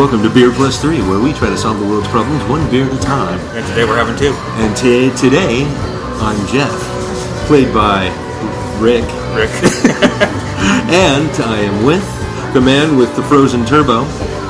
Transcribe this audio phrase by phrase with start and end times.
[0.00, 2.86] Welcome to Beer Plus Three, where we try to solve the world's problems one beer
[2.86, 3.38] at a time.
[3.54, 4.32] And today we're having two.
[4.32, 5.64] And t- today,
[6.22, 6.70] I'm Jeff,
[7.46, 8.08] played by
[8.78, 9.50] Rick, Rick.
[10.92, 12.04] and I am with
[12.52, 14.02] the man with the frozen turbo.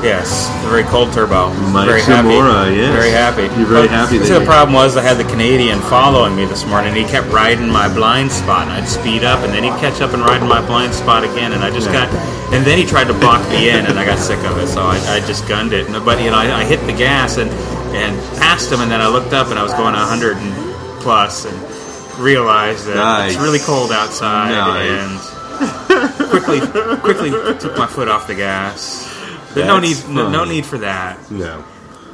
[0.02, 1.52] yes, the very cold turbo.
[1.70, 2.76] Mike very Zamora, happy.
[2.76, 2.92] yes.
[2.94, 3.42] Very happy.
[3.58, 6.66] You're very But happy that the problem was I had the Canadian following me this
[6.66, 6.94] morning.
[6.94, 10.12] He kept riding my blind spot, and I'd speed up, and then he'd catch up
[10.12, 12.06] and ride my blind spot again, and I just Yeah.
[12.10, 12.54] got.
[12.54, 14.82] And then he tried to block me in, and I got sick of it, so
[14.82, 15.86] I, I just gunned it.
[15.88, 17.50] And, but you know, I, I hit the gas and
[17.94, 20.54] and passed him, and then I looked up, and I was going 100 and
[21.00, 23.32] plus, and realized that Nice.
[23.34, 24.90] it's really cold outside, Nice.
[24.90, 26.60] and quickly
[26.98, 29.06] quickly took my foot off the gas.
[29.54, 31.30] But no need no, no need for that.
[31.30, 31.64] No.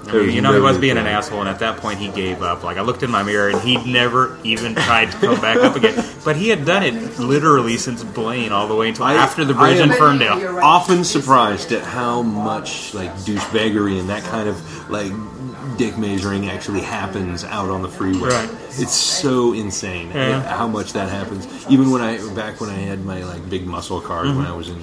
[0.09, 2.41] I mean, you know, he was being an asshole, and at that point, he gave
[2.41, 2.63] up.
[2.63, 5.75] Like I looked in my mirror, and he'd never even tried to come back up
[5.77, 6.05] again.
[6.27, 9.55] But he had done it literally since Blaine, all the way until I- after the
[9.55, 10.59] bridge in Ferndale.
[10.61, 15.13] Often surprised at how much like douchebaggery and that kind of like
[15.77, 18.29] dick measuring actually happens out on the freeway.
[18.31, 18.51] Right.
[18.79, 20.43] It's so insane Yeah.
[20.43, 21.47] how much that happens.
[21.69, 24.69] Even when I back when I had my like big muscle cars when I was
[24.69, 24.83] in high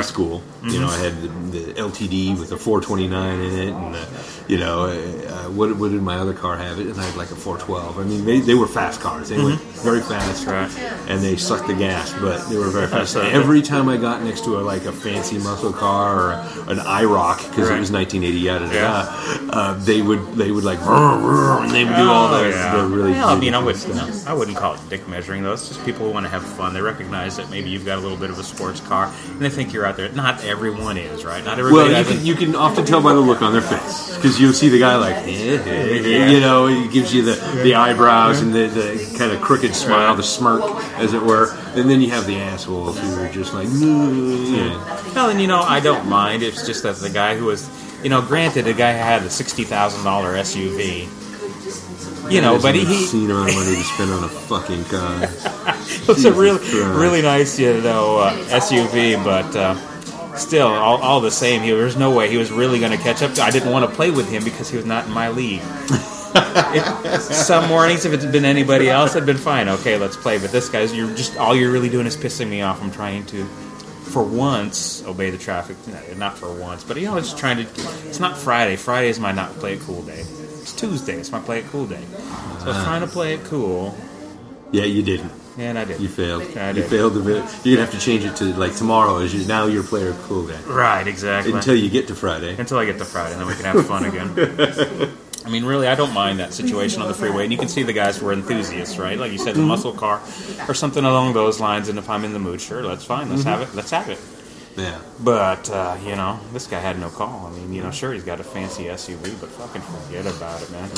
[0.00, 0.02] Mm-hmm.
[0.02, 4.04] School, you know, I had the, the LTD with the 429 in it, and uh,
[4.50, 6.78] you know, uh, what, what did my other car have?
[6.80, 7.98] It and I had like a 412.
[7.98, 9.28] I mean, they, they were fast cars.
[9.28, 10.50] They went very fast, Mm-hmm.
[10.50, 11.10] Right.
[11.10, 13.16] and they sucked the gas, but they were very fast.
[13.16, 16.32] Every time I got next to a like a fancy muscle car or
[16.72, 17.76] an IROC because Right.
[17.76, 19.50] it was 1980, yada yada, Yeah.
[19.52, 22.88] uh, they would they would like and they would do all Oh, yeah.
[22.94, 23.12] really.
[23.12, 24.26] Well, I mean, I wouldn't, stuff.
[24.28, 25.52] I wouldn't call it dick measuring though.
[25.52, 26.74] It's just people who want to have fun.
[26.74, 29.50] They recognize that maybe you've got a little bit of a sports car, and they
[29.50, 30.08] think you're out there.
[30.10, 31.44] Not everyone is, right?
[31.44, 31.92] Not everybody.
[31.92, 34.52] Well, you can, you can often tell by the look on their face because you'll
[34.52, 38.40] see the guy like, eh, eh, eh, you know, he gives you the, the eyebrows
[38.40, 40.62] and the, the kind of crooked smile, the smirk,
[40.98, 45.14] as it were, and then you have the assholes who are just like, "Mm," yeah.
[45.14, 46.42] Well, and you know, I don't mind.
[46.42, 47.68] It's just that the guy who was,
[48.02, 51.08] you know, granted, the guy had a sixty thousand dollar SUV.
[52.30, 55.22] You know, but he, he obscene amount of money to spend on a fucking car.
[55.88, 56.74] it was a really, Christ.
[56.74, 59.22] really nice, you know, uh, SUV.
[59.24, 59.74] But uh,
[60.36, 63.22] still, all, all the same, he, there's no way he was really going to catch
[63.22, 63.38] up.
[63.38, 65.62] I didn't want to play with him because he was not in my league.
[65.62, 69.68] If- some mornings, if it's been anybody else, I'd been fine.
[69.68, 70.38] Okay, let's play.
[70.38, 72.82] But this guy's, you're just all you're really doing is pissing me off.
[72.82, 75.76] I'm trying to, for once, obey the traffic.
[76.16, 77.62] Not for once, but you know, it's trying to.
[78.08, 78.76] It's not Friday.
[78.76, 80.20] Friday is my not play it cool day.
[80.20, 81.14] It's Tuesday.
[81.14, 82.02] It's my play it cool day.
[82.60, 83.96] So I was trying to play it cool,
[84.72, 85.32] Yeah, you didn't.
[85.60, 86.00] And I did.
[86.00, 86.42] You failed.
[86.56, 86.90] I you did.
[86.90, 87.44] failed a bit.
[87.64, 89.18] You're gonna have to change it to like tomorrow.
[89.18, 91.52] Is you, now your player cool day Right, exactly.
[91.52, 92.56] until you get to Friday.
[92.58, 94.30] Until I get to Friday, and then we can have fun again.
[95.46, 97.82] I mean, really, I don't mind that situation on the freeway, and you can see
[97.82, 99.18] the guys were enthusiasts, right?
[99.18, 99.60] Like you said, Mm-hmm.
[99.62, 100.20] the muscle car
[100.68, 101.88] or something along those lines.
[101.88, 103.30] And if I'm in the mood, sure, that's fine.
[103.30, 103.50] Let's Mm-hmm.
[103.50, 103.74] have it.
[103.74, 104.18] Let's have it.
[104.76, 105.00] Yeah.
[105.18, 107.46] But uh, you know, this guy had no call.
[107.46, 110.70] I mean, you know, sure, he's got a fancy SUV, but fucking forget about it,
[110.70, 110.88] man.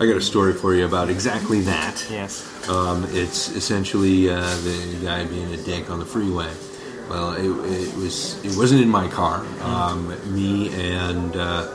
[0.00, 2.06] I got a story for you about exactly that.
[2.10, 2.68] Yes.
[2.68, 6.50] Um, it's essentially uh, the guy being a dick on the freeway.
[7.08, 7.46] Well, it,
[7.88, 9.44] it was it wasn't in my car.
[9.62, 11.66] Um, me and uh,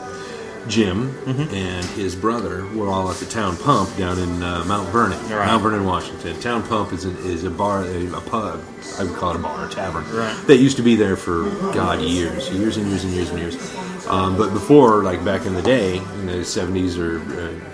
[0.70, 1.54] Jim Mm-hmm.
[1.54, 5.46] and his brother were all at the town pump down in uh, Mount Vernon, Right.
[5.48, 6.40] Mount Vernon, Washington.
[6.40, 8.64] Town pump is, an, is a bar, a, a pub.
[9.00, 10.06] I would call it a bar, a tavern.
[10.16, 10.38] Right.
[10.48, 14.08] That used to be there for God years, years and years and years and years.
[14.08, 17.20] Um, but before, like back in the day, in the seventies or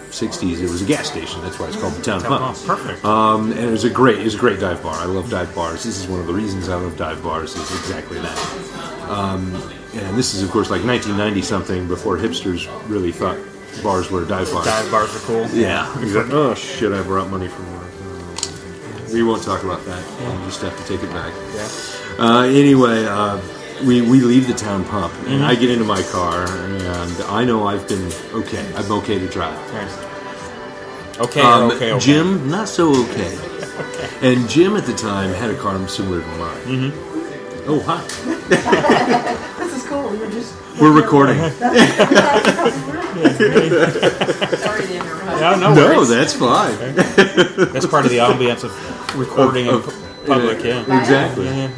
[0.09, 1.41] uh, sixties, it was a gas station.
[1.41, 2.57] That's why it's called the town pump.
[2.57, 3.05] Oh, perfect.
[3.05, 4.95] Um, and it was a great, it was a great dive bar.
[4.95, 5.83] I love dive bars.
[5.83, 7.55] This is one of the reasons I love dive bars.
[7.55, 9.09] Is exactly that.
[9.09, 9.55] Um,
[9.95, 13.39] and this is, of course, like 1990 something before hipsters really thought
[13.83, 14.65] bars were dive bars.
[14.65, 15.47] Dive bars are cool.
[15.47, 15.91] Yeah.
[15.99, 17.87] He's like, oh shit, I brought money from work.
[19.11, 20.05] We won't talk about that.
[20.19, 21.33] We'll just have to take it back.
[21.55, 22.23] Yeah.
[22.23, 23.41] Uh, anyway, uh,
[23.85, 25.43] we, we leave the town pump, and Mm-hmm.
[25.43, 28.65] I get into my car, and I know I've been okay.
[28.75, 29.57] I'm okay to drive.
[29.73, 29.89] Right.
[31.19, 31.99] Okay, Um, okay, okay.
[32.05, 33.37] Jim, not so okay.
[34.21, 36.61] And Jim at the time had a car similar to mine.
[36.65, 37.69] Mm-hmm.
[37.69, 38.03] Oh, hi.
[39.59, 40.13] This is cool.
[40.15, 40.53] You're just.
[40.81, 41.37] We're recording.
[41.49, 41.51] Sorry
[44.83, 45.41] to interrupt.
[45.41, 46.77] No, no, No, that's fine.
[47.73, 48.71] That's part of the ambiance of
[49.17, 49.93] recording Of- in
[50.25, 50.63] public.
[50.63, 50.99] Yeah.
[50.99, 51.45] Exactly.
[51.45, 51.69] Yeah.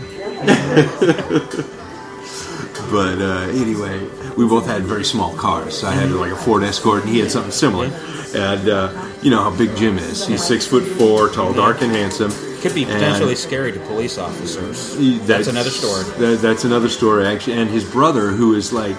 [2.92, 4.00] But uh, anyway,
[4.38, 5.80] we both had very small cars.
[5.80, 7.88] So I had like a Ford Escort, and he had something similar.
[8.36, 10.26] And uh, you know how big Jim is.
[10.28, 12.32] He's six foot four, tall, dark, and handsome.
[12.62, 14.96] Could be And- potentially scary to police officers.
[14.96, 16.04] He- That's another story.
[16.20, 17.58] That, that's another story, actually.
[17.58, 18.96] And his brother, who is like,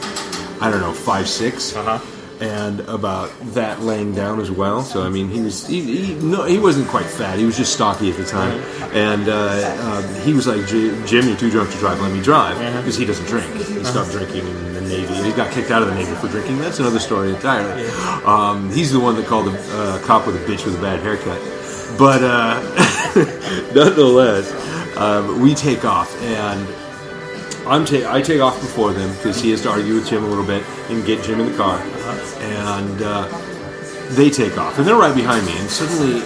[0.60, 1.98] I don't know, five six, Uh-huh.
[2.42, 4.82] And about that laying down as well.
[4.82, 7.38] So I mean, he was he, he no, he wasn't quite fat.
[7.38, 8.58] He was just stocky at the time,
[8.92, 12.00] and uh, uh, he was like, Jim, you're too drunk to drive.
[12.00, 12.78] Let me drive Uh-huh.
[12.80, 13.46] because he doesn't drink.
[13.54, 15.14] He stopped drinking in the Navy.
[15.22, 16.58] He got kicked out of the Navy for drinking.
[16.58, 17.86] That's another story entirely.
[18.24, 21.00] Um, he's the one that called a uh, cop with a bitch with a bad
[21.00, 21.40] haircut.
[21.98, 22.60] But uh,
[23.74, 24.50] nonetheless,
[24.96, 26.66] um, we take off, and
[27.66, 30.26] I'm ta- I take off before them because he has to argue with Jim a
[30.26, 31.78] little bit and get Jim in the car,
[32.40, 33.28] and uh,
[34.10, 36.22] they take off, and they're right behind me, and suddenly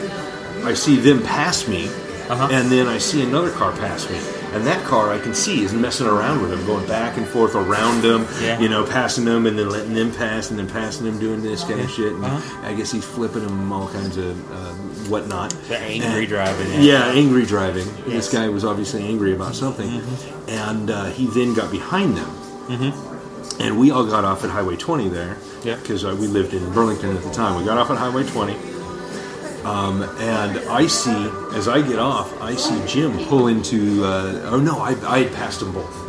[0.64, 1.88] I see them pass me,
[2.28, 2.48] Uh-huh.
[2.50, 4.18] and then I see another car pass me.
[4.52, 7.54] And that car I can see is messing around with them, going back and forth
[7.54, 8.58] around them, Yeah.
[8.58, 11.62] you know, passing them and then letting them pass and then passing them, doing this
[11.62, 12.12] kind of shit.
[12.14, 12.66] And Uh-huh.
[12.66, 14.72] I guess he's flipping them all kinds of uh,
[15.08, 15.50] whatnot.
[15.68, 16.82] The angry And- driving.
[16.82, 17.86] yeah, angry driving.
[18.06, 20.02] This guy was obviously angry about something,
[20.48, 22.30] and uh, he then got behind them,
[23.60, 25.76] and we all got off at Highway 20 there, Yeah.
[25.76, 27.58] because uh, we lived in Burlington at the time.
[27.58, 28.54] We got off at Highway 20,
[29.64, 34.04] um, and I see as I get off, I see Jim pull into.
[34.04, 36.08] Uh, oh no, I, I had passed them both,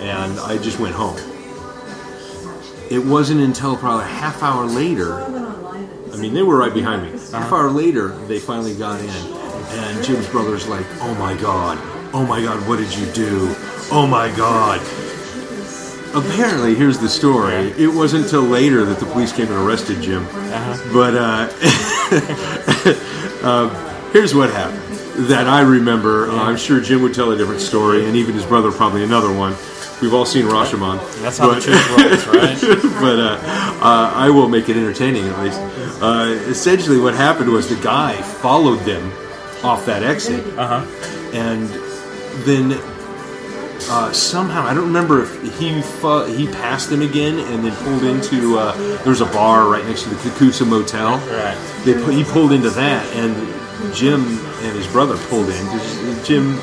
[0.00, 1.16] and I just went home.
[2.90, 5.22] It wasn't until probably a half hour later
[6.12, 7.18] I mean, they were right behind me.
[7.32, 11.78] Half hour later, they finally got in, and Jim's brother's like, "Oh my god,
[12.12, 13.54] oh my god, what did you do?
[13.90, 14.80] Oh my god."
[16.14, 17.70] Apparently, here's the story.
[17.78, 20.26] It wasn't until later that the police came and arrested Jim.
[20.92, 21.48] But uh,
[23.42, 23.70] um,
[24.12, 24.82] here's what happened
[25.28, 26.30] that I remember.
[26.30, 29.32] Uh, I'm sure Jim would tell a different story, and even his brother probably another
[29.32, 29.54] one.
[30.02, 30.98] We've all seen Rashomon.
[31.22, 32.26] That's how the But- truth rolls,
[32.92, 33.00] right?
[33.00, 33.38] but uh,
[33.80, 35.60] uh, I will make it entertaining at least.
[36.02, 39.12] Uh, essentially, what happened was the guy followed them
[39.62, 41.30] off that exit, Uh huh.
[41.32, 41.68] and
[42.44, 42.72] then
[43.90, 48.02] uh, somehow I don't remember if he fu- he passed them again and then pulled
[48.04, 48.72] into uh,
[49.04, 51.18] there's a bar right next to the Cocusa Motel.
[51.18, 51.56] Right.
[51.84, 53.34] They he pulled into that, and
[53.94, 54.22] Jim
[54.64, 56.24] and his brother pulled in.
[56.24, 56.58] Jim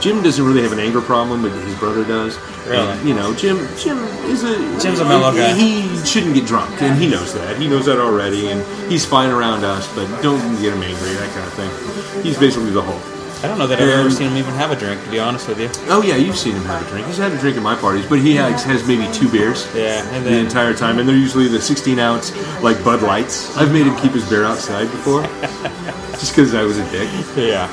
[0.00, 2.38] Jim doesn't really have an anger problem, but his brother does.
[2.66, 2.86] Really?
[2.86, 3.98] And, you know, Jim Jim
[4.28, 5.54] is a Jim's a mellow guy.
[5.54, 7.56] He shouldn't get drunk, and he knows that.
[7.58, 11.30] He knows that already, and he's fine around us, but don't get him angry, that
[11.34, 12.22] kind of thing.
[12.22, 13.02] He's basically the Hulk.
[13.42, 15.04] I don't know that I've ever seen him even have a drink.
[15.04, 15.68] To be honest with you.
[15.88, 17.06] Oh yeah, you've seen him have a drink.
[17.06, 19.68] He's had a drink at my parties, but he has, has maybe two beers.
[19.74, 22.32] Yeah, and the entire time, and they're usually the 16 ounce
[22.62, 23.54] like Bud Lights.
[23.56, 25.22] I've made him keep his beer outside before,
[26.12, 27.08] just because I was a dick.
[27.36, 27.70] Yeah.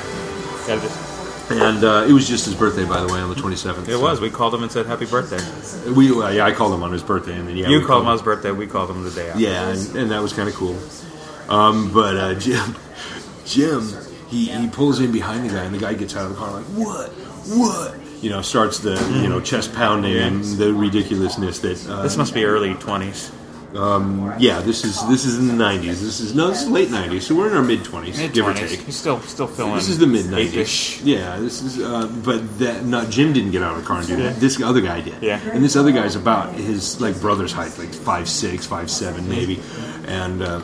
[1.60, 3.88] And uh, it was just his birthday, by the way, on the 27th.
[3.88, 4.20] It was.
[4.20, 5.40] We called him and said happy birthday.
[5.92, 8.02] We uh, yeah, I called him on his birthday, and then yeah, you we called
[8.02, 8.50] him on his birthday.
[8.52, 9.40] We called him the day after.
[9.40, 10.78] Yeah, and, and that was kind of cool.
[11.48, 12.76] Um, but uh, Jim,
[13.44, 13.82] Jim,
[14.28, 16.52] he, he pulls in behind the guy, and the guy gets out of the car
[16.52, 17.10] like, "What?
[17.10, 21.86] What?" You know, starts the you know chest pounding and the ridiculousness that.
[21.88, 22.74] Uh, This must be early
[23.72, 24.42] twenties.
[24.42, 26.00] yeah, this is this is in the '90s.
[26.00, 27.22] This is no, this is late '90s.
[27.22, 28.80] So we're in our mid 20s, give or take.
[28.80, 29.74] He's still still feeling.
[29.74, 30.26] This is the mid.
[30.26, 31.00] '90s.
[31.04, 31.80] Yeah, this is.
[31.80, 34.36] Uh, but that not Jim didn't get out of the car and do that.
[34.36, 35.22] This other guy did.
[35.22, 35.40] Yeah.
[35.52, 39.60] And this other guy's about his like brother's height, like five six, five seven, maybe,
[40.06, 40.42] and.
[40.42, 40.62] Uh,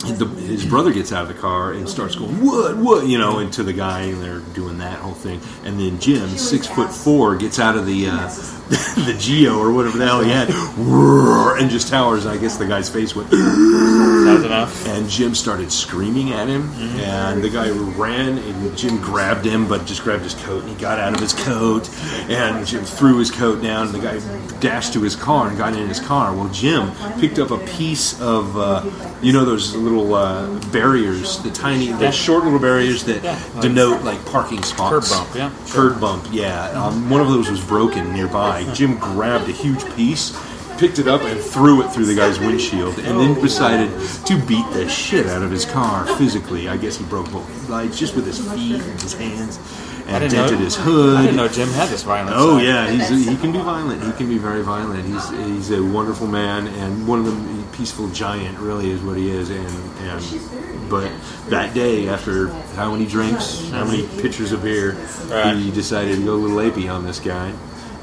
[0.00, 3.38] the, his brother gets out of the car and starts going what what you know
[3.38, 7.36] into the guy and they're doing that whole thing and then Jim six foot four
[7.36, 8.28] gets out of the uh,
[9.06, 10.48] the Geo or whatever the hell he had
[11.60, 14.86] and just towers I guess the guy's face went That's enough.
[14.86, 19.86] and Jim started screaming at him, and the guy ran, and Jim grabbed him, but
[19.86, 21.88] just grabbed his coat, and he got out of his coat,
[22.30, 24.18] and Jim threw his coat down, and the guy
[24.60, 26.34] dashed to his car and got in his car.
[26.34, 28.84] Well, Jim picked up a piece of, uh,
[29.20, 33.62] you know, those little uh, barriers, the tiny, the short little barriers that Yeah, like-
[33.62, 35.10] denote like parking spots.
[35.10, 36.70] Curb bump, yeah, Curb bump, yeah.
[36.70, 38.59] Um, one of those was broken nearby.
[38.74, 40.36] Jim grabbed a huge piece,
[40.78, 43.90] picked it up, and threw it through the guy's windshield, and then decided
[44.26, 46.68] to beat the shit out of his car physically.
[46.68, 49.58] I guess he broke both lights just with his feet and his hands,
[50.06, 50.42] and didn't know.
[50.48, 51.16] dented his hood.
[51.18, 52.36] I didn't know Jim had this violence.
[52.38, 52.66] Oh side.
[52.66, 54.02] yeah, he's he can be violent.
[54.02, 55.04] He can be very violent.
[55.04, 58.58] He's he's a wonderful man and one of the peaceful giant.
[58.58, 59.50] Really is what he is.
[59.50, 59.68] And
[60.00, 61.12] and but
[61.50, 64.94] that day, after how many drinks, how many pitchers of beer,
[65.28, 65.54] Right.
[65.56, 67.52] he decided to go a little apey on this guy.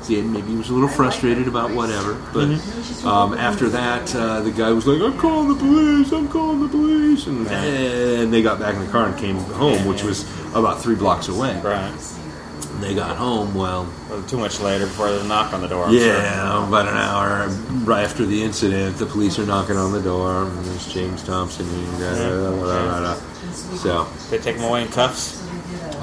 [0.09, 2.13] Maybe he was a little frustrated about whatever.
[2.33, 2.49] But
[3.05, 6.11] um, after that, uh, the guy was like, "I'm calling the police!
[6.11, 9.85] I'm calling the police!" And, and they got back in the car and came home,
[9.85, 10.23] which was
[10.55, 11.59] about three blocks away.
[11.61, 11.93] Right.
[12.79, 13.91] They got home, well,
[14.27, 15.85] too much later before there's a knock on the door.
[15.85, 16.05] I'm sure.
[16.05, 17.47] yeah, about an hour
[17.85, 20.43] right after the incident, the police are knocking on the door.
[20.43, 21.65] And there's James Thompson.
[21.99, 23.13] Da, da, da.
[23.77, 25.41] So, They take him away in cuffs.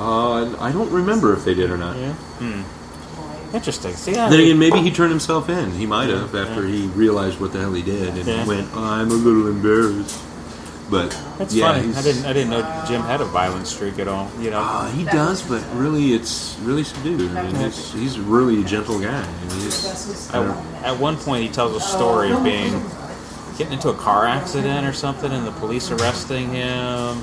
[0.00, 1.96] uh, I don't remember if they did or not.
[1.96, 2.12] Yeah.
[2.12, 2.62] Hmm.
[3.54, 3.94] Interesting.
[3.94, 4.28] See, yeah.
[4.28, 5.70] Then again, maybe he turned himself in.
[5.70, 8.44] He might have after he realized what the hell he did and Yeah.
[8.46, 10.18] went, "I'm a little embarrassed."
[10.90, 11.87] But That's yeah, funny.
[11.87, 12.26] he's- I didn't.
[12.26, 14.28] I didn't know Jim had a violent streak at all.
[14.40, 14.58] You know.
[14.61, 17.34] Uh, he does, but really, it's really subdued.
[17.37, 19.08] I mean, he's, he's really a gentle guy.
[19.23, 22.84] I mean, he's, I At, don't, at one point, he tells a story of being
[23.56, 27.23] getting into a car accident or something, and the police arresting him.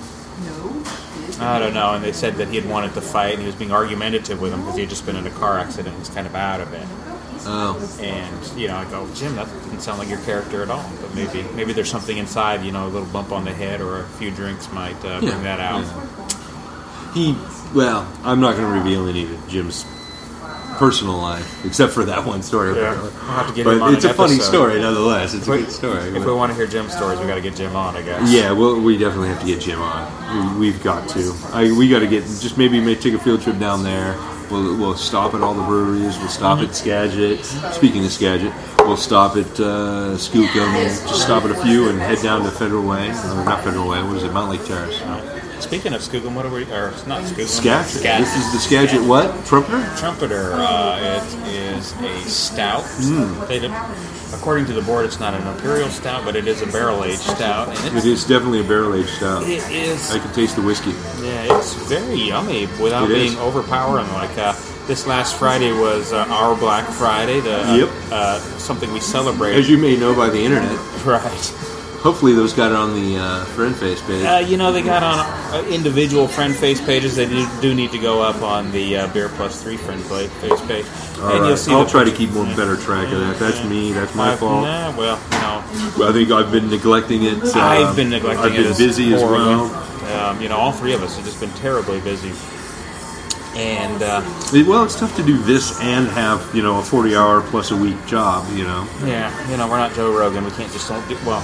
[1.41, 3.55] I don't know, and they said that he had wanted to fight, and he was
[3.55, 6.09] being argumentative with them because he had just been in a car accident and was
[6.09, 6.85] kind of out of it.
[7.47, 10.87] oh, And you know, I go, Jim, that doesn't sound like your character at all.
[11.01, 12.63] But maybe, maybe there's something inside.
[12.63, 15.31] You know, a little bump on the head or a few drinks might uh, bring
[15.31, 15.81] Yeah, that out.
[15.83, 17.13] yeah.
[17.13, 17.35] he.
[17.73, 19.85] Well, I'm not going to reveal any of Jim's
[20.81, 22.71] personal life, except for that one story.
[22.73, 22.79] Yeah.
[22.79, 23.09] apparently.
[23.11, 25.35] We'll have to get him But on it's a funny story, nonetheless.
[25.35, 26.07] It's a we- good story.
[26.07, 28.01] If but- we want to hear Jim stories, we got to get Jim on, I
[28.01, 28.31] guess.
[28.33, 30.57] Yeah, well, we definitely have to get Jim on.
[30.59, 31.33] We, we've got to.
[31.53, 34.17] I, we got to get just maybe may take a field trip down there.
[34.49, 36.17] We'll, we'll stop at all the breweries.
[36.17, 37.45] We'll stop at Skagit.
[37.73, 40.73] Speaking of Skagit, we'll stop at uh, Skookum.
[41.07, 43.09] Just stop at a few and head down to Federal Way.
[43.11, 44.01] Or not Federal Way.
[44.03, 44.31] What is it?
[44.31, 44.99] Mountlake Terrace.
[45.61, 46.63] Speaking of Skookum, what are we?
[46.71, 47.47] Or it's not Skookum?
[47.47, 48.01] Skagit.
[48.01, 48.25] Skagit.
[48.25, 49.45] This is the Skagit what?
[49.45, 49.81] Trumpeter?
[49.97, 50.53] Trumpeter.
[50.53, 50.99] Uh,
[51.45, 52.83] it is a stout.
[53.47, 53.71] They did,
[54.33, 57.19] according to the board, it's not an imperial stout, but it is a barrel aged
[57.19, 59.43] stout, and It it's, definitely a barrel aged stout.
[59.43, 60.11] it is.
[60.11, 60.91] I can taste the whiskey.
[61.23, 63.37] Yeah, it's very yummy without It being is.
[63.37, 64.07] overpowering.
[64.13, 64.53] Like uh,
[64.87, 67.89] this last Friday was uh, our Black Friday, the uh, Yep.
[68.11, 69.59] uh, something we celebrated.
[69.59, 70.71] As you may know by the internet,
[71.05, 71.53] right.
[72.01, 74.25] Hopefully those got it on the uh, friend face page.
[74.25, 77.15] Uh, you know, they got on uh, individual friend face pages.
[77.15, 80.29] They do, do need to go up on the uh, Beer Plus Three friend face
[80.67, 80.85] page,
[81.19, 81.47] All and right.
[81.47, 81.71] you'll see.
[81.71, 83.37] I'll try to keep more better track of that.
[83.39, 83.91] That's me.
[83.91, 84.63] That's my I've- fault.
[84.63, 87.41] Nah, well, you know, I think I've been neglecting it.
[87.43, 88.59] uh, I've been neglecting it.
[88.67, 89.65] I've been busy as well.
[90.11, 92.31] Um, you know, all three of us have just been terribly busy.
[93.53, 94.21] And uh,
[94.65, 97.97] well, it's tough to do this and have you know a forty-hour plus a week
[98.07, 98.47] job.
[98.55, 100.45] You know, yeah, you know, we're not Joe Rogan.
[100.45, 101.17] We can't just do.
[101.25, 101.41] Well,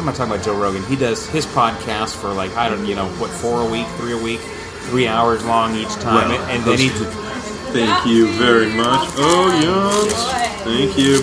[0.00, 0.44] what am I talking about?
[0.44, 0.82] Joe Rogan.
[0.84, 4.12] He does his podcast for like I don't, you know, what four a week, three
[4.12, 4.40] a week,
[4.88, 6.88] three hours long each time, Well, and then he.
[6.88, 9.08] Thank you very much.
[9.16, 11.20] Oh yes, thank you.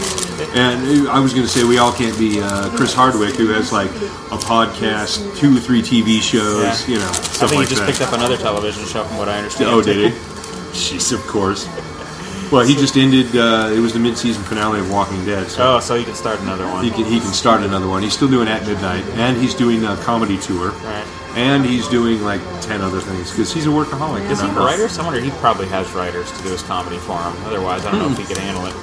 [0.56, 3.74] And I was going to say we all can't be uh, Chris Hardwick, who has
[3.74, 6.88] like a podcast, two or three TV shows.
[6.88, 6.94] Yeah.
[6.96, 7.90] You know, I stuff think like he just that.
[7.90, 9.72] picked up another television show, from what I understand.
[9.72, 10.18] Oh, did he?
[10.78, 11.66] Jeez, of course.
[12.52, 13.36] Well, he just ended.
[13.36, 15.48] Uh, it was the mid-season finale of Walking Dead.
[15.50, 16.84] So Oh, so you can start another one.
[16.84, 18.02] he can he can start another one.
[18.04, 21.04] He's still doing At Midnight, and he's doing a comedy tour, Right.
[21.36, 24.30] and he's doing like ten other things because he's a workaholic.
[24.32, 24.88] Is he a writer?
[24.88, 25.20] I wonder.
[25.20, 27.34] He probably has writers to do his comedy for him.
[27.46, 28.74] Otherwise, I don't know if he could handle it.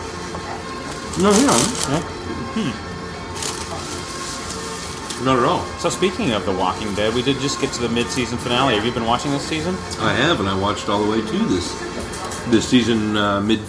[1.22, 2.02] No, yeah,
[5.24, 5.64] not at all.
[5.78, 8.74] So speaking of The Walking Dead, we did just get to the mid-season finale.
[8.74, 9.74] Have you been watching this season?
[10.00, 11.72] I have, and I watched all the way to this
[12.50, 13.60] this season uh, mid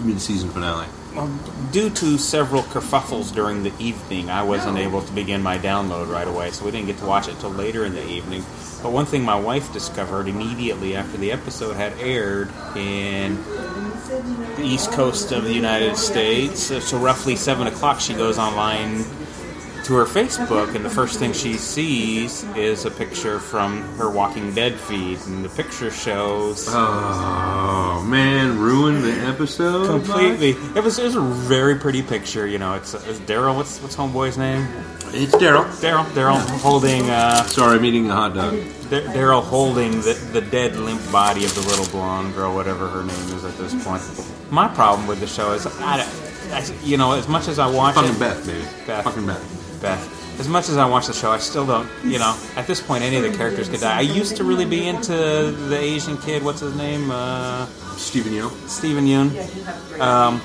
[0.00, 0.86] mid-season finale.
[1.14, 1.28] Well,
[1.70, 6.26] due to several kerfuffles during the evening, I wasn't able to begin my download right
[6.26, 8.44] away, so we didn't get to watch it till later in the evening.
[8.82, 13.42] But one thing my wife discovered immediately after the episode had aired in
[14.56, 19.04] the east coast of the United States, so, so roughly 7 o'clock, she goes online
[19.84, 24.52] to her Facebook, and the first thing she sees is a picture from her Walking
[24.54, 26.66] Dead feed, and the picture shows.
[26.70, 30.50] Oh man, ruined the episode Completely.
[30.76, 32.46] It was, it was a very pretty picture.
[32.46, 33.56] You know, it's, it's Daryl.
[33.56, 34.66] What's what's homeboy's name?
[35.16, 35.64] It's Daryl.
[35.80, 36.04] Daryl.
[36.06, 38.54] Daryl holding uh, Sorry, I'm eating a hot dog.
[38.54, 43.36] Daryl holding the, the dead limp body of the little blonde girl, whatever her name
[43.36, 44.02] is at this point.
[44.50, 47.70] My problem with the show is, I, don't- I- you know, as much as I
[47.70, 48.66] watch Fucking it, Beth, baby.
[48.86, 49.04] Beth.
[49.04, 49.60] Fucking Beth.
[49.84, 50.40] Beth.
[50.40, 53.04] As much as I watch the show, I still don't, you know, at this point,
[53.04, 53.98] any of the characters could die.
[53.98, 56.42] I used to really be into the Asian kid.
[56.42, 57.10] What's his name?
[57.10, 58.48] Uh, Stephen Yo.
[58.66, 59.30] Steven Yeun.
[60.00, 60.40] Um,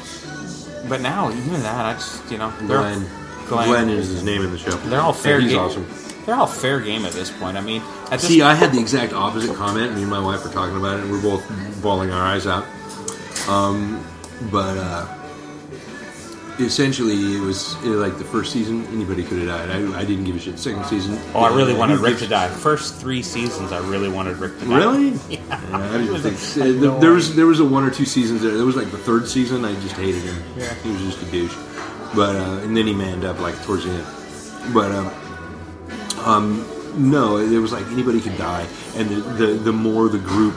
[0.87, 3.05] but now, even that, I just, you know, they're, Glenn.
[3.47, 3.67] Glenn.
[3.67, 4.71] Glenn is his name in the show.
[4.89, 5.61] they're all fair And he's game.
[5.61, 5.87] awesome.
[6.25, 7.57] They're all fair game at this point.
[7.57, 7.81] I mean,
[8.11, 9.95] at this See, I had the exact opposite comment.
[9.95, 11.43] Me and my wife were talking about it, and we're both
[11.81, 12.65] bawling our eyes out.
[13.47, 14.05] Um,
[14.51, 15.07] but uh,
[16.59, 18.85] essentially, it was it, like the first season.
[18.87, 19.69] Anybody could have died.
[19.69, 20.59] I, I didn't give a shit.
[20.59, 21.19] Second season.
[21.33, 22.47] Oh, I really wanted Rick to die.
[22.49, 24.77] First three seasons, I really wanted Rick to die.
[24.77, 25.13] Really?
[25.29, 25.39] Yeah.
[25.73, 28.41] I didn't was think uh, there- there was there was a one or two seasons
[28.41, 28.55] there.
[28.55, 29.63] There was like the third season.
[29.65, 30.37] I just hated him.
[30.57, 30.73] Yeah.
[30.75, 31.55] he was just a douche.
[32.15, 34.73] But uh, and then he manned up like towards the end.
[34.73, 35.11] But um,
[36.25, 36.65] um,
[36.97, 40.55] no, it was like anybody could die, and the the, the more the group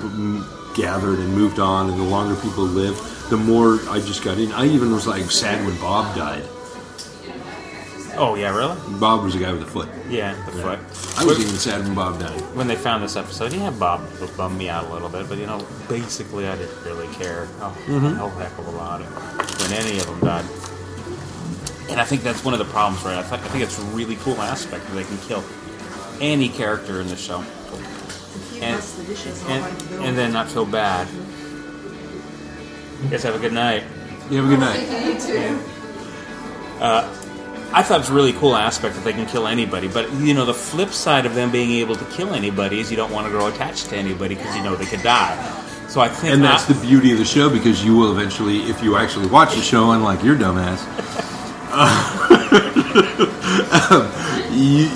[0.74, 2.98] gathered and moved on, and the longer people lived,
[3.32, 4.52] the more I just got in.
[4.52, 6.44] I even was like sad when Bob died.
[8.14, 8.76] Oh yeah, really?
[9.00, 9.88] Bob was the guy with the foot.
[10.10, 10.78] Yeah, the foot.
[11.16, 12.38] I was even sad when Bob died.
[12.54, 14.02] when they found this episode, yeah, Bob
[14.36, 17.72] bummed me out a little bit, but you know, basically, I didn't really care a
[17.72, 18.16] mm-hmm.
[18.16, 20.44] hell heck of a lot when any of them died.
[21.90, 23.16] And I think that's one of the problems, right?
[23.16, 25.42] I, th- I think it's a really cool aspect that they can kill
[26.20, 27.42] any character in the show
[28.60, 30.02] And- mess the dishes, I'll and, wipe the bill.
[30.02, 31.08] and then not feel bad.
[33.02, 33.82] You guys have a good night.
[34.30, 34.80] You have a good night.
[35.06, 35.58] You too.
[37.74, 40.34] I thought it was a really cool aspect that they can kill anybody, but you
[40.34, 43.26] know the flip side of them being able to kill anybody is you don't want
[43.26, 45.36] to grow attached to anybody because you know they could die.
[45.88, 48.64] So I think And that's I- the beauty of the show because you will eventually,
[48.64, 50.80] if you actually watch the show, unlike your dumbass,
[51.72, 51.88] uh,
[54.52, 54.90] you,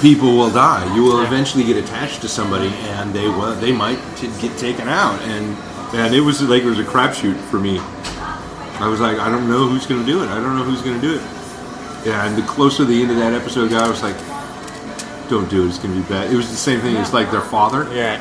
[0.00, 0.92] people will die.
[0.94, 4.86] You will eventually get attached to somebody, and they will, they might t- get taken
[4.88, 5.20] out.
[5.22, 5.56] And
[5.94, 7.78] and it was like it was a crapshoot for me.
[8.78, 10.28] I was like, I don't know who's going to do it.
[10.28, 11.22] I don't know who's going to do it.
[12.06, 14.16] Yeah, and the closer the end of that episode got, I was like,
[15.28, 15.68] don't do it.
[15.68, 16.30] It's going to be bad.
[16.30, 16.96] It was the same thing.
[16.96, 18.20] It's like their father yeah.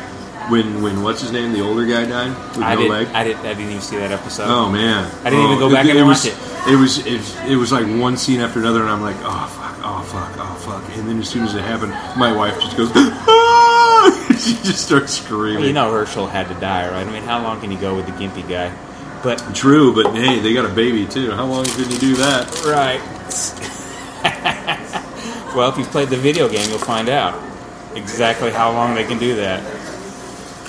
[0.50, 2.92] when when what's his name, the older guy died with I no didn't.
[2.92, 3.08] leg.
[3.14, 3.40] I didn't.
[3.46, 4.48] I didn't even see that episode.
[4.48, 6.55] oh man, I didn't even Oh, go back and was, watch it.
[6.68, 9.78] It was it, it was like one scene after another, and I'm like, oh fuck,
[9.84, 10.98] oh fuck, oh fuck.
[10.98, 14.28] And then as soon as it happened, my wife just goes, ah!
[14.32, 15.64] she just starts screaming.
[15.64, 17.06] you know Hershel had to die, right?
[17.06, 18.76] I mean, how long can you go with the gimpy guy?
[19.22, 21.32] But True, but hey, they got a baby too.
[21.32, 22.50] How long can you do that?
[22.66, 23.02] right.
[25.56, 27.40] well, if you've played the video game, you'll find out
[27.96, 29.64] exactly how long they can do that.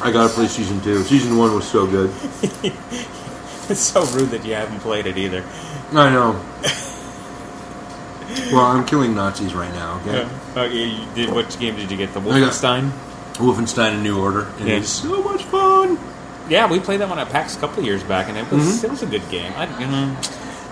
[0.03, 1.03] I gotta play season two.
[1.05, 2.13] Season one was so good.
[3.69, 5.45] It's so rude that you haven't played it either.
[5.93, 6.33] I know.
[8.53, 10.01] well, I'm killing Nazis right now.
[10.05, 10.23] Okay.
[10.57, 12.13] Uh, okay, you did, what game did you get?
[12.13, 12.91] The Wolfenstein?
[13.35, 14.77] Wolfenstein: A New Order, and Yeah.
[14.77, 15.99] it's so much fun.
[16.49, 18.63] Yeah, we played that one at PAX a couple of years back, and it was
[18.63, 18.85] Mm-hmm.
[18.87, 19.53] it was a good game.
[19.57, 20.17] I, you know,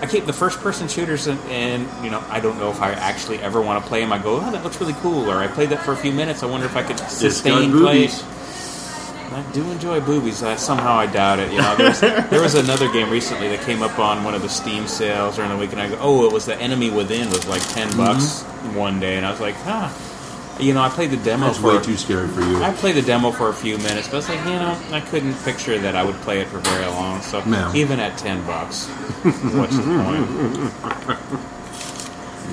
[0.01, 2.91] I keep the first person shooters, and, and you know, I don't know if I
[2.91, 4.11] actually ever want to play them.
[4.13, 6.43] I go, oh, that looks really cool, or I played that for a few minutes.
[6.43, 8.09] I wonder if I could sustain play.
[9.35, 10.41] I do enjoy boobies.
[10.41, 11.51] Uh, somehow I doubt it.
[11.51, 14.41] You know, there was, there was another game recently that came up on one of
[14.41, 17.29] the Steam sales during the week, and I go, "Oh, it was the Enemy Within
[17.29, 17.97] was like ten Mm-hmm.
[17.97, 18.43] bucks
[18.75, 19.89] one day," and I was like, "Huh."
[20.57, 22.63] You know, I played the demo That's for way too scary for you.
[22.63, 25.01] I played the demo for a few minutes, but I was like, you know, I
[25.01, 27.21] couldn't picture that I would play it for very long.
[27.23, 27.73] So No.
[27.75, 28.87] even at ten bucks,
[29.23, 30.29] what's the point?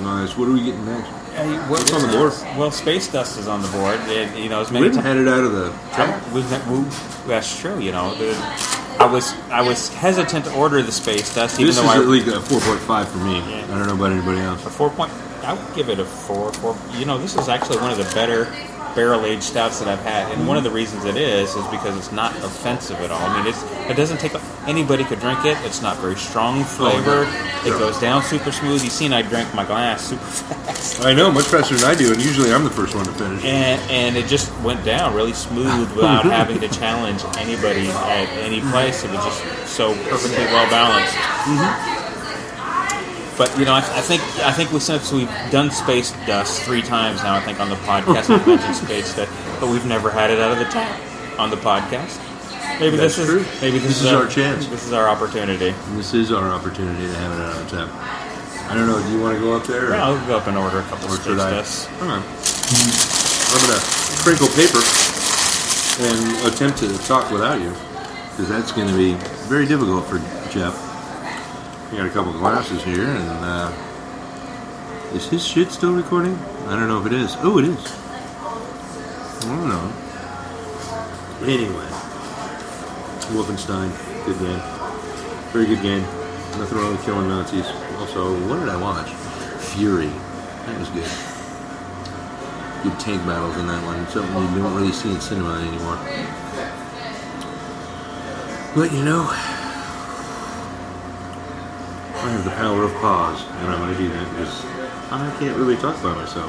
[0.01, 0.35] Nice.
[0.37, 1.09] What are we getting next?
[1.69, 2.33] What's on the board?
[2.57, 3.99] Well, Space Dust is on the board.
[4.01, 5.05] And, you know, as We many haven't times.
[5.05, 6.33] had it out of the.
[6.33, 6.83] Was that, well,
[7.27, 7.79] that's true.
[7.79, 8.33] You know, the,
[8.99, 11.97] I was I was hesitant to order the Space Dust, even This though is I
[12.01, 13.39] at least a 4.5 for me.
[13.39, 13.63] Yeah.
[13.65, 14.65] I don't know about anybody else.
[14.65, 15.11] a four point.
[15.43, 16.53] I would give it a four.
[16.53, 16.77] Four.
[16.97, 18.45] You know, this is actually one of the better
[18.95, 21.97] barrel aged stouts that I've had, and one of the reasons it is is because
[21.97, 23.21] it's not offensive at all.
[23.21, 24.33] I mean, it's it doesn't take
[24.67, 25.57] anybody could drink it.
[25.65, 27.25] It's not very strong flavor.
[27.27, 28.83] Oh, it goes down super smooth.
[28.83, 32.11] You've seen I drank my glass super fast, I know much faster than I do,
[32.11, 33.43] and usually I'm the first one to finish.
[33.43, 38.61] and and it just went down really smooth without having to challenge anybody at any
[38.71, 39.03] place.
[39.03, 41.13] It was just so perfectly well balanced.
[41.13, 42.02] Mm-hmm.
[43.37, 46.81] But you know, I, I think I think we since we've done space dust three
[46.83, 50.29] times now, I think on the podcast we've mentioned space dust, but we've never had
[50.29, 50.99] it out of the tap
[51.39, 52.19] on the podcast.
[52.79, 53.45] Maybe That's this is true.
[53.61, 54.67] maybe this, This is our chance.
[54.67, 55.73] This is our opportunity.
[55.93, 58.69] This is our opportunity to have it out on tap.
[58.71, 59.01] I don't know.
[59.01, 59.89] Do you want to go up there?
[59.91, 61.49] Yeah, I'll go up and order a couple Or of space I?
[61.51, 61.87] dusts.
[62.01, 62.23] All right.
[63.53, 63.81] I'm gonna
[64.25, 64.81] crinkle paper
[66.01, 67.69] and attempt to talk without you,
[68.31, 69.13] because that's going to be
[69.47, 70.17] very difficult for
[70.49, 70.73] Jeff.
[71.95, 73.71] Got a couple glasses here, and uh,
[75.13, 76.35] is his shit still recording?
[76.65, 77.35] I don't know if it is.
[77.41, 77.85] Oh, it is.
[79.45, 79.93] I don't know.
[81.43, 81.85] Anyway,
[83.29, 83.91] Wolfenstein,
[84.25, 84.59] good game,
[85.53, 86.01] very good game.
[86.57, 87.67] Nothing wrong with killing Nazis.
[87.99, 89.11] Also, what did I watch?
[89.75, 90.09] Fury.
[90.65, 91.11] That was good.
[92.81, 94.07] Good tank battles in that one.
[94.07, 95.99] Something you don't really see in cinema anymore.
[98.75, 99.29] But you know,
[102.23, 104.63] I have the power of pause, and I'm going to do that because
[105.11, 106.47] I can't really talk by myself.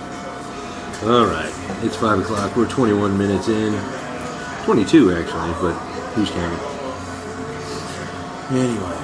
[1.02, 1.50] All right,
[1.82, 2.54] it's five o'clock.
[2.54, 3.74] We're 21 minutes in,
[4.64, 5.74] 22 actually, but
[6.14, 6.62] who's counting?
[8.54, 8.96] Anyway,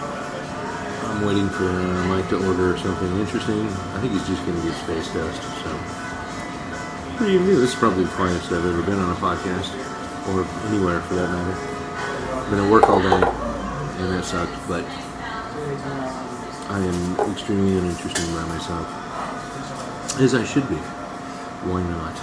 [1.10, 1.66] I'm waiting for
[2.06, 3.66] Mike to order something interesting.
[3.66, 5.42] I think he's just going to get space dust.
[5.66, 7.40] So, what do you?
[7.58, 9.74] This is probably the quietest I've ever been on a podcast,
[10.30, 11.58] or anywhere for that matter.
[12.38, 14.54] I've been at work all day, and that sucked.
[14.68, 14.86] But
[16.70, 18.86] I am extremely uninteresting by myself,
[20.20, 20.76] as I should be.
[21.66, 22.14] Why not?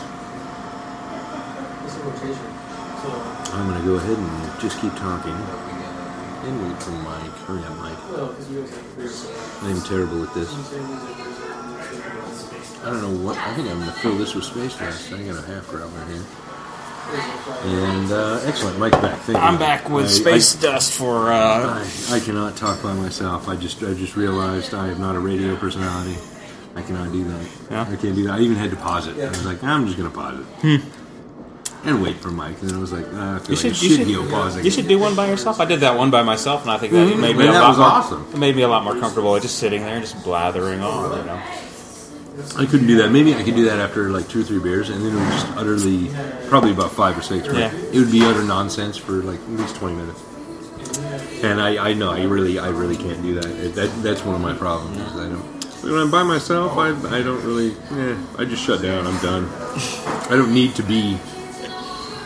[3.53, 5.35] I'm going to go ahead and just keep talking.
[6.47, 7.35] And wait for Mike.
[7.43, 7.99] Hurry up, Mike.
[9.63, 10.49] I'm terrible at this.
[12.83, 13.37] I don't know what.
[13.37, 15.11] I think I'm going to fill this with space dust.
[15.11, 16.23] I got a half growler here.
[17.11, 19.19] And uh, excellent, Mike's back.
[19.19, 19.43] Thank you.
[19.43, 21.31] I'm back with I- space dust for.
[21.31, 23.47] Uh, I, I cannot talk by myself.
[23.47, 26.17] I just I just realized I am not a radio personality.
[26.75, 27.47] I cannot do that.
[27.71, 27.81] Yeah?
[27.89, 28.33] I can't do that.
[28.33, 29.17] I even had to pause it.
[29.19, 30.81] I was like, I'm just going to pause it.
[31.85, 32.59] And wait for Mike.
[32.61, 33.51] And then I was like, ah, I feel Hmm.
[33.51, 34.65] you should, a you should, pausing.
[34.65, 35.59] you should do one by yourself.
[35.59, 37.59] I did that one by myself, and I think that it made me And a
[37.61, 38.27] lot more, awesome.
[38.33, 41.17] It made me a lot more comfortable just sitting there and just blathering on.
[41.17, 41.41] You know,
[42.55, 43.09] I couldn't do that.
[43.11, 45.31] Maybe I could do that after like two or three beers, and then it would
[45.31, 46.09] just utterly,
[46.49, 47.47] probably about five or six.
[47.47, 47.71] But Yeah.
[47.73, 50.21] it would be utter nonsense for like at least twenty minutes.
[51.43, 53.45] And I, I know I really, I really can't do that.
[53.45, 54.97] It- that that's one of my problems.
[54.97, 55.57] Is I don't.
[55.83, 57.71] When I'm by myself, I, I don't really.
[57.91, 59.05] Eh, I just shut down.
[59.07, 59.47] I'm done.
[60.29, 61.17] I don't need to be.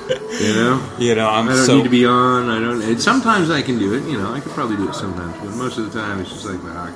[0.10, 0.90] You know.
[1.00, 2.50] you know, I'm I don't so need to be on.
[2.50, 3.00] I don't.
[3.00, 4.04] Sometimes I can do it.
[4.10, 6.46] You know, I could probably do it sometimes, but most of the time it's just
[6.46, 6.92] like, ah,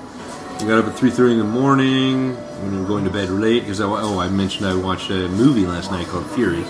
[0.65, 3.61] I got up at three thirty in the morning when I'm going to bed late
[3.61, 6.63] because I oh I mentioned I watched a movie last night called Fury,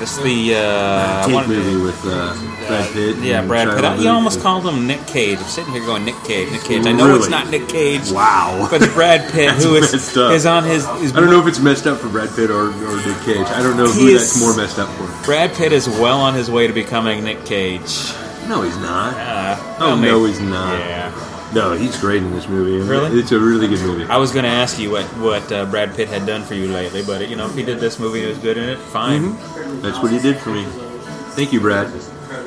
[0.00, 2.34] This the uh, take wanted to- movie with uh,
[2.66, 3.16] Brad Pitt.
[3.18, 3.84] Yeah, Brad Pitt.
[3.84, 5.38] I- You almost called him Nick Cage.
[5.38, 6.84] I'm sitting here going Nick Cage, Nick Cage.
[6.86, 8.66] I know it's not Nick Cage, Wow.
[8.68, 10.84] but it's Brad Pitt who is is on his.
[11.02, 13.46] Is, I don't know if it's messed up for Brad Pitt or, or Nick Cage.
[13.46, 15.06] I don't know who is- that's more messed up for.
[15.24, 18.10] Brad Pitt is well on his way to becoming Nick Cage.
[18.48, 19.14] No, he's not.
[19.14, 20.76] Uh, oh well, no, maybe- he's not.
[20.80, 21.32] Yeah.
[21.54, 22.84] No, he's great in this movie.
[22.86, 23.18] Really?
[23.18, 24.04] It's a really good movie.
[24.04, 26.68] I was going to ask you what what uh, Brad Pitt had done for you
[26.68, 29.22] lately, but you know, if he did this movie and was good in it, fine.
[29.22, 29.80] Mm-hmm.
[29.80, 30.64] That's what he did for me.
[31.34, 31.92] Thank you, Brad.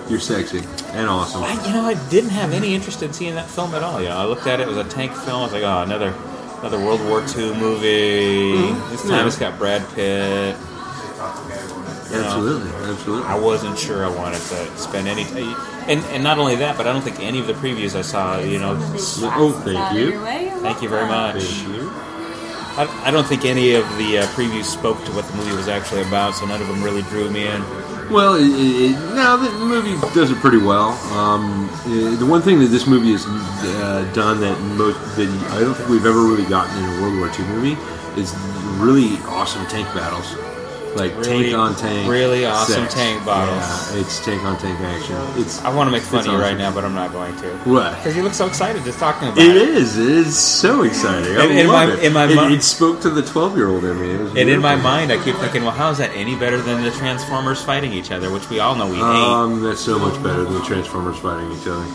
[0.09, 0.59] You're sexy
[0.93, 1.43] and awesome.
[1.43, 4.01] I, you know, I didn't have any interest in seeing that film at all.
[4.01, 5.41] You know, I looked at it; it was a tank film.
[5.41, 6.13] I was like, oh, another
[6.59, 8.51] another World War II movie.
[8.89, 9.27] This time Yeah.
[9.27, 10.55] it's got Brad Pitt.
[12.11, 12.23] Know.
[12.25, 13.27] Absolutely, absolutely.
[13.27, 15.55] I wasn't sure I wanted to spend any time.
[15.87, 18.39] And, and not only that, but I don't think any of the previews I saw,
[18.39, 20.19] you know, Oh, thank you.
[20.61, 21.43] thank you very much.
[21.63, 21.89] You.
[22.77, 25.67] I, I don't think any of the uh, previews spoke to what the movie was
[25.67, 27.61] actually about, so none of them really drew me in.
[28.09, 30.91] Well, it, it, it- no, the movie does it pretty well.
[31.17, 35.59] Um, eh, the one thing that this movie has uh, done that most that I
[35.59, 37.77] don't think we've ever really gotten in a World War II movie
[38.19, 38.33] is
[38.79, 40.33] really awesome tank battles,
[40.95, 42.93] like Really- tank on tank, really awesome sex.
[42.95, 43.93] tank battles.
[43.93, 45.15] Yeah, it's tank on tank action.
[45.37, 47.47] It's I want to make fun of you right now, but I'm not going to.
[47.69, 49.69] what Because you look so excited just talking about it it.
[49.69, 49.97] is.
[49.97, 51.37] It is so exciting.
[51.37, 52.03] I And in love my- it.
[52.03, 54.09] in my it, mi- it spoke to the twelve-year-old in me.
[54.11, 56.61] It was And in my mind, I keep thinking, well, how is that any better
[56.61, 59.03] than the Transformers fighting each other, which we all know we hate?
[59.03, 61.85] Um, that's so much better than the Transformers fighting each other.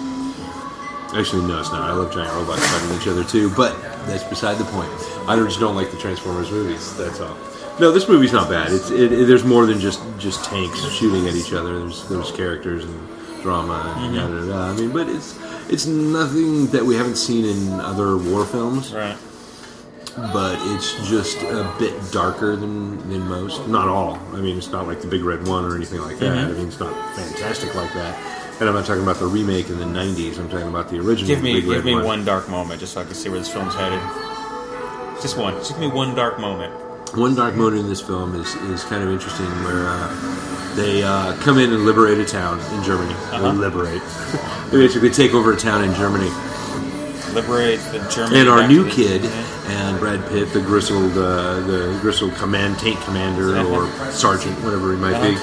[1.19, 1.83] Actually, no, it's not.
[1.89, 4.89] I love giant robots fighting each other too, but that's beside the point.
[5.29, 6.93] I just don't like the Transformers movies.
[6.97, 7.37] That's all.
[7.81, 8.73] No, this movie's not bad.
[8.73, 11.79] It's it, it- there's more than just just tanks shooting at each other.
[11.81, 13.09] There's there's characters and
[13.43, 14.47] drama and yada yada.
[14.47, 14.61] yada.
[14.61, 18.93] I mean, but it's it's nothing that we haven't seen in other war films.
[18.93, 19.17] Right.
[20.33, 23.67] But it's just a bit darker than than most.
[23.67, 24.17] Not all.
[24.33, 26.27] I mean, it's not like the Big Red One or anything like that.
[26.37, 26.51] Mm-hmm.
[26.51, 28.17] I mean, it's not fantastic like that.
[28.61, 30.39] And I'm not talking about the remake in the '90s.
[30.39, 31.27] I'm talking about the original.
[31.27, 32.05] Give me, Big give Red me one.
[32.05, 33.99] one dark moment, just so I can see where this film's headed.
[35.21, 35.55] Just one.
[35.55, 36.73] Just give me one dark moment.
[37.17, 41.37] One dark moment in this film is, is kind of interesting, where uh, they uh,
[41.37, 43.13] come in and liberate a town in Germany.
[43.15, 43.53] Uh-huh.
[43.53, 44.03] Liberate.
[44.73, 46.29] they basically take over a town in Germany.
[47.33, 48.37] Liberate the German.
[48.37, 53.57] And our new kid and Brad Pitt, the grizzled, uh, the grizzled command tank commander
[53.59, 55.37] or sergeant, whatever he might be,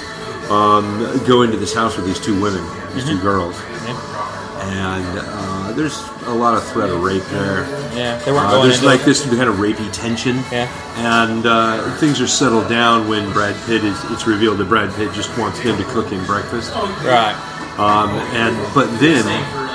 [0.50, 2.62] um, go into this house with these two women,
[2.94, 4.60] these two girls, Yeah.
[4.60, 7.64] and uh, there's a lot of threat of rape there.
[7.94, 9.04] Yeah, they weren't Uh, going there's into like it.
[9.06, 10.68] this kind of rapey tension, Yeah.
[10.96, 13.96] and uh, things are settled down when Brad Pitt is.
[14.10, 16.72] It's revealed that Brad Pitt just wants him to cook him breakfast.
[17.04, 17.36] Right.
[17.78, 19.24] Um, and but then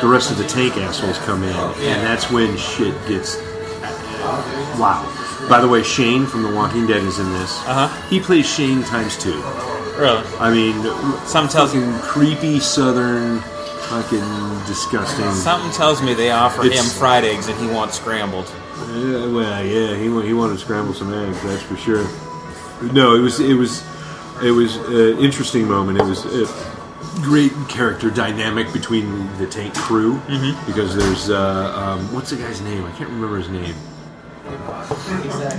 [0.01, 3.38] the rest of the tank assholes come in, and that's when shit gets
[4.80, 5.06] wow.
[5.49, 7.58] By the way, Shane from The Walking Dead is in this.
[7.65, 7.88] Uh-huh.
[8.10, 9.41] He plays Shane times two.
[9.97, 10.21] Really.
[10.39, 10.75] I mean,
[11.25, 13.41] Some tells fucking creepy Southern,
[13.89, 15.30] fucking disgusting.
[15.32, 18.52] Something tells me they offer It's- him fried eggs and he wants scrambled.
[18.93, 22.06] Yeah, well, yeah, he wa- he wanted to scramble some eggs, that's for sure.
[22.93, 23.84] No, it was it was
[24.43, 26.00] it was an interesting moment.
[26.00, 30.21] It was a great character dynamic between the tank crew
[30.67, 32.86] because there's uh, um, what's the guy's name?
[32.86, 33.73] I can't remember his name.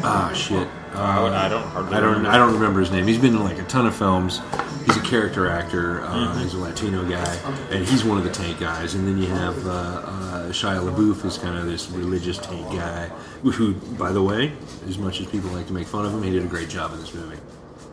[0.04, 0.68] Ah, shit.
[0.94, 2.08] I would- I don't hardly I don't.
[2.10, 2.30] remember.
[2.30, 3.06] I don't remember his name.
[3.06, 4.40] He's been in like a ton of films.
[4.88, 6.00] He's a character actor.
[6.02, 7.34] Uh, He's a Latino guy,
[7.70, 8.94] and he's one of the tank guys.
[8.94, 13.08] And then you have uh, uh, Shia LaBeouf, is kind of this religious tank guy,
[13.42, 14.50] who, by the way,
[14.88, 16.94] as much as people like to make fun of him, he did a great job
[16.94, 17.36] in this movie.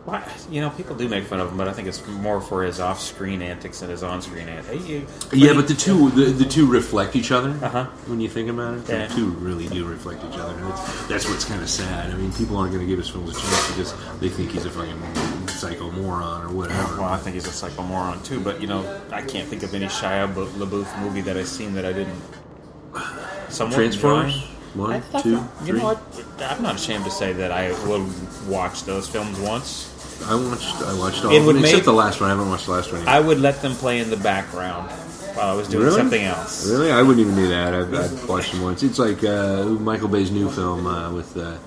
[0.06, 2.62] Why, you know, people do make fun of him, but I think it's more for
[2.62, 4.84] his off-screen antics than his on-screen antics.
[4.84, 5.04] He-
[5.34, 7.50] Yeah, but the two the, the two reflect each other.
[7.60, 7.84] Uh-huh.
[8.06, 9.06] When you think about it, Yeah.
[9.08, 10.54] the two really do reflect each other.
[10.56, 12.10] And That's, that's what's kind of sad.
[12.12, 14.64] I mean, people aren't going to give his films a chance because they think he's
[14.64, 14.96] a fucking
[15.56, 16.96] psycho moron or whatever.
[17.00, 19.74] Well, I think he's a psycho moron too, but you know, I can't think of
[19.74, 22.20] any Shia Bu- LaBeouf movie that I've seen that I didn't.
[23.48, 24.34] Somewhat Transformers,
[24.74, 25.00] enjoy.
[25.12, 26.02] one, two you know what
[26.40, 28.08] i'm not ashamed to say that I will
[28.48, 29.92] watch those films once.
[30.26, 32.30] I watched I watched all It of would them except make- the last one.
[32.30, 33.08] I haven't watched the last one yet.
[33.08, 34.90] I would let them play in the background
[35.36, 35.96] while I was doing Really?
[35.96, 36.66] something else.
[36.68, 37.74] Really, I wouldn't even do that.
[37.74, 38.82] I've, I've watched them once.
[38.82, 41.58] It's like uh, Michael Bay's new film uh, with uh,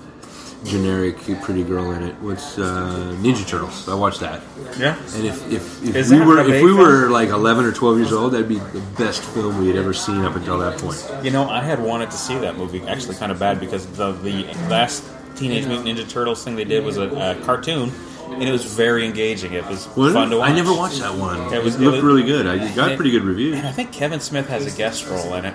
[0.64, 2.14] generic pretty girl in it.
[2.20, 3.88] What's uh, Ninja Turtles?
[3.88, 4.42] I watched that.
[4.78, 4.96] Yeah.
[5.14, 6.78] And if if, if Is we were if we film?
[6.78, 9.92] were like eleven or twelve years old, that'd be the best film we had ever
[9.94, 11.02] seen up until that point.
[11.24, 14.12] You know, I had wanted to see that movie actually kind of bad because the
[14.12, 15.04] the last
[15.36, 17.90] Teenage Mutant Ninja Turtles thing they did was a, a cartoon,
[18.28, 19.54] and it was very engaging.
[19.54, 20.50] It was Was fun to watch.
[20.50, 21.40] I never watched that one.
[21.52, 22.46] It It, was- it looked was- really good.
[22.46, 23.56] I it got it- pretty good reviews.
[23.56, 25.54] And I think Kevin Smith has a guest role in it.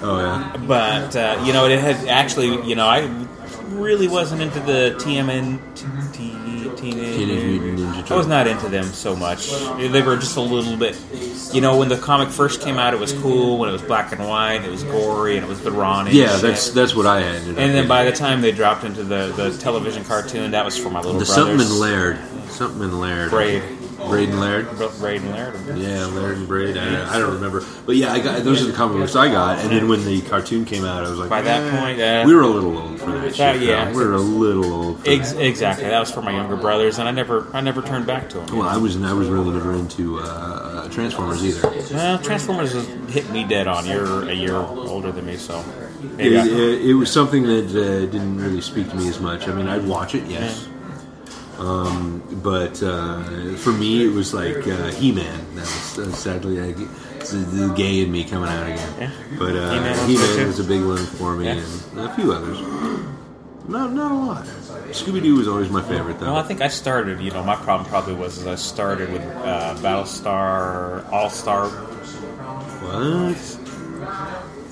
[0.00, 0.56] Oh yeah.
[0.68, 3.00] But uh, you know, it had actually, you know, I
[3.68, 5.58] really wasn't into the TMN
[6.76, 9.50] Teenage, Mutant Ninja I was not into them so much.
[9.78, 10.96] They were just a little bit,
[11.52, 13.58] you know, when the comic first came out, it was cool.
[13.58, 16.04] When it was black and white, it was gory, and it was the raw.
[16.04, 17.42] Yeah, that's that's what I had.
[17.48, 20.90] And then by the time they dropped into the, the television cartoon, that was for
[20.90, 23.62] my little the something in Laird, something in Laird, Braid.
[24.06, 24.68] Braid and Laird.
[25.00, 25.54] Braid and Laird.
[25.76, 26.76] Yeah, Laird and Braid.
[26.76, 29.58] I, I don't remember, but yeah, I got those are the comic books I got.
[29.58, 32.22] And then when the cartoon came out, I was like, By that eh, point, uh,
[32.26, 33.22] we were a little old for that.
[33.22, 33.90] that- shit, yeah.
[33.90, 35.04] we were a little old.
[35.04, 35.44] For Ex- that.
[35.44, 35.84] exactly.
[35.88, 38.56] That was for my younger brothers, and I never, I never turned back to them.
[38.58, 41.68] Well, I was I was really never into uh, Transformers either.
[41.94, 42.72] Well, Transformers
[43.10, 43.86] hit me dead on.
[43.86, 45.64] You're a year older than me, so
[46.18, 49.48] It, it, it was something that uh, didn't really speak to me as much.
[49.48, 50.68] I mean, I'd watch it, yes.
[51.58, 53.22] Um, but uh,
[53.56, 55.54] for me, it was like uh, He-Man.
[55.56, 58.94] That was uh, sadly it's the, gay in me coming out again.
[59.00, 59.10] Yeah.
[59.38, 61.52] But uh, He-Man was He-Man, was a big one for me, Yeah.
[61.96, 62.60] and a few others.
[63.68, 64.44] Not not a lot.
[64.92, 66.26] Scooby Doo was always my favorite, though.
[66.32, 67.20] well, I think I started.
[67.20, 71.68] You know, my problem probably was is I started with uh, Battlestar All Star.
[71.68, 73.57] what?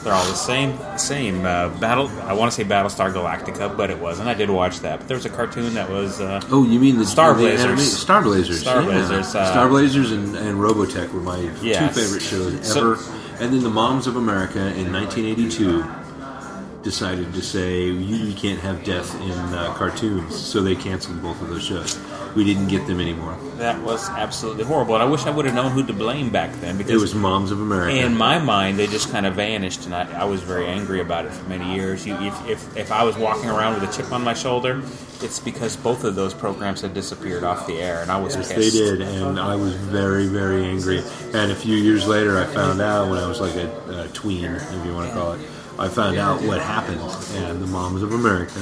[0.06, 0.78] They're all the same.
[0.96, 2.06] Same uh, battle.
[2.22, 4.28] I want to say Battlestar Galactica, but it wasn't.
[4.28, 5.00] I did watch that.
[5.00, 6.20] But there was a cartoon that was.
[6.20, 7.98] Uh, Oh, you mean the Star Blazers.
[7.98, 8.60] Star Blazers.
[8.60, 8.86] Star yeah.
[8.86, 11.92] Blazers, uh, Star Blazers and, and Robotech were my Yes.
[11.92, 13.02] two favorite shows So- ever.
[13.40, 15.82] and then the Moms of America in 1982
[16.90, 17.92] decided to say you,
[18.28, 21.98] you can't have death in uh, cartoons, so they canceled both of those shows.
[22.36, 23.36] We didn't get them anymore.
[23.56, 26.52] that was absolutely horrible, and I wish I would have known who to blame back
[26.60, 27.96] then because It was Moms of America.
[27.96, 31.24] in my mind, they just kind of vanished, and I, I was very angry about
[31.26, 32.06] it for many years.
[32.06, 34.80] You, if, if, if I was walking around with a chip on my shoulder,
[35.22, 38.52] it's because both of those programs had disappeared off the air, and I was Yes,
[38.52, 38.74] pissed.
[38.74, 41.02] they did, and I was very, very angry.
[41.34, 44.44] And a few years later, I found out when I was like a, a tween,
[44.44, 45.40] if you want to call it,
[45.78, 47.00] I found out what happened.
[47.34, 48.60] And the Moms of America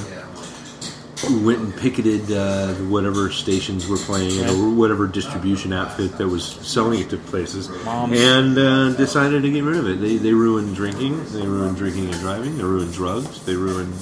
[1.43, 6.45] went and picketed uh, whatever stations were playing it or whatever distribution outfit that was
[6.45, 8.19] selling it to places, Moms.
[8.19, 10.01] and uh, decided to get rid of it.
[10.01, 13.93] They, they ruined drinking, they ruined drinking and driving, they ruined drugs, they ruined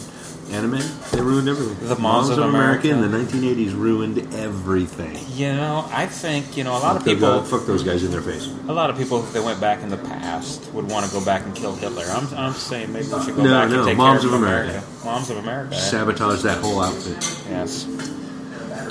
[0.52, 1.88] anime, they ruined everything.
[1.88, 2.90] The Moms of America.
[2.90, 5.18] in the 1980s ruined everything.
[5.30, 7.44] You know, I think you know a lot of Fuck those people.
[7.44, 8.48] fuck those guys in their face.
[8.68, 11.24] A lot of people, if they went back in the past, would want to go
[11.24, 12.06] back and kill Hitler.
[12.06, 14.34] I'm, I'm saying maybe we should go No, back no, and take Moms care of
[14.36, 14.84] of America.
[15.06, 15.76] Moms of America.
[15.76, 17.18] Sabotage that whole outfit
[17.50, 17.86] Yes.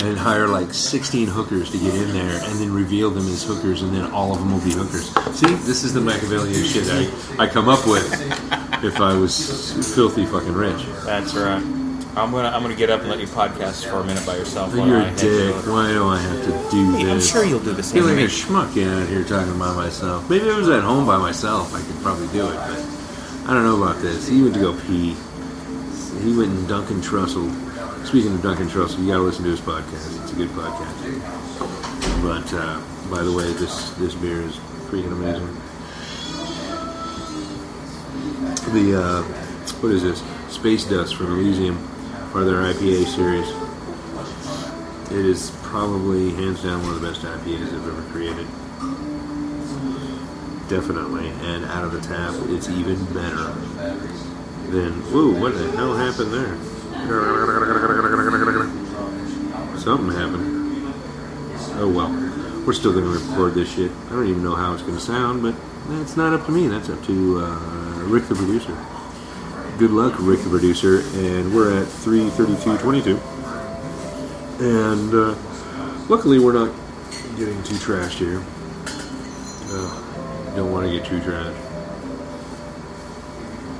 [0.02, 3.82] And hire like 16 hookers to get in there and then reveal them as hookers
[3.82, 5.08] and then all of them will be hookers.
[5.36, 8.10] See, this is the Machiavellian shit I, I come up with
[8.84, 10.84] if I was filthy fucking rich.
[11.04, 11.62] That's right.
[12.14, 14.74] I'm gonna I'm gonna get up and let you podcast for a minute by yourself.
[14.76, 15.54] while You're I a dick.
[15.64, 17.34] to- Why do I have to do Hey, this?
[17.34, 18.02] I'm sure you'll do the I same.
[18.02, 20.28] feel to like a schmuck getting out here talking by myself.
[20.28, 23.54] Maybe if I was at home by myself, I could probably do it, but I
[23.54, 24.28] don't know about this.
[24.28, 25.16] He went to go pee.
[26.22, 27.48] He went and Duncan Trussell.
[28.04, 30.22] Speaking of Duncan Trussell, you gotta listen to his podcast.
[30.22, 32.22] It's a good podcast.
[32.22, 34.56] But uh, by the way, this this beer is
[34.88, 35.46] freaking amazing.
[38.74, 39.22] The uh,
[39.80, 40.22] what is this?
[40.54, 41.76] Space Dust from Elysian,
[42.32, 43.48] part of their IPA series.
[45.10, 48.46] It is probably hands down one of the best IPAs I've ever created.
[50.68, 53.52] Definitely, and out of the tap, it's even better
[54.70, 54.92] than.
[55.12, 55.32] Whoa!
[55.40, 56.71] What the hell happened there?
[59.78, 60.94] Something happened.
[61.78, 62.10] Oh well,
[62.66, 63.90] we're still going to record this shit.
[64.06, 65.54] I don't even know how it's going to sound, but
[65.88, 66.68] that's not up to me.
[66.68, 68.76] That's up to uh, Rick, the producer.
[69.78, 71.00] Good luck, Rick, the producer.
[71.14, 73.20] And we're at 3:32:22
[74.60, 75.34] and uh,
[76.08, 76.74] Luckily, we're not
[77.38, 78.42] getting too trashed here.
[79.70, 81.56] Ugh, don't want to get too trashed.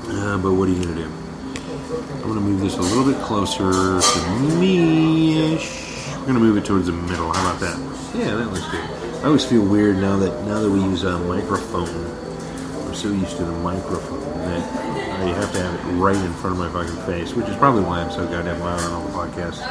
[0.09, 1.22] Uh, but what are you going to do?
[2.33, 6.07] I'm going to move this a little bit closer to me-ish.
[6.17, 7.31] We're going to move it towards the middle.
[7.31, 7.77] How about that?
[8.17, 8.83] Yeah, that looks good.
[9.21, 11.87] I always feel weird now that now that we use a microphone.
[12.87, 14.67] I'm so used to the microphone that
[15.21, 17.83] I have to have it right in front of my fucking face, which is probably
[17.83, 19.61] why I'm so goddamn loud on all the podcasts.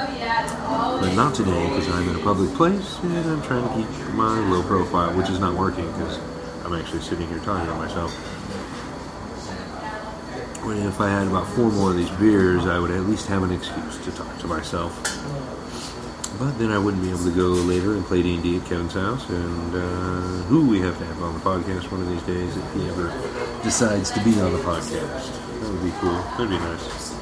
[1.00, 4.38] But not today because I'm in a public place and I'm trying to keep my
[4.38, 6.20] low profile, which is not working because
[6.64, 8.31] I'm actually sitting here talking to myself.
[10.64, 13.50] If I had about four more of these beers, I would at least have an
[13.50, 14.96] excuse to talk to myself.
[16.38, 19.28] But then I wouldn't be able to go later and play D&D at Kevin's house,
[19.28, 22.74] and uh, who we have to have on the podcast one of these days if
[22.74, 23.08] he ever
[23.64, 25.32] decides to be on the podcast.
[25.60, 26.12] That would be cool.
[26.12, 27.12] That'd be nice.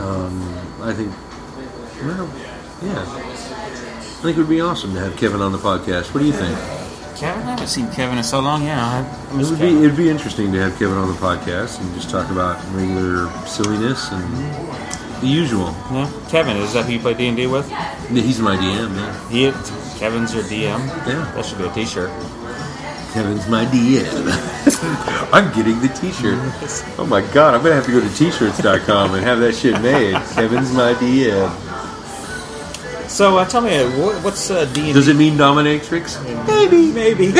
[0.00, 1.12] Um, I think,
[2.04, 2.30] well,
[2.82, 3.04] yeah.
[3.04, 6.14] I think it would be awesome to have Kevin on the podcast.
[6.14, 6.77] What do you think?
[7.18, 8.62] Kevin, I haven't seen Kevin in so long.
[8.62, 8.80] Yeah,
[9.32, 12.10] I It would be it'd be interesting to have Kevin on the podcast and just
[12.10, 14.22] talk about regular silliness and
[15.20, 15.74] the usual.
[15.90, 17.68] Yeah, Kevin, is that who you play D and D with?
[18.08, 19.30] He's my DM, man.
[19.32, 19.50] He,
[19.98, 20.78] Kevin's your DM.
[21.08, 21.32] Yeah.
[21.34, 22.10] That should be a T-shirt.
[23.12, 25.28] Kevin's my DM.
[25.32, 26.38] I'm getting the T-shirt.
[27.00, 30.14] Oh my god, I'm gonna have to go to t-shirts.com and have that shit made.
[30.34, 31.67] Kevin's my DM.
[33.08, 33.78] So uh, tell me,
[34.22, 36.22] what's uh, D Does it mean dominatrix?
[36.46, 37.32] Maybe, maybe.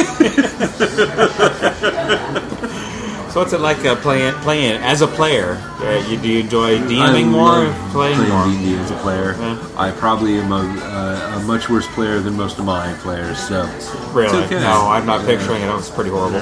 [3.30, 5.54] so what's it like uh, playing playing as a player?
[5.80, 8.46] Uh, you, do you enjoy DMing more, or playing more?
[8.46, 9.36] D&D as a player.
[9.38, 9.68] Yeah.
[9.76, 13.38] I probably am a, uh, a much worse player than most of my players.
[13.38, 13.64] So
[14.12, 14.42] Really?
[14.44, 14.58] Okay.
[14.60, 15.36] No, I'm not Yeah.
[15.36, 15.74] picturing it.
[15.76, 16.40] It's pretty horrible.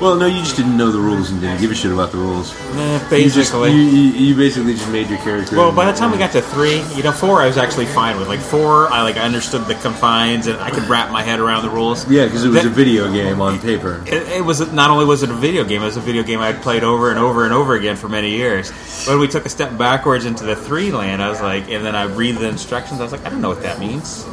[0.00, 2.18] Well, no, you just didn't know the rules and didn't give a shit about the
[2.18, 2.54] rules.
[2.76, 3.72] Eh, You, just, basically.
[3.72, 5.56] you, you, you basically just made your character.
[5.56, 8.16] Well, by the time we got to three, you know, four, I was actually fine
[8.16, 8.28] with.
[8.28, 11.62] Like four, I like I understood the confines and I could wrap my head around
[11.64, 12.08] the rules.
[12.08, 14.00] yeah, because it was That- a video game on paper.
[14.06, 16.38] It, it was not only was it a video game, it was a video game
[16.38, 18.70] I'd played over and over and over again for many years.
[19.08, 21.96] When we took a step backwards into the three land, I was like, and then
[21.96, 23.00] I read the instructions.
[23.00, 24.24] I was like, I don't know what that means.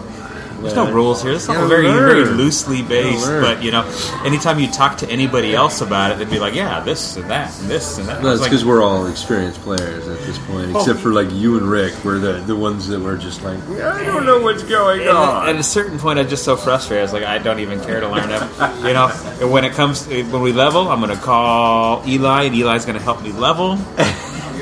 [0.66, 1.34] There's no rules here.
[1.34, 3.26] It's is all very, very loosely based.
[3.28, 3.84] But you know,
[4.26, 7.58] anytime you talk to anybody else about it, they'd be like, "Yeah, this and that
[7.60, 10.72] and this and that." No, it's like, because we're all experienced players at this point,
[10.76, 10.80] Oh.
[10.80, 11.94] except for like you and Rick.
[12.04, 15.48] We're the the ones that were just like, I don't know what's going And on.
[15.50, 17.00] at a certain point, I'm just so frustrated.
[17.00, 18.42] I was like, I don't even care to learn it.
[18.88, 22.44] You know, and when it comes to, when we level, I'm going to call Eli,
[22.44, 23.78] and Eli's going to help me level,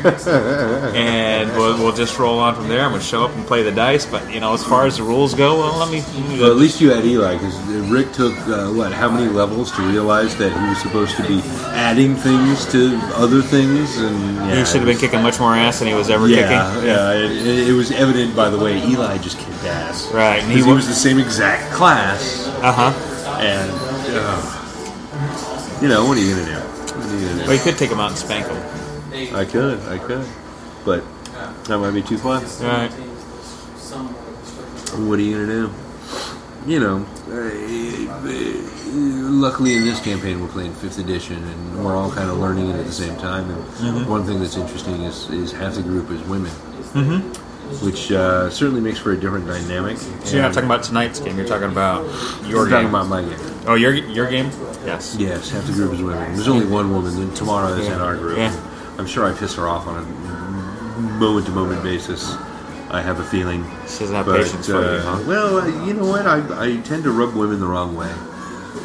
[0.96, 2.82] and we'll, we'll just roll on from there.
[2.84, 4.06] I'm going to show up and play the dice.
[4.06, 6.02] But you know, as far as the rules go, well, let me.
[6.02, 7.58] let me Well, at least you had Eli, because
[7.90, 8.92] Rick took uh, what?
[8.92, 13.42] How many levels to realize that he was supposed to be adding things to other
[13.42, 13.98] things?
[13.98, 16.36] And yeah, he should have been kicking much more ass than he was ever Yeah,
[16.74, 16.88] kicking.
[16.88, 17.14] yeah.
[17.14, 20.12] It, it was evident, by the way, Eli just kicked ass.
[20.12, 23.40] Right, and he he was the same exact class, Uh huh.
[23.40, 23.72] and
[24.16, 26.60] uh, you know what are you gonna do?
[26.60, 27.48] What are you gonna do?
[27.48, 28.56] Well, you could take him out and spank him.
[29.32, 30.26] I could, I could,
[30.86, 31.04] but
[31.66, 32.44] that might be too fun.
[32.62, 32.92] Right.
[35.08, 35.72] What are you gonna do?
[36.66, 38.14] You know, uh,
[38.94, 42.76] luckily in this campaign we're playing fifth edition, and we're all kind of learning it
[42.76, 43.50] at the same time.
[43.50, 44.10] And Mm-hmm.
[44.10, 46.52] one thing that's interesting is, is half the group is women,
[46.94, 47.86] mm-hmm.
[47.86, 49.98] which uh, certainly makes for a different dynamic.
[49.98, 51.36] So you're not talking about tonight's game.
[51.38, 52.06] You're talking about
[52.48, 52.96] your I'm talking game.
[52.96, 53.40] about my game.
[53.68, 54.52] oh, your your game.
[54.86, 55.16] Yes.
[55.20, 56.34] Yes, half the group is women.
[56.34, 57.14] There's only one woman.
[57.16, 58.38] Then Tamara is in our group.
[58.38, 58.56] Yeah.
[58.98, 62.36] I'm sure I piss her off on a moment to moment basis.
[62.90, 63.64] I have a feeling.
[63.88, 65.24] She doesn't have But, patience for you, uh, huh?
[65.28, 66.28] Well, uh, you know what?
[66.28, 68.12] I, I tend to rub women the wrong way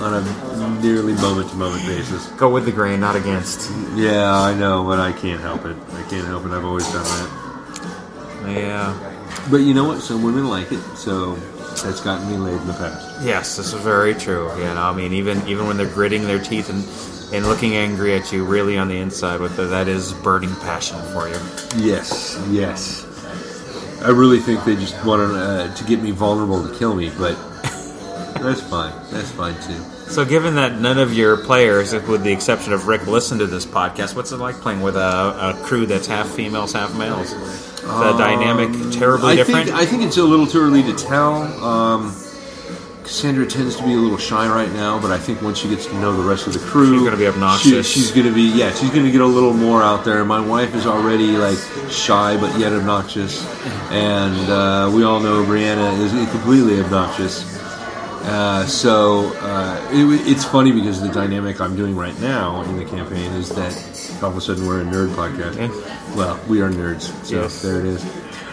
[0.01, 2.27] on a nearly moment to moment basis.
[2.33, 3.71] Go with the grain, not against.
[3.95, 5.77] Yeah, I know, but I can't help it.
[5.93, 6.53] I can't help it.
[6.53, 7.49] I've always done that.
[8.47, 9.15] Yeah.
[9.51, 10.01] But you know what?
[10.01, 11.35] Some women like it, so
[11.83, 13.25] that's gotten me laid in the past.
[13.25, 14.49] Yes, this is very true.
[14.57, 16.83] You know, I mean, even even when they're gritting their teeth and
[17.33, 20.99] and looking angry at you, really on the inside, with the, that is burning passion
[21.13, 21.37] for you.
[21.77, 23.05] Yes, yes.
[24.03, 27.35] I really think they just want uh, to get me vulnerable to kill me, but
[28.41, 28.93] that's fine.
[29.11, 29.79] That's fine too.
[30.09, 33.67] So, given that none of your players, with the exception of Rick, listen to this
[33.67, 37.35] podcast, what's it like playing with a, a crew that's half females, half males?
[37.83, 39.67] The dynamic terribly I different?
[39.67, 41.43] think I think it's a little too early to tell.
[41.63, 42.15] Um,
[43.09, 45.87] Cassandra tends to be a little shy right now, but I think once she gets
[45.87, 47.87] to know the rest of the crew, She's gonna be obnoxious.
[47.87, 50.23] she- she's going to be yeah, she's going to get a little more out there.
[50.27, 51.57] My wife is already like
[51.91, 53.43] shy but yet obnoxious,
[53.91, 57.47] and uh, we all know Brianna is completely obnoxious.
[58.27, 62.85] Uh, so uh, it, it's funny because the dynamic I'm doing right now in the
[62.85, 63.73] campaign is that
[64.23, 65.57] all of a sudden we're a nerd podcast.
[65.57, 66.15] Yeah.
[66.15, 67.63] Well, we are nerds, so Yes.
[67.63, 68.05] there it is.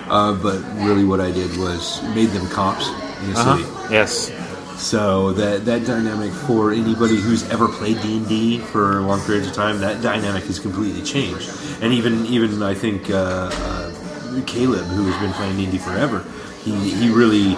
[0.08, 3.64] Uh, but really, what I did was made them cops in the city.
[3.64, 3.88] Uh-huh.
[3.92, 4.32] Yes.
[4.78, 9.48] So that that dynamic for anybody who's ever played D and D for long periods
[9.48, 11.50] of time, that dynamic has completely changed.
[11.82, 15.78] And even even I think uh, uh, Caleb, who has been playing D and D
[15.78, 16.24] forever,
[16.64, 17.56] he he really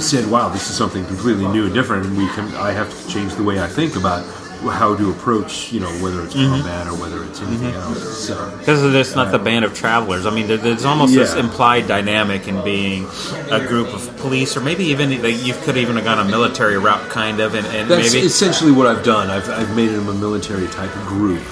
[0.00, 3.12] said, "Wow, this is something completely new and different." And we can I have to
[3.12, 4.24] change the way I think about
[4.62, 6.54] how to approach, you know, whether it's Mm-hmm.
[6.54, 8.26] combat or whether it's anything else.
[8.26, 10.26] So Because it's not the band of travelers.
[10.26, 13.06] I mean, there, there's almost this implied dynamic in being
[13.50, 16.78] a group of police, or maybe even like, you could even have gone a military
[16.78, 19.30] route, kind of, and, and that's maybe essentially what I've done.
[19.30, 21.42] I've I've made them a military type of group.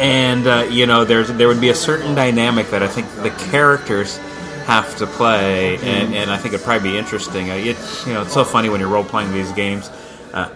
[0.00, 3.30] and uh, you know, there's there would be a certain dynamic that I think the
[3.50, 4.18] characters
[4.66, 7.50] have to play, and, and I think it'd probably be interesting.
[7.50, 9.90] Uh, it's you know, it's so funny when you're role playing these games.
[10.32, 10.48] Uh,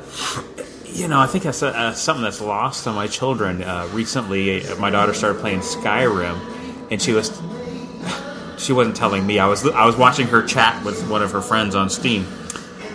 [0.93, 3.62] you know, I think that's uh, something that's lost on my children.
[3.62, 6.39] Uh, recently, uh, my daughter started playing Skyrim,
[6.91, 7.30] and she was
[8.59, 9.39] she wasn't telling me.
[9.39, 12.26] I was I was watching her chat with one of her friends on Steam,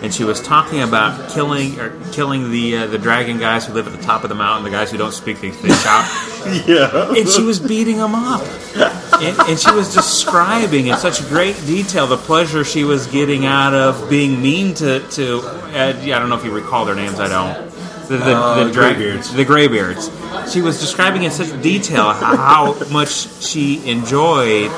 [0.02, 3.86] and she was talking about killing or killing the uh, the dragon guys who live
[3.86, 6.30] at the top of the mountain, the guys who don't speak, shout.
[6.66, 7.14] Yeah.
[7.16, 8.42] and she was beating them up,
[8.76, 13.72] and, and she was describing in such great detail the pleasure she was getting out
[13.72, 15.38] of being mean to to.
[15.38, 17.18] Uh, yeah, I don't know if you recall their names.
[17.18, 17.73] I don't.
[18.08, 19.32] The, the, Uh, the drag- Greybeards.
[19.34, 20.10] The Greybeards.
[20.52, 24.70] She was describing in such detail how much she enjoyed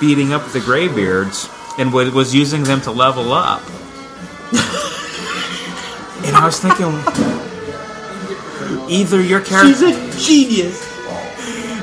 [0.00, 3.62] beating up the Greybeards and was using them to level up.
[6.24, 6.92] and I was thinking,
[8.90, 10.88] either your character, she's a genius.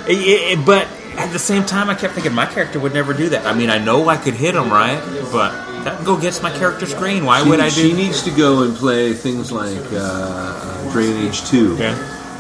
[0.08, 0.88] I- I- but
[1.18, 3.46] at the same time, I kept thinking my character would never do that.
[3.46, 5.00] I mean, I know I could hit him, right?
[5.32, 5.54] But
[5.86, 7.26] that go against my character's grain.
[7.26, 7.82] Why would I do?
[7.82, 11.96] She needs to go and play things like uh, uh, Dragon Age 2 Yeah.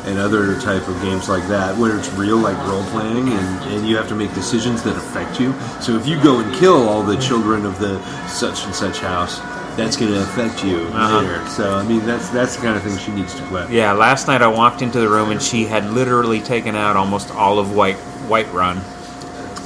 [0.05, 3.87] and other type of games like that, where it's real, like role playing, and, and
[3.87, 5.53] you have to make decisions that affect you.
[5.81, 9.39] So if you go and kill all the children of the such and such house,
[9.77, 11.19] that's going to affect you Uh-huh.
[11.21, 11.47] later.
[11.49, 13.65] So I mean, that's that's the kind of thing she needs to play.
[13.69, 17.31] Yeah, last night I walked into the room and she had literally taken out almost
[17.31, 17.95] all of White
[18.27, 18.81] Whiterun.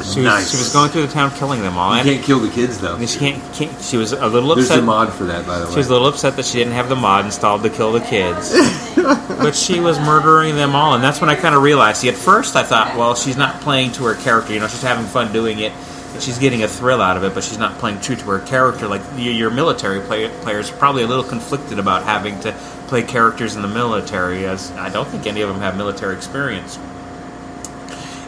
[0.04, 0.52] She was, Nice.
[0.52, 1.96] she was going through the town killing them all.
[1.98, 3.04] You can't kill the kids though.
[3.06, 3.82] she can't, can't.
[3.82, 4.68] She was a little upset.
[4.70, 5.72] There's a mod for that, by the way.
[5.72, 8.02] She was a little upset that she didn't have the mod installed to kill the
[8.02, 8.54] kids.
[8.96, 12.02] but she was murdering them all, and that's when I kind of realized.
[12.02, 14.54] See, at first I thought, well, she's not playing to her character.
[14.54, 15.72] You know, she's having fun doing it.
[16.20, 18.88] She's getting a thrill out of it, but she's not playing true to her character.
[18.88, 22.52] Like your military play- players are probably a little conflicted about having to
[22.88, 26.78] play characters in the military, as I don't think any of them have military experience.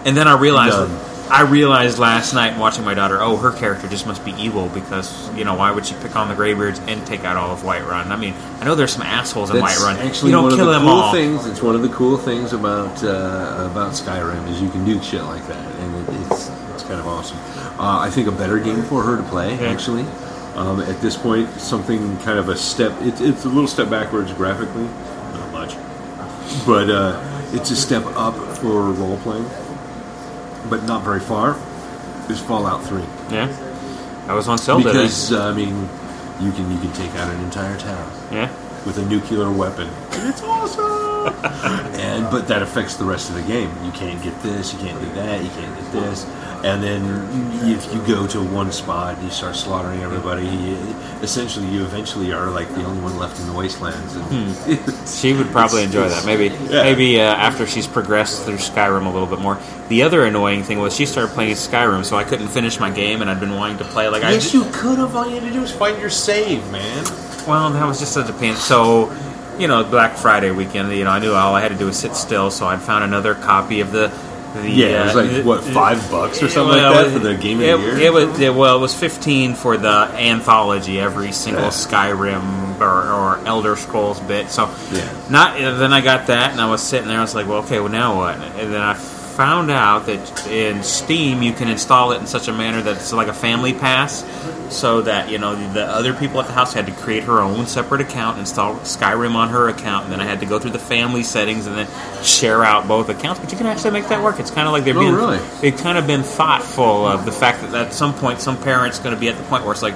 [0.06, 1.15] And then I realized.
[1.30, 5.34] I realized last night watching my daughter, oh, her character just must be evil because
[5.36, 8.08] you know why would she pick on the Greybeards and take out all of Whiterun?
[8.08, 9.96] I mean, I know there's some assholes in That's Whiterun.
[10.06, 11.12] actually you don't one kill of the them cool all.
[11.12, 11.46] things.
[11.48, 15.24] It's one of the cool things about uh, about Skyrim is you can do shit
[15.24, 17.38] like that, and it, it's it's kind of awesome.
[17.80, 19.72] Uh, I think a better game for her to play Yeah.
[19.72, 20.06] actually.
[20.56, 22.94] Um, at this point, something kind of a step.
[23.02, 24.86] It, it's a little step backwards graphically,
[25.34, 25.76] not much,
[26.66, 27.20] but uh,
[27.52, 29.44] it's a step up for role playing,
[30.70, 31.58] but not very far.
[32.30, 33.06] Is Fallout Three.
[33.30, 33.48] Yeah,
[34.28, 35.88] I was on sale because uh, I mean,
[36.42, 38.12] you can you can take out an entire town.
[38.32, 38.50] Yeah,
[38.86, 39.90] with a nuclear weapon.
[40.12, 40.86] It's awesome.
[42.00, 43.72] and but that affects the rest of the game.
[43.84, 46.26] You can't get this, you can't do that, you can't get this.
[46.64, 47.04] And then
[47.70, 50.46] if you go to one spot, you start slaughtering everybody.
[50.48, 54.16] you- Essentially, you eventually are like the only one left in the wastelands.
[54.16, 56.26] And she would probably enjoy that.
[56.26, 56.84] Maybe, Yeah.
[56.84, 59.60] maybe uh, after she's progressed through Skyrim a little bit more.
[59.90, 63.22] The other annoying thing was she started playing Skyrim, so I couldn't finish my game,
[63.22, 64.08] and I'd been wanting to play.
[64.10, 65.16] Like I, yes, you could have.
[65.16, 67.06] All you had to do was find your save, man.
[67.48, 68.56] Well, that was just such a pain.
[68.56, 69.12] So,
[69.60, 71.98] you know, Black Friday weekend, you know, I knew all I had to do was
[71.98, 72.52] sit still.
[72.52, 74.12] So I found another copy of the.
[74.56, 77.20] the Yeah, it was uh, like what five bucks or something well, like that for
[77.20, 77.98] the game of it, the year.
[78.00, 81.70] It was it, well, it was fifteen for the anthology, every single Yeah.
[81.70, 84.50] Skyrim or, or Elder Scrolls bit.
[84.50, 85.10] So, Yeah.
[85.30, 87.20] not then I got that, and I was sitting there.
[87.20, 88.36] I was like, well, okay, well now what?
[88.36, 88.96] And then I
[89.36, 93.12] found out that in Steam you can install it in such a manner that it's
[93.14, 94.24] like a family pass,
[94.74, 97.68] so that you know the other people at the house had to create her own
[97.68, 100.80] separate account, install Skyrim on her account, and then I had to go through the
[100.80, 101.88] family settings and then
[102.24, 103.40] share out both accounts.
[103.42, 104.40] But you can actually make that work.
[104.40, 105.40] It's kind of like they're Oh, being really?
[105.62, 109.14] they've kind of been thoughtful of the fact that at some point some parents going
[109.14, 109.96] to be at the point where it's like.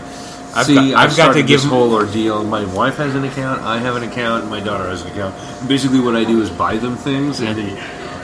[0.51, 2.43] I've See, got, I've, I've got to give this whole ordeal.
[2.43, 5.35] My wife has an account, I have an account, my daughter has an account.
[5.67, 7.59] Basically, what I do is buy them things and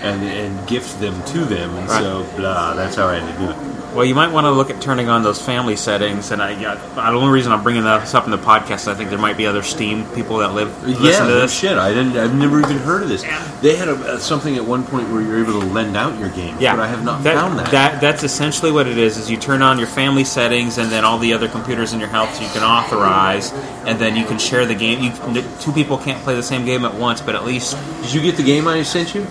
[0.01, 2.01] and, and gift them to them, and Right.
[2.01, 2.73] so blah.
[2.73, 3.71] That's how I had to do it.
[3.95, 6.31] Well, you might want to look at turning on those family settings.
[6.31, 9.09] And I, got, the only reason I'm bringing this up in the podcast, I think
[9.09, 11.57] there might be other Steam people that live Yeah, listen to this.
[11.57, 11.77] shit.
[11.77, 12.17] I didn't.
[12.17, 13.21] I've never even heard of this.
[13.61, 16.57] They had a, something at one point where you're able to lend out your game.
[16.59, 18.01] Yeah, but I have not found that.
[18.01, 19.15] That's essentially what it is.
[19.17, 22.09] Is you turn on your family settings, and then all the other computers in your
[22.09, 23.53] house you can authorize,
[23.85, 25.01] and then you can share the game.
[25.33, 28.21] You two people can't play the same game at once, but at least Did you
[28.21, 29.25] get the game I sent you?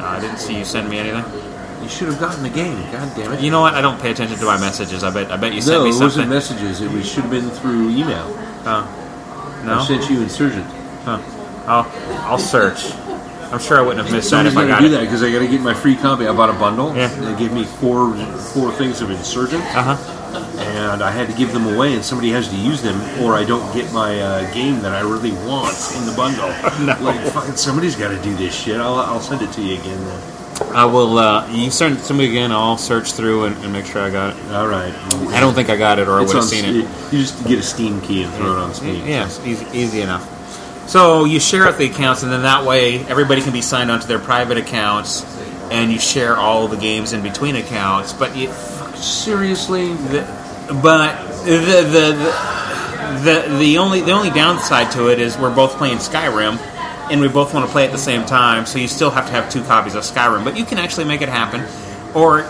[0.00, 1.24] Uh, I didn't see you send me anything.
[1.82, 2.80] You should have gotten the game.
[2.90, 3.40] God damn it.
[3.40, 3.74] You know what?
[3.74, 5.04] I don't pay attention to my messages.
[5.04, 6.80] I bet I bet you sent no, me it wasn't messages.
[6.80, 8.26] It was, should have been through email.
[8.66, 9.60] Oh.
[9.62, 9.82] I no.
[9.84, 10.66] sent you Insurgent.
[11.04, 11.20] Huh.
[11.66, 11.86] I'll
[12.30, 12.92] I'll search.
[13.50, 14.88] I'm sure I wouldn't have missed that Somebody's if I got do it.
[14.90, 16.26] that because I got to get my free copy.
[16.26, 16.94] I bought a bundle.
[16.94, 17.08] Yeah.
[17.08, 18.14] They gave me four
[18.52, 20.14] four things of Insurgent, Uh huh.
[20.58, 23.44] And I had to give them away, and somebody has to use them, or I
[23.44, 26.48] don't get my uh, game that I really want in the bundle.
[26.98, 28.80] Like fucking somebody's got to do this shit.
[28.80, 30.74] I'll, I'll send it to you again then.
[30.74, 31.18] I will.
[31.18, 32.50] Uh, you send it to me again.
[32.50, 34.52] I'll search through and, and make sure I got it.
[34.52, 34.92] All right.
[35.32, 36.74] I don't think I got it, or I would have seen it.
[36.74, 39.06] You just get a Steam key and throw it on Steam.
[39.06, 40.26] Yes, easy, easy enough.
[40.88, 44.06] So you share out the accounts, and then that way everybody can be signed onto
[44.06, 45.24] their private accounts,
[45.70, 48.12] and you share all the games in between accounts.
[48.12, 48.50] But you,
[48.98, 50.22] Seriously, the,
[50.82, 52.48] but the, the
[53.24, 56.58] the the only the only downside to it is we're both playing Skyrim,
[57.10, 58.66] and we both want to play at the same time.
[58.66, 61.22] So you still have to have two copies of Skyrim, but you can actually make
[61.22, 61.64] it happen.
[62.14, 62.44] Or,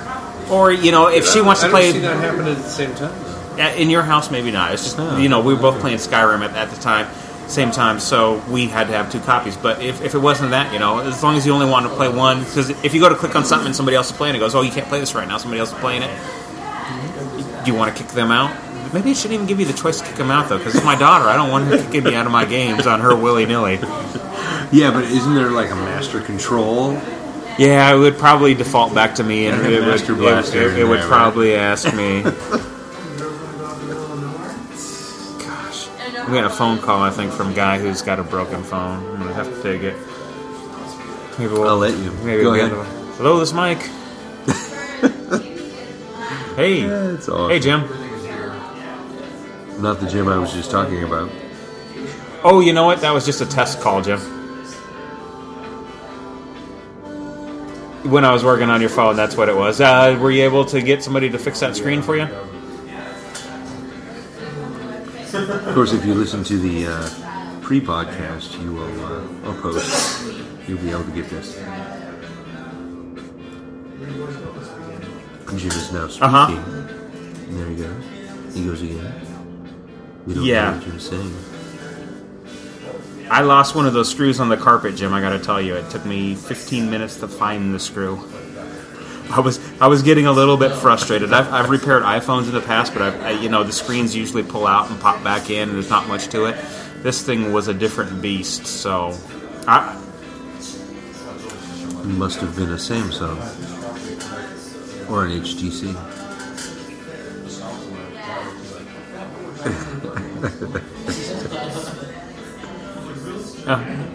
[0.51, 3.13] or you know, if she wants to play that happening at the same time.
[3.59, 4.73] Uh, in your house, maybe not.
[4.73, 5.17] It's just Oh.
[5.19, 7.09] you know we were both playing Skyrim at, at the time,
[7.49, 9.57] same time, so we had to have two copies.
[9.57, 11.95] But if, if it wasn't that, you know, as long as you only wanted to
[11.97, 14.37] play one, because if you go to click on something and somebody else is playing
[14.37, 15.39] it, goes, oh, you can't play this right now.
[15.39, 16.11] Somebody else is playing it.
[17.69, 18.51] Do you want to kick them out?
[18.95, 20.87] Maybe it shouldn't even give you the choice to kick them out though, because it's
[20.87, 21.27] my daughter.
[21.27, 23.79] I don't want her kicking me out of my games on her willy nilly.
[24.71, 26.93] Yeah, but isn't there like a master control?
[27.59, 29.89] Yeah, it would probably default back to me, and it would,
[30.19, 32.23] Master it, it- it would probably ask me.
[35.39, 35.89] Gosh,
[36.19, 37.01] I'm getting a phone call.
[37.03, 39.05] I think from a guy who's got a broken phone.
[39.15, 39.97] I'm gonna have to take it.
[41.39, 42.11] Maybe we'll, I'll let you.
[42.25, 42.87] Maybe Go we'll ahead.
[43.17, 43.89] Hello, this is Mike.
[46.59, 47.51] Hey, That's awesome.
[47.51, 47.81] hey, Jim.
[49.81, 51.31] Not the Jim I was just talking about.
[52.43, 53.01] Oh, you know what?
[53.01, 54.19] That was just a test call, Jim.
[58.11, 59.81] When I was working on your phone, that's what it was.
[59.81, 62.29] Uh, were you able to get somebody to fix that screen for you?
[65.31, 70.27] Of course, if you listen to the uh, pre-podcast, you will uh, or post,
[70.67, 71.57] you'll be able to get this.
[75.57, 76.23] Jim is now speaking.
[76.29, 76.53] Uh-huh.
[77.49, 78.55] And there he goes.
[78.55, 79.13] He goes again.
[80.27, 80.71] We don't Yeah.
[80.73, 81.35] know what you're saying.
[83.31, 85.13] I lost one of those screws on the carpet, Jim.
[85.13, 88.19] I got to tell you, it took me 15 minutes to find the screw.
[89.31, 91.35] I was I was getting a little bit frustrated.
[91.35, 94.43] I've, I've repaired iPhones in the past, but I've, I, you know the screens usually
[94.43, 96.57] pull out and pop back in, and there's not much to it.
[97.03, 99.15] This thing was a different beast, so
[99.67, 99.95] I,
[102.01, 103.37] It must have been a Samsung
[105.09, 105.95] or an HTC.
[113.67, 113.85] uh,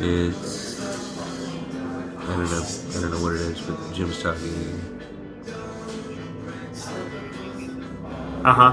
[0.00, 2.62] It's I don't know.
[2.62, 5.00] I don't know what it is, but Jim's talking.
[8.44, 8.72] uh huh.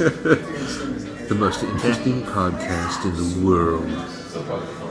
[1.30, 3.86] The most interesting podcast in the world.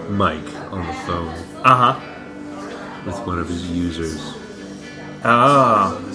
[0.10, 1.30] Mike on the phone
[1.64, 3.04] Uh huh.
[3.06, 4.20] with one of his users.
[5.24, 6.06] Oh.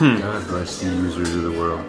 [0.00, 1.84] God bless the users of the world.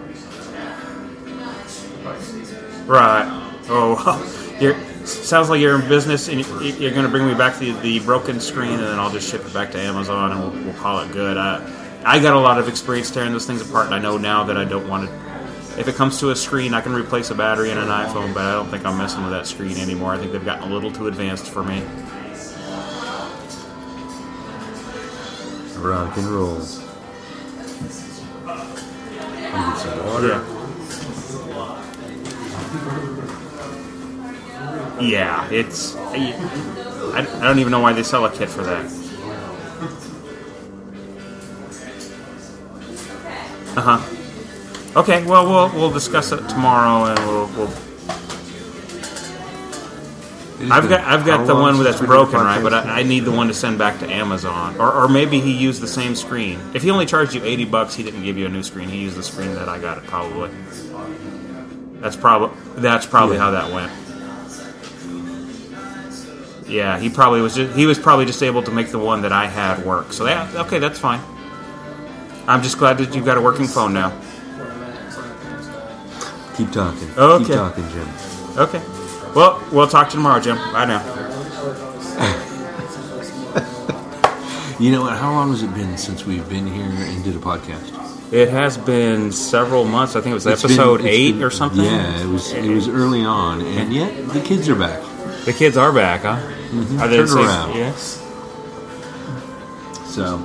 [2.86, 3.26] Right.
[3.68, 7.58] Oh, you're, sounds like you're in business, and you- you're going to bring me back
[7.58, 10.64] the, the broken screen, and then I'll just ship it back to Amazon, and we'll,
[10.64, 11.36] we'll call it good.
[11.38, 11.62] I,
[12.04, 14.56] I got a lot of experience tearing those things apart, and I know now that
[14.58, 15.21] I don't want to.
[15.78, 18.44] If it comes to a screen, I can replace a battery in an iPhone, but
[18.44, 20.12] I don't think I'm messing with that screen anymore.
[20.12, 21.82] I think they've gotten a little too advanced for me.
[25.78, 26.58] Rock and roll.
[26.58, 26.66] Get
[29.78, 30.44] some water.
[34.98, 34.98] Yeah.
[35.00, 35.96] Yeah, it's.
[35.96, 38.84] I, I don't even know why they sell a kit for that.
[43.74, 44.21] Uh huh.
[44.94, 47.46] Okay, well we'll we'll discuss it tomorrow, and we'll.
[47.56, 47.72] we'll
[50.70, 52.62] I've got I've got the one that's we did a broken, right?
[52.62, 52.74] But?
[52.74, 55.80] I, I need the one to send back to Amazon, or or maybe he used
[55.80, 56.60] the same screen.
[56.74, 58.88] If he only charged you eighty bucks, he didn't give you a new screen.
[58.88, 60.50] He used the screen that I got it probably.
[62.00, 63.42] That's probably that's probably Yeah.
[63.42, 63.92] how that went.
[66.68, 67.54] Yeah, he probably was.
[67.56, 70.12] Just, he was probably just able to make the one that I had work.
[70.12, 71.20] So yeah, okay, that's fine.
[72.46, 74.12] I'm just glad that you've got a working phone now.
[76.56, 77.10] Keep talking.
[77.16, 77.44] Okay.
[77.44, 78.08] Keep talking, Jim.
[78.58, 78.82] Okay.
[79.34, 80.56] Well, we'll talk to you tomorrow, Jim.
[80.56, 81.02] Bye now.
[84.80, 85.16] You know what?
[85.16, 88.32] How long has it been since we've been here and did a podcast?
[88.32, 90.16] It has been several months.
[90.16, 91.84] I think it was It's been- episode eight been- or something.
[91.84, 92.52] Yeah, it was.
[92.52, 95.00] It was early on, and yet the kids are back.
[95.44, 96.36] The kids are back, huh?
[96.70, 96.98] Mm-hmm.
[97.00, 97.38] Are they Turn same?
[97.38, 97.76] around.
[97.76, 98.18] Yes.
[100.06, 100.38] So,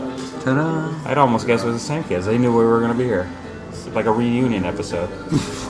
[0.43, 0.93] ta-da!
[1.09, 2.27] I'd almost guess it was the same kids.
[2.27, 3.27] They knew we were going to be here.
[3.69, 5.09] It's like a reunion episode.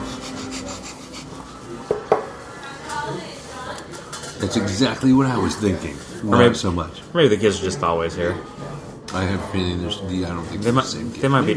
[4.40, 5.96] That's exactly what I was thinking.
[6.28, 7.00] Not maybe- so much.
[7.14, 8.36] Maybe the kids are just always here.
[9.14, 9.98] I have a feeling there's.
[10.02, 10.82] I don't think They they're might.
[10.82, 11.22] the same kids.
[11.22, 11.54] They might be.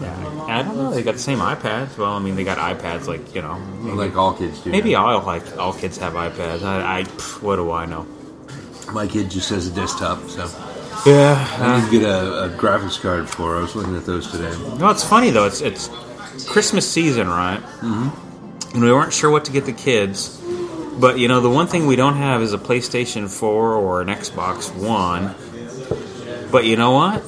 [0.00, 0.90] Yeah, I don't know.
[0.90, 1.98] They got the same iPads.
[1.98, 3.06] Well, I mean, they got iPads.
[3.06, 4.70] Like you know, maybe, Like all kids do.
[4.70, 6.62] maybe all like all kids have iPads.
[6.62, 8.06] I, I pff, what do I know?
[8.92, 10.48] My kid just has a desktop, so
[11.04, 11.46] Yeah.
[11.60, 13.56] I need to get a, a graphics card for.
[13.58, 14.50] I was looking at those today.
[14.78, 15.44] No, it's funny though.
[15.44, 15.90] It's it's
[16.46, 17.60] Christmas season, right?
[17.82, 18.74] Mm-hmm.
[18.76, 20.40] And we weren't sure what to get the kids,
[20.98, 24.08] but you know, the one thing we don't have is a PlayStation Four or an
[24.08, 25.34] Xbox One.
[26.50, 27.22] But you know what?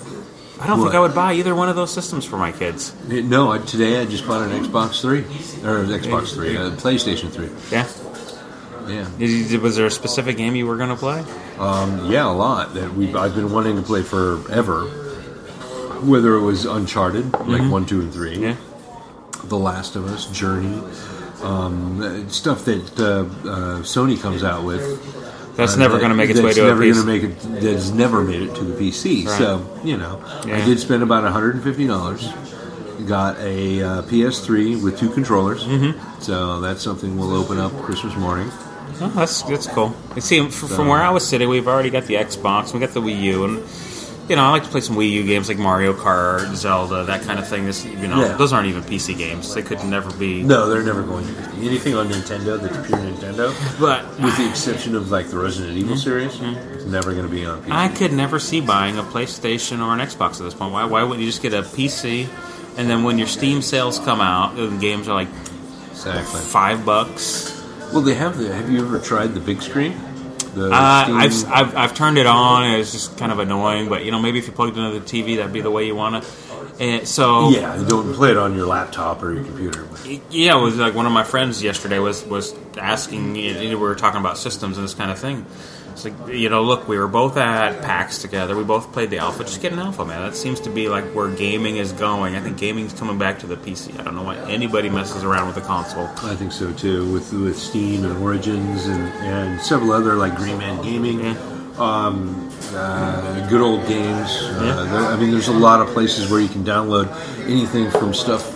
[0.59, 2.95] I don't think I would buy either one of those systems for my kids.
[3.09, 5.21] No, I, today I just bought an Xbox Three
[5.69, 7.51] or an Xbox Three, a PlayStation Three.
[7.71, 7.87] Yeah.
[8.89, 11.25] Yeah, Did Was there a specific game you were going to play?
[11.59, 14.85] um, yeah, a lot that we I've been wanting to play forever.
[16.05, 18.43] Whether it was Uncharted, like one, two, and three, Mm-hmm.
[18.45, 19.49] Yeah.
[19.49, 20.81] The Last of Us, Journey,
[21.43, 24.83] um, stuff that uh, uh, Sony comes out with.
[25.57, 27.39] That's uh, never that- going to make its way to a never gonna make it.
[27.63, 29.27] That's never made it to the PC.
[29.27, 29.39] Right.
[29.39, 30.57] So you know, Yeah.
[30.59, 32.29] I did spend about one hundred and fifty dollars.
[33.07, 35.65] Got a uh, PS3 with two controllers.
[35.65, 36.21] Mm-hmm.
[36.23, 38.49] So that's something we'll open up Christmas morning.
[39.01, 39.95] Oh, that's that's cool.
[40.15, 42.91] You see, f- from where I was sitting, we've already got the Xbox, we got
[42.95, 43.63] the Wii U, and
[44.29, 47.23] you know, I like to play some Wii U games like Mario Kart, Zelda, that
[47.23, 47.65] kind of thing.
[47.65, 48.37] This, you know, Yeah.
[48.37, 50.43] those aren't even PC games; they could never be.
[50.43, 54.49] No, they're never going to be anything on Nintendo that's pure Nintendo, But with the
[54.49, 56.01] exception of like the Resident Evil mm-hmm.
[56.01, 56.33] series.
[56.35, 56.75] Mm-hmm.
[56.75, 57.71] It's never going to be on PC.
[57.71, 60.73] I could never see buying a PlayStation or an Xbox at this point.
[60.73, 60.85] Why?
[60.85, 62.29] Why wouldn't you just get a PC?
[62.77, 65.29] And then when your Steam sales come out, the games are like
[65.93, 66.41] exactly.
[66.41, 67.53] five bucks.
[67.93, 68.53] Well, they have the.
[68.53, 69.93] Have you ever tried the big screen?
[70.57, 73.89] The Uh, I've, I've, I've turned it on, and it's just kind of annoying.
[73.89, 75.95] But you know, maybe if you plugged into the TV, that'd be the way you
[75.95, 76.25] want it.
[76.79, 79.87] And so yeah, you don't play it on your laptop or your computer.
[80.31, 83.37] Yeah, it was like one of my friends yesterday was was asking.
[83.37, 85.47] you know, We were talking about systems and this kind of thing.
[85.97, 88.55] It's like you know, look, we were both at PAX together.
[88.55, 89.45] We both played the Alpha.
[89.45, 90.21] Just get an Alpha, man.
[90.21, 92.37] That seems to be like where gaming is going.
[92.37, 93.99] I think gaming's coming back to the PC.
[93.99, 96.05] I don't know why anybody messes around with the console.
[96.23, 100.59] I think so too, with with Steam and Origins and, and several other like Green
[100.59, 101.35] Man Gaming,
[101.79, 104.29] um, uh, good old games.
[104.43, 107.09] Uh, there, I mean, there's a lot of places where you can download
[107.47, 108.56] anything from stuff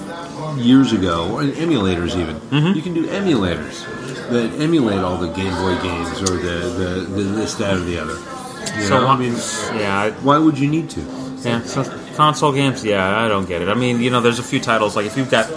[0.59, 2.37] years ago, or emulators even.
[2.41, 2.77] Mm-hmm.
[2.77, 3.85] You can do emulators
[4.31, 7.99] that emulate all the Game Boy games or the, the, the this, that, or the
[7.99, 8.15] other.
[8.79, 9.07] You So know?
[9.09, 9.33] I mean,
[9.79, 11.01] yeah, I- why would you need to?
[11.43, 11.85] Yeah, so
[12.17, 12.85] console games.
[12.85, 13.69] Yeah, I don't get it.
[13.69, 15.51] I mean, you know, there's a few titles like if you've got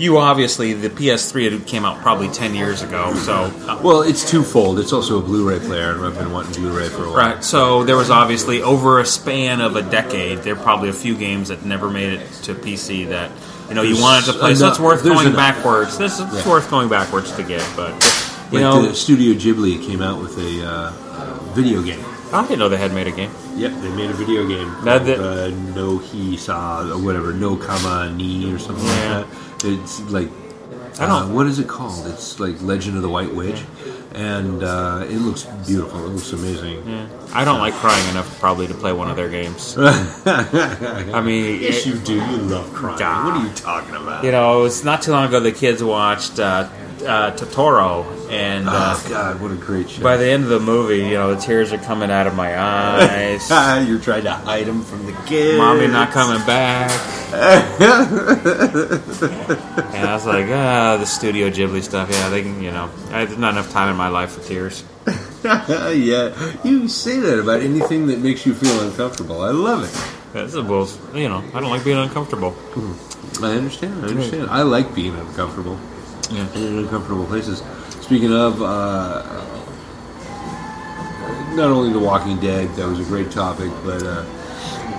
[0.00, 3.50] you obviously the PS3 it came out probably ten years ago, so
[3.82, 4.78] Well, it's twofold.
[4.80, 7.16] It's also a Blu-ray player, and I've been wanting Blu-ray for a while.
[7.16, 7.44] Right.
[7.44, 11.16] So there was obviously over a span of a decade, there are probably a few
[11.16, 13.30] games that never made it to PC that
[13.68, 14.54] you know you wanted to play.
[14.54, 15.36] So it's worth going enough.
[15.36, 15.98] backwards.
[15.98, 16.48] This is Yeah.
[16.48, 17.90] worth going backwards to get, but
[18.52, 20.92] you Like know, Studio Ghibli came out with a uh,
[21.54, 22.02] video game.
[22.32, 23.30] I didn't know they had made a game.
[23.56, 28.10] Yep, they made a video game called that- uh, No Hisa or whatever, No Kama
[28.14, 29.18] Ni or something Yeah.
[29.18, 29.26] like
[29.60, 29.68] that.
[29.68, 30.30] It's like
[31.00, 31.34] I uh, don't- know.
[31.34, 32.06] what is it called?
[32.06, 33.62] It's like Legend of the White Witch,
[34.14, 36.04] and uh, it looks beautiful.
[36.06, 37.08] It looks amazing.
[37.34, 39.76] I don't like crying enough probably to play one of their games.
[39.78, 42.14] I mean, Yes, it- you do.
[42.14, 42.98] You love crying.
[42.98, 43.24] God.
[43.26, 44.24] What are you talking about?
[44.24, 46.68] you know, it's not too long ago the kids watched uh,
[47.02, 50.02] uh, Totoro, and uh, oh God, what a great show!
[50.02, 52.58] by the end of the movie, you know, the tears are coming out of my
[52.58, 53.48] eyes.
[53.88, 55.58] You're trying to hide them from the kids.
[55.58, 56.90] Mommy not coming back.
[57.30, 57.82] and
[60.08, 62.10] I was like, ah, the Studio Ghibli stuff.
[62.10, 64.82] Yeah, they can, you know, I, there's not enough time in my life for tears.
[65.44, 69.42] yeah, you say that about anything that makes you feel uncomfortable.
[69.42, 70.32] I love it.
[70.32, 70.88] That's a bull.
[71.14, 72.56] You know, I don't like being uncomfortable.
[73.42, 74.04] I understand.
[74.04, 74.50] I understand.
[74.50, 75.78] I like being uncomfortable
[76.30, 76.46] Yeah.
[76.54, 77.62] in uncomfortable places.
[78.02, 79.22] Speaking of, uh,
[81.54, 84.24] not only The Walking Dead, that was a great topic, but uh,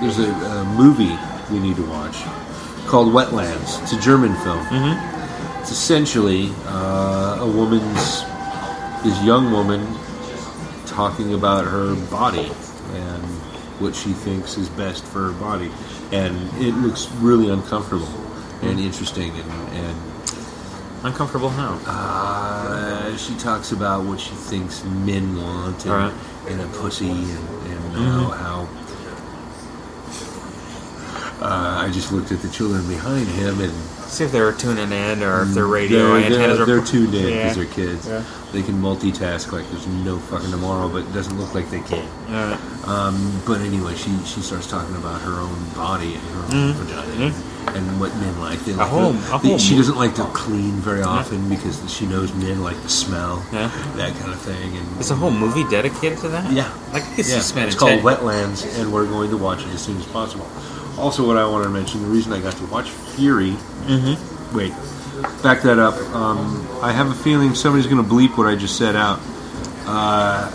[0.01, 1.17] there's a, a movie
[1.53, 2.17] we need to watch
[2.87, 3.81] called Wetlands.
[3.83, 4.65] It's a German film.
[4.65, 5.61] Mm-hmm.
[5.61, 8.23] It's essentially uh, a woman's,
[9.03, 9.85] this young woman
[10.87, 12.51] talking about her body
[12.93, 13.23] and
[13.79, 15.69] what she thinks is best for her body,
[16.11, 18.07] and it looks really uncomfortable
[18.63, 19.51] and interesting and.
[19.73, 20.08] and
[21.03, 21.79] Uncomfortable how?
[21.85, 26.13] uh, she talks about what she thinks men want and, Alright.
[26.49, 28.67] and a pussy and, and uh, how.
[31.41, 33.71] Uh, I just looked at the children behind him and
[34.09, 36.65] See if they're tuning in or if their radio they're, antennas they're, are.
[36.65, 37.43] they're tuned in Yeah.
[37.43, 38.07] because they're kids.
[38.07, 38.23] Yeah.
[38.51, 42.05] They can multitask like there's no fucking tomorrow, but it doesn't look like they can.
[42.85, 47.33] Um, but anyway, she she starts talking about her own body and her own vagina
[47.67, 48.59] and what men like.
[48.65, 52.33] They like a they- whole she doesn't like to clean very often because she knows
[52.33, 53.69] men like the smell, Yeah.
[53.95, 54.77] that kind of thing.
[54.77, 56.51] And Is a whole movie dedicated to that?
[56.51, 57.65] yeah, Like, I could see yeah.
[57.65, 60.47] It's called 10 Wetlands, and we're going to watch it as soon as possible.
[60.97, 63.51] Also, what I want to mention, the reason I got to watch Fury.
[63.85, 64.57] Mm-hmm.
[64.57, 64.73] Wait,
[65.43, 65.95] back that up.
[66.15, 69.19] Um, I have a feeling somebody's going to bleep what I just said out.
[69.85, 70.49] Uh,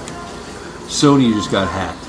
[0.86, 2.03] Sony just got hacked.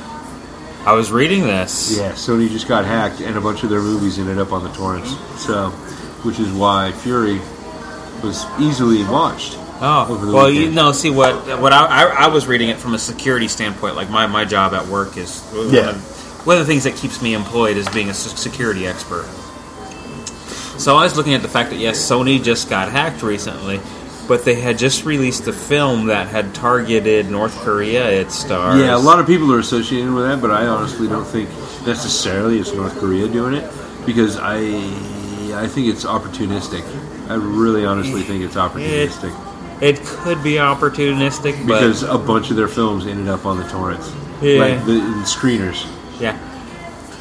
[0.86, 1.98] I was reading this.
[1.98, 4.72] Yeah, Sony just got hacked, and a bunch of their movies ended up on the
[4.72, 5.10] torrents.
[5.44, 5.70] So,
[6.24, 7.40] which is why Fury
[8.24, 9.58] was easily watched.
[9.82, 10.66] Oh, over the well, weekend.
[10.66, 13.96] you know, see what what I, I, I was reading it from a security standpoint.
[13.96, 15.94] Like my, my job at work is Yeah.
[16.46, 19.26] one of the things that keeps me employed is being a security expert.
[20.80, 23.78] So I was looking at the fact that yes, Sony just got hacked recently,
[24.28, 28.10] but they had just released a film that had targeted North Korea.
[28.10, 28.80] Its stars.
[28.80, 31.50] Yeah, a lot of people are associated with that, but I honestly don't think
[31.86, 33.72] necessarily it's North Korea doing it
[34.06, 34.58] because I
[35.54, 36.84] I think it's opportunistic.
[37.30, 39.34] I really honestly think it's opportunistic
[39.82, 43.68] It could be opportunistic, but because a bunch of their films ended up on the
[43.70, 44.12] torrents,
[44.42, 44.60] Yeah.
[44.60, 45.86] like the, the screeners.
[46.20, 46.38] yeah.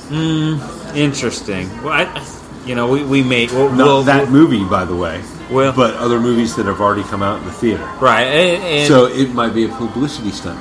[0.09, 1.69] Mm, interesting.
[1.83, 2.27] Well, I,
[2.67, 5.95] you know, we, we may we'll, Not we'll- that movie, by the way, Well- but
[5.95, 7.85] other movies that have already come out in the theater.
[8.01, 10.59] right, and, and So it might be a publicity stunt.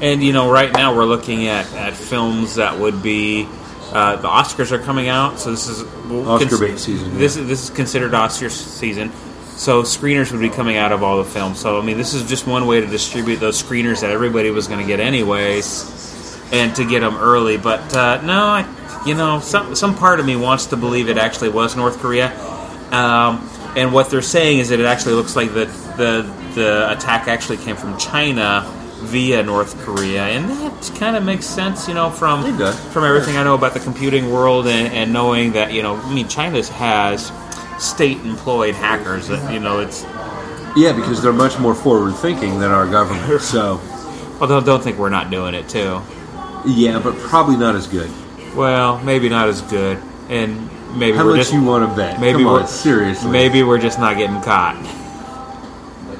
[0.00, 3.48] And you know, right now we're looking at, at films that would be
[3.92, 7.46] uh, the Oscars are coming out, so this is we'll Oscar bait season, This is
[7.46, 9.10] this is considered Oscar season,
[9.56, 11.60] so screeners would be coming out of all the films.
[11.60, 14.66] So I mean, this is just one way to distribute those screeners that everybody was
[14.66, 17.56] going to get anyways, and to get them early.
[17.56, 21.16] But uh, no, I, you know, some some part of me wants to believe it
[21.16, 22.32] actually was North Korea.
[22.92, 25.66] Um, and what they're saying is that it actually looks like the
[25.96, 26.22] the
[26.54, 28.64] the attack actually came from China
[29.00, 32.42] via North Korea, and that kind of makes sense, you know, from
[32.92, 36.14] from everything I know about the computing world and, and knowing that you know, I
[36.14, 37.30] mean, China has
[37.78, 39.28] state-employed hackers.
[39.28, 40.02] That you know, it's
[40.74, 43.40] Yeah, because they're much more forward thinking than our government.
[43.42, 43.80] So
[44.40, 46.00] although don't think we're not doing it too.
[46.66, 48.10] yeah, but probably not as good.
[48.54, 52.20] Well, maybe not as good, and maybe How we're much just you want to bet?
[52.20, 53.30] maybe Come we're on, seriously.
[53.30, 54.76] maybe we're just not getting caught.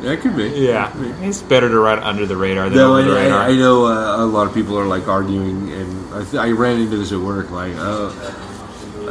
[0.02, 0.48] that could be.
[0.50, 3.40] Yeah, it's better to run under the radar than Though over the I, radar.
[3.40, 6.50] I, I know uh, a lot of people are like arguing, and I, th- I
[6.50, 7.50] ran into this at work.
[7.50, 8.10] Like, uh,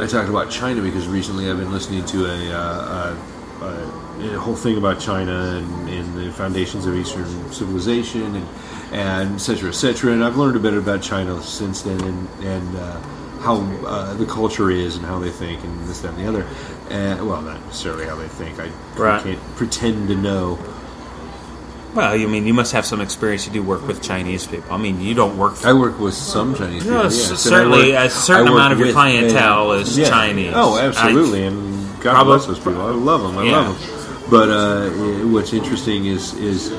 [0.00, 3.16] I talked about China because recently I've been listening to a, uh,
[3.60, 8.46] a, a, a whole thing about China and, and the foundations of Eastern civilization, and
[8.92, 10.12] and et cetera, et cetera.
[10.12, 13.00] And I've learned a bit about China since then, and and uh,
[13.46, 16.44] how uh, the culture is and how they think, and this, that, and the other.
[16.90, 18.58] And, well, not necessarily how they think.
[18.58, 19.22] I Right.
[19.22, 20.58] can't pretend to know.
[21.94, 23.46] Well, you mean you must have some experience.
[23.46, 24.70] You do work with Chinese people.
[24.72, 25.64] I mean, you don't work.
[25.64, 26.98] I work with some Chinese people.
[26.98, 29.96] No, yes, s- and I certainly work- a certain amount of your clientele a- is
[30.08, 30.52] Chinese.
[30.54, 32.82] Oh, absolutely, and God Probably- bless those people.
[32.82, 33.38] I love them.
[33.38, 33.56] I Yeah.
[33.68, 33.90] love them.
[34.28, 34.88] But uh,
[35.32, 36.70] what's interesting is is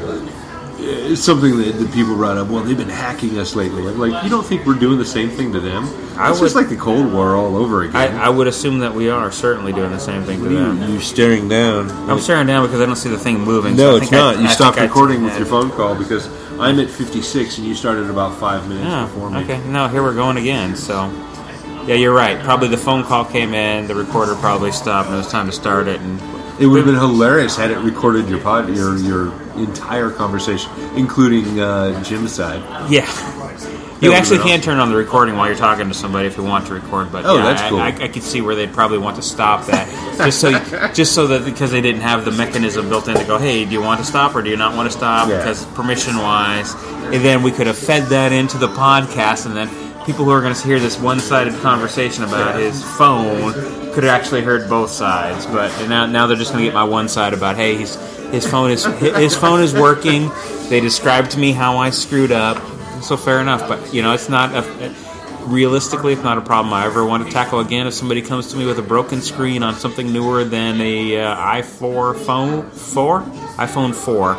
[0.79, 2.49] it's something that, that people brought up.
[2.49, 3.87] Well, they've been hacking us lately.
[3.87, 5.85] I'm like, you don't think we're doing the same thing to them?
[6.17, 8.15] I It's just like the Cold War all over again.
[8.15, 10.81] I would assume that we are certainly doing the same thing to them.
[10.83, 11.89] you, you staring down.
[12.09, 13.75] I'm staring down because I don't see the thing moving.
[13.77, 14.39] so No, I it's think I- not.
[14.39, 16.27] you I stopped I- recording with your phone call because
[16.59, 19.39] I'm at 56 and you started about five minutes Oh, before me.
[19.43, 19.59] okay.
[19.69, 20.75] No, here we're going again.
[20.75, 21.11] So,
[21.85, 22.39] yeah, you're right.
[22.43, 25.51] Probably the phone call came in, the recorder probably stopped, and it was time to
[25.51, 26.01] start it.
[26.01, 26.19] And
[26.59, 31.59] It would have been hilarious had it recorded your pod, your your entire conversation, including
[31.59, 32.61] uh, Jim's side.
[32.89, 33.05] yeah,
[33.99, 36.67] you actually can turn on the recording while you're talking to somebody if you want
[36.67, 37.11] to record.
[37.11, 37.79] But Oh, yeah, that's I, cool.
[37.79, 39.87] I, I could see where they'd probably want to stop that,
[40.17, 40.51] just so
[40.93, 43.71] just so that because they didn't have the mechanism built in to go, hey, do
[43.71, 45.29] you want to stop or do you not want to stop?
[45.29, 45.37] Yeah.
[45.39, 49.67] Because permission wise, and then we could have fed that into the podcast, and then
[50.07, 53.51] people who are going to hear this one-sided conversation about his phone
[53.91, 55.45] could have actually heard both sides.
[55.47, 57.95] But now, now they're just going to get my one side about, hey, he's,
[58.31, 60.31] his phone is his phone is working.
[60.69, 62.57] They described to me how I screwed up,
[63.01, 63.67] so fair enough.
[63.67, 64.95] But you know, it's not a,
[65.41, 67.85] realistically, it's not a problem I ever want to tackle again.
[67.85, 71.35] If somebody comes to me with a broken screen on something newer than a uh,
[71.35, 73.21] i4 phone four,
[73.57, 74.35] iPhone four,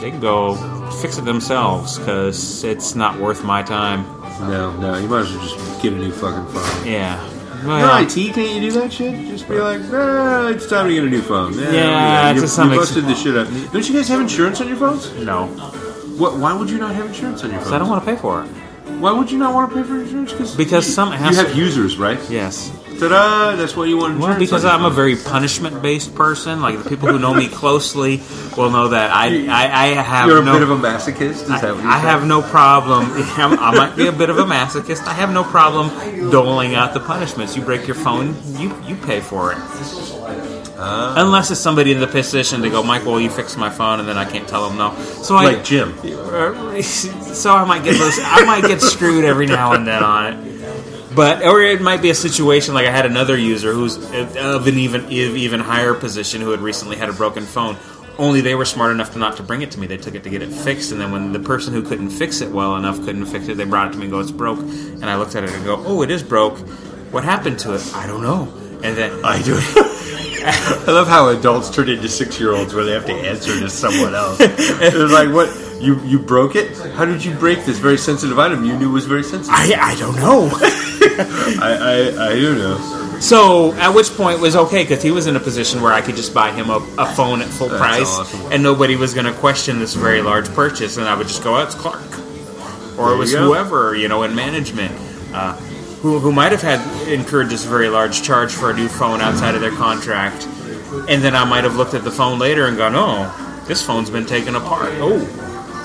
[0.00, 0.54] they can go
[1.02, 4.17] fix it themselves because it's not worth my time.
[4.40, 6.86] No, no, you might as well just get a new fucking phone.
[6.86, 7.18] Yeah.
[7.64, 9.14] Well, IT, can't you do that shit?
[9.26, 11.54] Just be like, nah, it's time to get a new phone.
[11.54, 13.48] Yeah, Yeah, you, to some you busted the shit up.
[13.72, 15.12] Don't you guys have insurance on your phones?
[15.16, 15.46] no,
[16.18, 16.36] What?
[16.38, 17.70] Why would you not have insurance on your phones?
[17.70, 18.46] because I don't want to pay for it.
[19.00, 20.32] Why would you not want to pay for insurance?
[20.32, 22.18] Cause Because you, some you have users, right?
[22.30, 22.70] Yes.
[22.98, 23.56] Ta-da!
[23.56, 24.18] That's why you want.
[24.18, 26.60] Well, because I'm a very punishment-based person.
[26.60, 28.20] Like the people who know me closely
[28.56, 30.52] will know that I I, I have You're a no.
[30.54, 31.20] bit of a masochist.
[31.20, 33.04] Is that I, what you're I have no problem.
[33.12, 35.06] I'm, I might be a bit of a masochist.
[35.06, 37.56] I have no problem doling out the punishments.
[37.56, 39.58] You break your phone, you you pay for it.
[40.80, 41.14] Ah.
[41.16, 44.08] Unless it's somebody in the position to go, Mike, well, you fix my phone, and
[44.08, 44.96] then I can't tell them no.
[45.22, 45.92] So I, like Jim.
[46.82, 48.18] so I might get those.
[48.22, 50.57] I might get screwed every now and then on it.
[51.14, 54.78] But or it might be a situation like I had another user who's of an
[54.78, 57.76] even even higher position who had recently had a broken phone.
[58.18, 59.86] Only they were smart enough to not to bring it to me.
[59.86, 62.40] They took it to get it fixed, and then when the person who couldn't fix
[62.40, 64.58] it well enough couldn't fix it, they brought it to me and go, "It's broke."
[64.58, 66.58] And I looked at it and go, "Oh, it is broke.
[67.10, 67.82] What happened to it?
[67.94, 68.52] I don't know."
[68.82, 69.58] And then I do.
[70.44, 74.38] I love how adults turn into six-year-olds where they have to answer to someone else.
[74.38, 75.48] They're like, "What?
[75.80, 76.76] You you broke it?
[76.96, 79.94] How did you break this very sensitive item you knew was very sensitive?" I I
[79.94, 80.50] don't know.
[81.60, 83.18] I I, I don't know.
[83.20, 86.00] So at which point it was okay because he was in a position where I
[86.00, 88.52] could just buy him a, a phone at full That's price, awesome.
[88.52, 91.56] and nobody was going to question this very large purchase, and I would just go,
[91.56, 92.00] "Oh, it's Clark,"
[92.96, 94.92] or There it was you whoever you know in management.
[95.34, 95.56] Uh,
[96.00, 99.56] who, who might have had incurred this very large charge for a new phone outside
[99.56, 100.46] of their contract,
[101.08, 104.08] and then I might have looked at the phone later and gone, "Oh, this phone's
[104.08, 104.92] been taken apart.
[104.94, 105.18] Oh,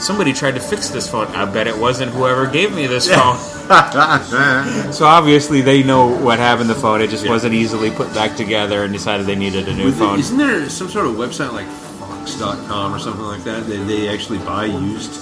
[0.03, 1.27] somebody tried to fix this phone.
[1.27, 3.37] I bet it wasn't whoever gave me this phone."
[4.93, 7.01] So obviously they know what happened to the phone.
[7.01, 7.31] It just Yeah.
[7.31, 10.19] wasn't easily put back together and decided they needed a new phone.
[10.19, 11.67] Isn't there some sort of website like
[11.99, 15.19] Fox.com or something like that that they actually buy used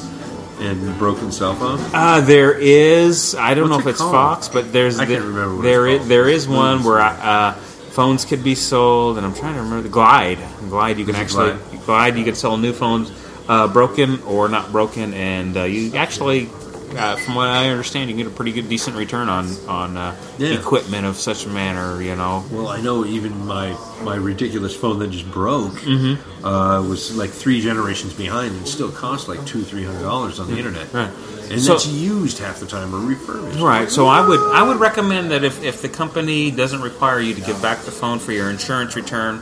[0.59, 1.82] and broken cell phones?
[1.93, 3.36] Uh, there is.
[3.36, 4.13] I don't What's know it if it's called?
[4.13, 7.53] Fox, but there's I the- can't remember there, is, there is one where uh,
[7.93, 10.38] phones could be sold, and I'm trying to remember the Glyde.
[10.69, 11.51] Glyde, you can actually
[11.86, 12.17] Glyde?
[12.17, 13.11] you can sell new phones,
[13.47, 16.49] uh, broken or not broken, and uh, you actually.
[16.93, 20.13] Uh, from what I understand, you get a pretty good, decent return on on uh,
[20.37, 20.49] Yeah.
[20.59, 22.01] equipment of such a manner.
[22.01, 26.45] You know, Well, I know even my my ridiculous phone that just broke Mm-hmm.
[26.45, 30.51] uh, was like three generations behind and still cost like two three hundred dollars on
[30.51, 30.91] the internet.
[30.91, 31.09] Right.
[31.49, 33.61] And So- that's used half the time or refurbished.
[33.61, 33.89] Right.
[33.89, 37.41] So I would I would recommend that if, if the company doesn't require you to
[37.41, 39.41] give back the phone for your insurance return,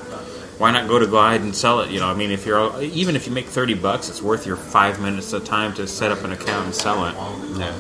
[0.60, 1.90] why not go to Glyde and sell it?
[1.90, 4.58] You know, I mean, if you're even if you make thirty bucks, it's worth your
[4.58, 7.16] five minutes of time to set up an account and sell it.
[7.58, 7.74] Yeah.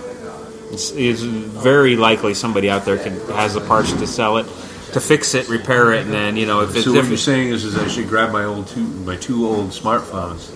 [0.71, 4.45] It's, it's very likely somebody out there can has the parts to sell it,
[4.93, 7.17] to fix it, repair it, and then you know if it's So what if you're
[7.17, 10.55] saying is, is I should grab my old two my two old smartphones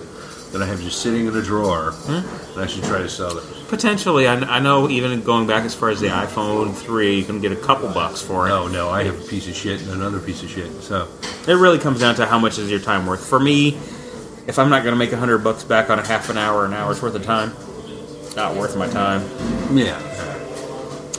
[0.52, 2.52] that I have just sitting in a drawer, Hmm?
[2.52, 3.53] and I should try to sell those.
[3.68, 4.26] Potentially.
[4.28, 7.52] I, I know even going back as far as the iPhone three, you can get
[7.52, 8.52] a couple bucks for it.
[8.52, 10.70] Oh no, I have a piece of shit and another piece of shit.
[10.82, 11.08] So
[11.48, 13.26] It really comes down to how much is your time worth.
[13.28, 13.76] For me,
[14.46, 16.64] if I'm not going to make a hundred bucks back on a half an hour,
[16.64, 17.52] an hour's worth of time,
[18.36, 19.22] not worth my time.
[19.76, 19.98] yeah,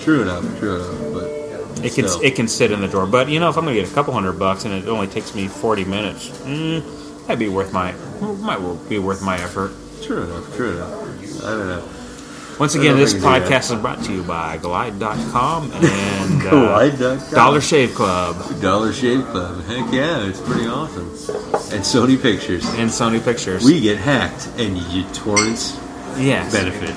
[0.04, 1.14] true enough, true enough.
[1.14, 2.22] But It can Still.
[2.22, 3.08] it can sit in the drawer.
[3.08, 5.08] But you know, if I'm going to get a couple hundred bucks and it only
[5.08, 7.94] takes me 40 minutes, mm, that'd be worth my
[8.42, 9.72] might be worth my effort.
[10.04, 11.44] true enough, true enough.
[11.44, 11.90] I don't know.
[12.60, 15.84] Once again, this think I can do podcast is brought to you by Glyde.com and
[15.84, 17.34] uh, Glyde.com.
[17.34, 19.64] Dollar Shave Club Dollar Shave Club.
[19.66, 21.10] Heck yeah, it's pretty awesome.
[21.74, 22.66] And Sony Pictures.
[22.76, 23.66] and Sony Pictures.
[23.66, 25.78] We get hacked, and you torrents
[26.18, 26.52] yes.
[26.54, 26.96] benefit.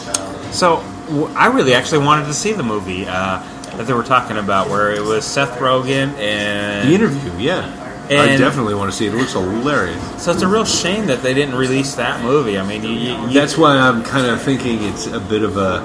[0.55, 0.77] So
[1.09, 3.43] w- I really actually wanted to see the movie uh,
[3.77, 7.88] that they were talking about, where it was Seth Rogen and The interview, yeah.
[8.11, 9.15] I definitely want to see it.
[9.15, 10.23] It looks hilarious.
[10.23, 12.59] So it's a real shame that they didn't release that movie.
[12.59, 15.57] I mean, you, you, you- That's why I'm kind of thinking it's a bit of
[15.57, 15.83] a.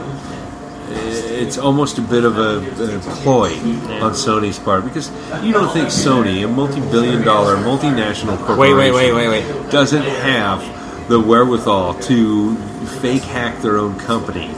[0.96, 3.54] It's almost a bit of a, a ploy
[4.02, 5.10] on Sony's part because
[5.44, 9.72] you don't think Sony, a multi-billion-dollar multinational corporation, Wait, wait, wait, wait, wait.
[9.72, 12.56] doesn't have the wherewithal to
[13.02, 14.54] fake hack their own company.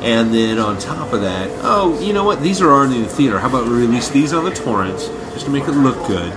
[0.00, 2.40] And then on top of that, oh, you know what?
[2.40, 3.38] These are already in the theater.
[3.40, 6.32] How about we release these on the torrents just to make it look good?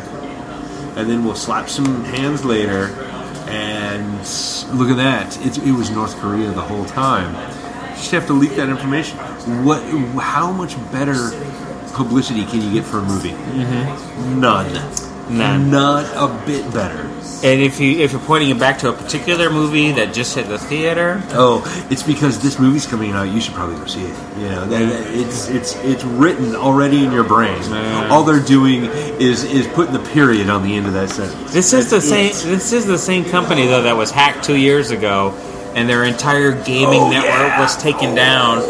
[1.02, 2.90] And then we'll slap some hands later.
[3.50, 4.20] And
[4.78, 5.36] look at that.
[5.44, 7.34] It, it was North Korea the whole time.
[7.90, 9.18] You just have to leak that information.
[9.66, 9.82] What?
[10.22, 11.32] How much better
[11.94, 13.32] publicity can you get for a movie?
[13.32, 14.40] Mm-hmm.
[14.40, 15.11] None.
[15.32, 17.08] Not a bit better.
[17.44, 20.48] and if you if you're pointing it back to a particular movie that just hit
[20.48, 23.24] the theater, Oh, it's because this movie's coming out.
[23.24, 24.16] You should probably go see it.
[24.38, 27.62] You know, it's it's it's written already in your brain.
[28.12, 28.86] All they're doing
[29.20, 31.54] is is putting the period on the end of that sentence.
[31.54, 32.28] this is the same.
[32.32, 32.34] it.
[32.46, 35.34] This is the same company though that was hacked two years ago,
[35.76, 37.60] and their entire gaming Oh, network yeah.
[37.62, 38.62] was taken down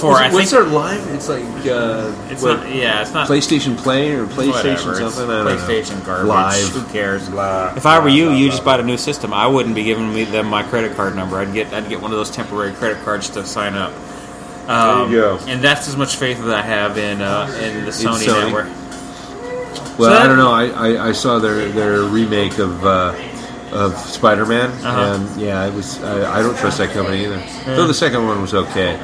[0.00, 1.06] for I think What's their live?
[1.14, 5.30] It's like uh, it's what, not yeah it's not PlayStation Play or PlayStation whatever, something.
[5.30, 5.56] I don't know.
[5.56, 6.28] PlayStation garbage.
[6.28, 6.68] Live.
[6.70, 7.28] Who cares?
[7.28, 9.32] Blah, If I were you, blah, you just bought a new system.
[9.32, 11.36] I wouldn't be giving me them my credit card number.
[11.38, 13.92] I'd get I'd get one of those temporary credit cards to sign up.
[14.68, 15.38] Um, you go.
[15.48, 18.44] And that's as much faith that I have in uh, in the Sony, Sony.
[18.44, 18.66] network.
[19.98, 20.52] Well, So that- I don't know.
[20.52, 23.14] I, I, I saw their their remake of uh,
[23.72, 25.18] of Spider Man, Uh-huh.
[25.18, 26.02] and yeah, it was.
[26.02, 27.42] I, I don't trust that company either.
[27.66, 28.96] Though the second one was okay.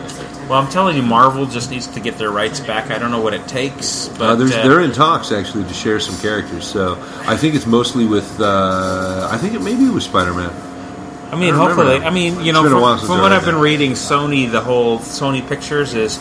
[0.49, 2.90] Well, I'm telling you, Marvel just needs to get their rights back.
[2.90, 6.01] I don't know what it takes, but Uh, uh, they're in talks actually to share
[6.01, 6.66] some characters.
[6.66, 6.96] So
[7.26, 8.40] I think it's mostly with.
[8.40, 10.51] Uh, I think it maybe with Spider Man.
[11.30, 13.44] I mean, I hopefully, I mean, you know, It's been a from, from what I've
[13.44, 16.18] been reading, Sony, the whole Sony Pictures is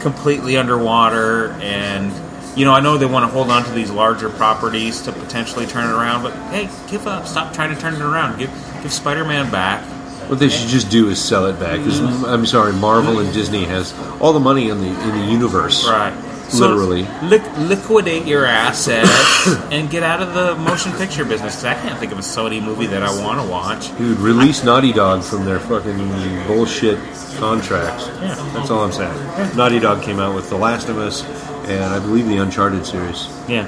[0.00, 2.12] completely underwater, and
[2.56, 5.66] you know, I know they want to hold on to these larger properties to potentially
[5.66, 8.50] turn it around, but hey, give up, stop trying to turn it around, give
[8.82, 9.84] give Spider-Man back.
[10.30, 11.80] What they should just do is sell it back.
[11.82, 15.86] 'cause, I'm sorry, Marvel and Disney has all the money in the in the universe.
[15.88, 16.12] Right.
[16.54, 17.04] Literally.
[17.04, 21.54] So, lic- liquidate your assets and get out of the motion picture business.
[21.56, 23.96] 'cause I can't think of a Sony movie that I want to watch.
[23.98, 26.98] Dude, release Naughty Dog from their fucking bullshit
[27.38, 28.08] contracts.
[28.20, 28.36] Yeah.
[28.54, 29.14] That's all I'm saying.
[29.56, 31.24] Naughty Dog came out with The Last of Us
[31.68, 33.28] and I believe the Uncharted series.
[33.48, 33.64] Yeah.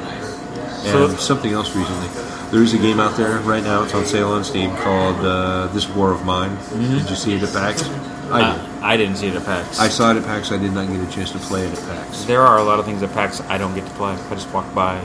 [0.84, 2.08] And So- something else recently.
[2.52, 5.88] There's a game out there right now, it's on sale on Steam, called uh, This
[5.88, 6.54] War of Mine.
[6.70, 7.82] Did you see it at PAX?
[8.30, 8.82] I Uh, did.
[8.82, 9.80] I didn't see it at PAX.
[9.80, 11.82] I saw it at PAX, I did not get a chance to play it at
[11.88, 12.24] PAX.
[12.24, 14.12] There are a lot of things at PAX I don't get to play.
[14.12, 15.00] I just walk by.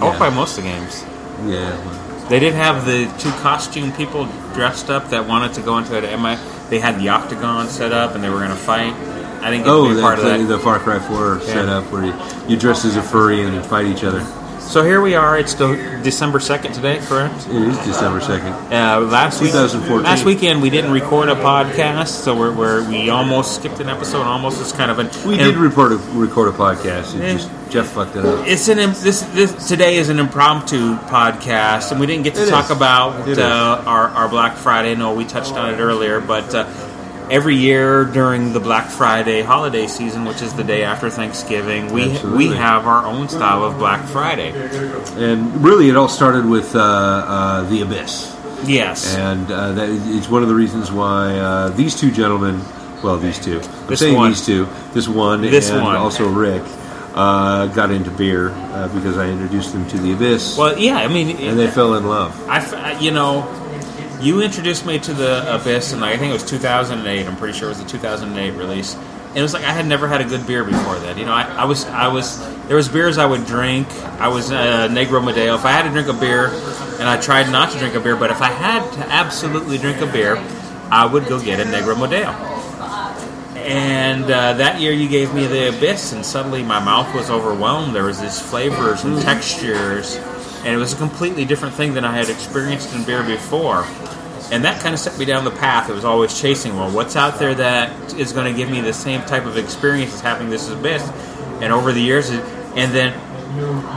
[0.00, 1.04] I walk by most of the games.
[1.44, 1.76] Yeah.
[1.84, 5.94] well, They did have the two costume people dressed up that wanted to go into
[5.98, 6.18] it.
[6.18, 6.38] MI.
[6.70, 8.94] They had the octagon set up and they were going to fight.
[9.42, 10.38] I didn't get Oh, to be part of that.
[10.48, 11.46] the Far Cry 4 Yeah.
[11.46, 12.14] setup where you,
[12.48, 14.24] you dress as a furry and fight each other.
[14.66, 15.38] So here we are.
[15.38, 17.46] It's the December second today, correct?
[17.46, 18.50] It is December 2nd.
[18.72, 20.02] Uh, last week, 2014.
[20.02, 24.22] last weekend we didn't record a podcast, so we're, we're we almost skipped an episode.
[24.24, 27.14] Almost it's kind of an We did report a, record a podcast.
[27.14, 27.32] It Yeah.
[27.34, 28.46] just Jeff fucked it up.
[28.46, 32.50] It's an this this today is an impromptu podcast, and we didn't get to It
[32.50, 32.70] talk is.
[32.72, 34.94] about uh, our our Black Friday.
[34.96, 36.64] No, we touched on it earlier, but uh,
[37.30, 42.10] every year during the Black Friday holiday season, which is the day after Thanksgiving, we
[42.12, 42.48] Absolutely.
[42.50, 44.50] we have our own style of Black Friday.
[45.16, 48.32] And really, it all started with uh, uh, the Abyss,
[48.64, 52.60] Yes, and uh, that, it's one of the reasons why uh, these two gentlemen,
[53.02, 54.30] well, these two, I'm This saying one.
[54.30, 55.96] these two, this one, This and one.
[55.96, 56.62] also Rick,
[57.14, 60.96] uh, got into beer uh, because I introduced them to the Abyss, well, yeah.
[60.96, 62.48] I mean, and they fell in love.
[62.48, 63.42] I, f- I- you know,
[64.26, 67.26] you introduced me to the Abyss, and I think it was 2008.
[67.26, 68.96] I'm pretty sure it was the 2008 release.
[68.96, 71.16] And it was like I had never had a good beer before that.
[71.16, 73.86] You know, I, I was, I was, there was beers I would drink.
[74.18, 75.54] I was uh, Negro Modelo.
[75.54, 76.46] If I had to drink a beer,
[76.98, 80.00] and I tried not to drink a beer, but if I had to absolutely drink
[80.00, 80.36] a beer,
[80.90, 82.34] I would go get a Negro Modelo.
[83.56, 87.94] And uh, that year, you gave me the Abyss, and suddenly my mouth was overwhelmed.
[87.94, 90.16] There was these flavors and textures,
[90.64, 93.86] and it was a completely different thing than I had experienced in beer before.
[94.52, 95.90] And that kind of set me down the path.
[95.90, 96.76] It was always chasing.
[96.76, 100.14] Well, what's out there that is going to give me the same type of experience
[100.14, 101.02] as having this Abyss?
[101.60, 102.44] And over the years, it,
[102.76, 103.12] and then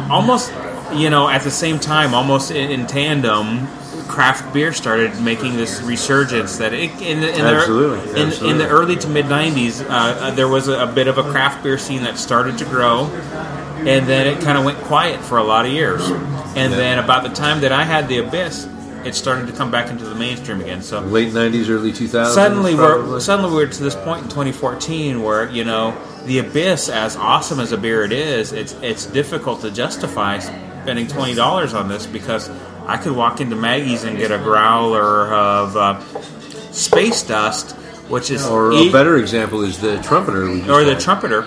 [0.10, 0.52] almost,
[0.94, 3.68] you know, at the same time, almost in, in tandem,
[4.08, 6.58] craft beer started making this resurgence.
[6.58, 9.88] That it, in, the, in, Absolutely, the, in, in the early to mid '90s, uh,
[9.88, 13.06] uh, there was a, a bit of a craft beer scene that started to grow,
[13.06, 16.02] and then it kind of went quiet for a lot of years.
[16.56, 16.78] And Yeah.
[16.78, 18.68] then about the time that I had the Abyss,
[19.06, 20.82] it started to come back into the mainstream again.
[20.82, 22.34] So Late '90s, early 2000s.
[22.34, 23.10] suddenly probably.
[23.12, 25.96] we're suddenly we're to this point in 2014 where you know
[26.26, 31.08] the abyss as awesome as a beer it is it's it's difficult to justify spending
[31.08, 32.50] $20 on this because
[32.88, 36.00] i could walk into maggie's and get a growler of uh,
[36.72, 37.72] space dust
[38.10, 40.50] which is Or e- a better example is the trumpeter.
[40.50, 41.00] We just or the had.
[41.02, 41.46] trumpeter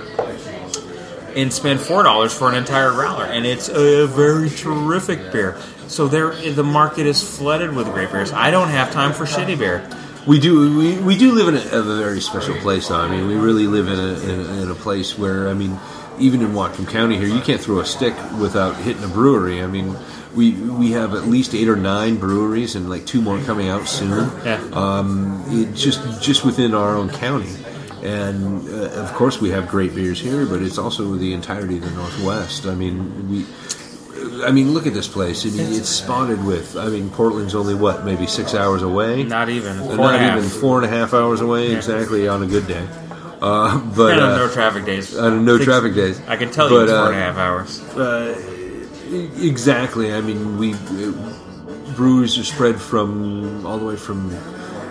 [1.37, 5.57] and spend four dollars for an entire growler, and it's a very terrific beer.
[5.93, 8.33] So there, the market is flooded with great beers.
[8.33, 9.87] I don't have time for shitty beer.
[10.27, 12.89] We do we, we do live in a, a very special place.
[12.89, 12.97] Though.
[12.97, 15.79] I mean, we really live in a, in, a, in a place where I mean,
[16.19, 19.63] even in Whatcom County here, you can't throw a stick without hitting a brewery.
[19.63, 19.95] I mean,
[20.35, 23.87] we we have at least eight or nine breweries, and like two more coming out
[23.87, 24.31] soon.
[24.45, 24.63] Yeah.
[24.73, 27.53] Um, it just just within our own county.
[28.03, 31.85] And uh, of course, we have great beers here, but it's also the entirety of
[31.85, 32.65] the Northwest.
[32.67, 33.45] I mean, we
[34.43, 35.45] I mean, look at this place.
[35.47, 36.77] I mean, it's spotted with.
[36.77, 39.23] I mean, Portland's only what, maybe six hours away.
[39.25, 40.39] Not even Uh, four not and a half.
[40.39, 42.87] even four and a half hours away exactly on a good day.
[43.41, 45.17] Uh, but And on uh, no traffic days.
[45.19, 46.21] on no Six- traffic days.
[46.29, 47.81] I can tell But, you it's four uh, and a half hours.
[47.97, 48.35] uh,
[49.41, 50.13] exactly.
[50.13, 51.13] I mean, we uh,
[51.97, 54.31] breweries are spread from all the way from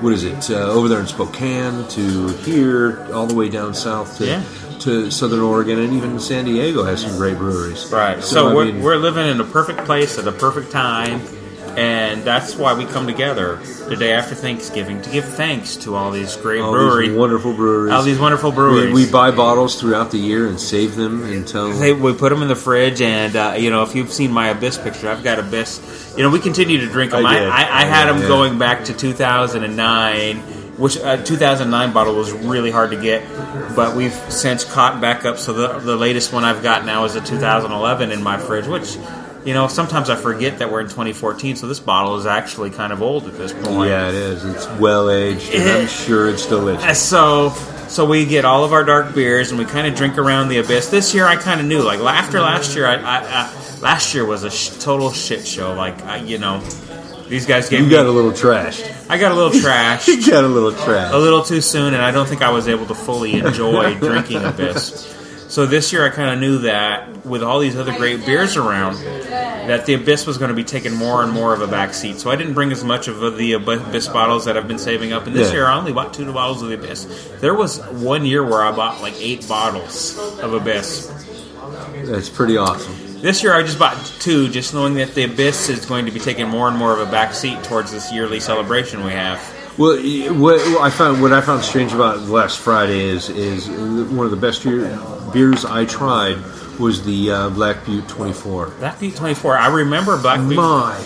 [0.02, 0.49] what is it?
[0.49, 4.43] Uh, over there in Spokane to here, all the way down south to Yeah.
[4.82, 7.91] To Southern Oregon, and even San Diego has some great breweries.
[7.91, 8.23] Right.
[8.23, 11.21] So, I we're, mean, we're living in a perfect place at a perfect time,
[11.77, 13.57] and that's why we come together
[13.88, 17.53] the day after Thanksgiving to give thanks to all these great all brewery, these wonderful
[17.53, 17.93] breweries.
[17.93, 18.93] all these wonderful breweries.
[18.93, 22.47] we buy bottles throughout the year and save them until They, we put them in
[22.47, 26.15] the fridge, and uh, you know, if you've seen my Abyss picture, I've got Abyss.
[26.17, 27.25] You know, we continue to drink them.
[27.25, 27.45] I I.
[27.45, 28.27] I, I had them yeah.
[28.27, 33.23] going back to 2009, which uh, 2009 bottle was really hard to get,
[33.75, 35.38] but we've since caught back up.
[35.38, 38.97] So the the latest one I've got now is a 2011 in my fridge, which.
[39.43, 42.93] You know, sometimes I forget that we're in 2014, so this bottle is actually kind
[42.93, 43.89] of old at this point.
[43.89, 44.45] yeah, it is.
[44.45, 47.01] It's well aged, and I'm sure it's delicious.
[47.01, 47.49] So,
[47.88, 50.59] so we get all of our dark beers and we kind of drink around the
[50.59, 50.89] abyss.
[50.91, 51.82] This year, I kind of knew.
[51.82, 55.73] Like after last year, I, I, I last year was a sh- total shit show.
[55.73, 56.59] Like I, you know,
[57.32, 57.91] these guys gave You me.
[57.91, 58.86] got a little trashed.
[59.09, 60.07] I got a little trash.
[60.07, 61.11] You got a little trash.
[61.13, 64.43] a little too soon, and I don't think I was able to fully enjoy drinking
[64.43, 65.17] Abyss.
[65.47, 68.95] So this year, I kind of knew that with all these other great beers around,
[68.95, 72.19] that the Abyss was going to be taking more and more of a back seat.
[72.19, 75.27] So I didn't bring as much of the Abyss bottles that I've been saving up.
[75.27, 75.53] And this Yeah.
[75.55, 77.05] year, I only bought two bottles of the Abyss.
[77.41, 81.07] There was one year where I bought like eight bottles of Abyss.
[82.05, 82.95] That's pretty awesome.
[83.22, 86.19] This year, I just bought two, just knowing that the Abyss is going to be
[86.19, 89.39] taking more and more of a backseat towards this yearly celebration we have.
[89.78, 89.97] Well,
[90.34, 94.38] what I found what I found strange about last Friday is is one of the
[94.38, 94.99] best year,
[95.32, 96.38] beers I tried
[96.80, 98.72] was the uh, Black Butte 24.
[98.80, 99.55] Black Butte 24.
[99.55, 100.57] I remember Black Butte.
[100.57, 100.99] My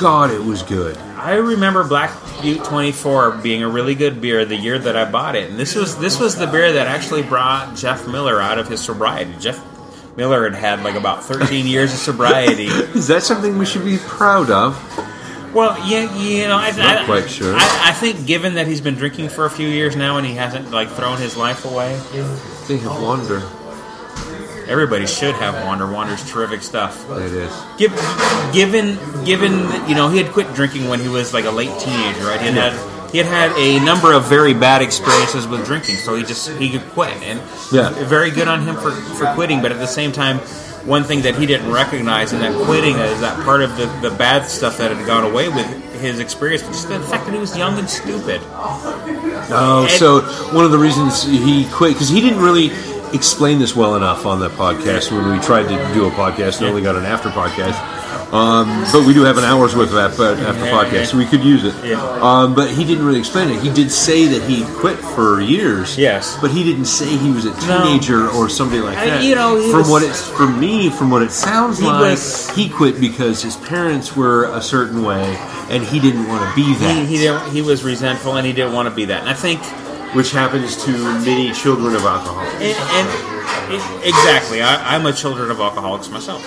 [0.00, 0.96] God, it was good.
[0.96, 5.36] I remember Black Butte 24 being a really good beer the year that I bought
[5.36, 8.68] it, and this was this was the beer that actually brought Jeff Miller out of
[8.68, 9.34] his sobriety.
[9.38, 9.62] Jeff
[10.16, 12.66] Miller had had like about 13 years of sobriety.
[12.94, 14.74] Is that something we should be proud of?
[15.54, 17.54] Well, yeah, you know, I, Not I, quite sure.
[17.54, 20.34] I, I think given that he's been drinking for a few years now and he
[20.34, 21.98] hasn't like thrown his life away,
[22.68, 23.42] They have wonder.
[24.68, 25.90] everybody should have Wander.
[25.90, 27.08] Wander's terrific stuff.
[27.10, 27.52] It is.
[27.78, 27.90] Give,
[28.52, 29.52] given, given,
[29.88, 32.40] you know, he had quit drinking when he was like a late teenager, right?
[32.40, 36.14] He had had, he had had a number of very bad experiences with drinking, so
[36.16, 37.40] he just he could quit, and
[37.72, 37.88] Yeah.
[38.04, 39.62] very good on him for for quitting.
[39.62, 40.38] But at the same time,
[40.84, 44.10] one thing that he didn't recognize in that quitting is that part of the the
[44.14, 45.66] bad stuff that had gone away with
[45.98, 48.42] his experience, was just the fact that he was young and stupid.
[49.48, 50.20] Oh, And- so
[50.52, 52.70] one of the reasons he quit because he didn't really
[53.14, 56.66] explain this well enough on the podcast when we tried to do a podcast and
[56.68, 57.78] only got an after podcast.
[58.32, 61.04] Um, but we do have an hour's worth of that but after Yeah, podcast, yeah.
[61.04, 61.74] so we could use it.
[61.84, 62.00] Yeah.
[62.20, 63.62] Um, but he didn't really explain it.
[63.62, 65.96] He did say that he quit for years.
[65.96, 66.36] Yes.
[66.40, 67.84] but he didn't say he was a No.
[67.84, 69.22] teenager or somebody like I- that.
[69.22, 72.00] you know, he from was- what it's for me, from what it sounds He like,
[72.00, 75.38] was- he quit because his parents were a certain way,
[75.70, 77.06] and he didn't want to be that.
[77.06, 77.38] He, he.
[77.52, 79.20] He was resentful, and he didn't want to be that.
[79.20, 79.60] And I think
[80.14, 80.90] which happens to
[81.24, 82.54] many children of alcoholics.
[82.54, 83.08] And,
[83.70, 86.42] and exactly, I, I'm a children of alcoholics myself,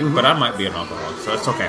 [0.00, 1.68] but I might be an alcoholic, so it's okay.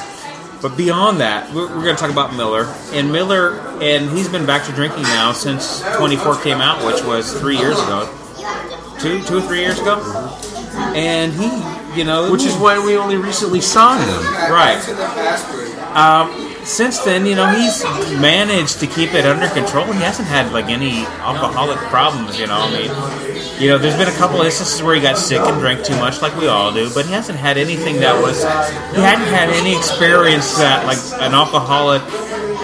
[0.61, 4.45] But beyond that, we're, we're going to talk about Miller and Miller, and he's been
[4.45, 8.09] back to drinking now since 24 came out, which was three years ago,
[8.99, 9.99] two, two or three years ago,
[10.95, 11.47] and he,
[11.97, 14.51] you know, Which is why we only recently saw him.
[14.51, 14.77] right.
[15.95, 17.83] Um, since then, you know, he's
[18.19, 19.85] managed to keep it under control.
[19.85, 22.59] He hasn't had like any alcoholic problems, you know.
[22.59, 22.91] I mean,
[23.59, 25.95] you know, there's been a couple of instances where he got sick and drank too
[25.97, 28.41] much, like we all do, but he hasn't had anything that was.
[28.95, 32.01] He hadn't had any experience that like an alcoholic,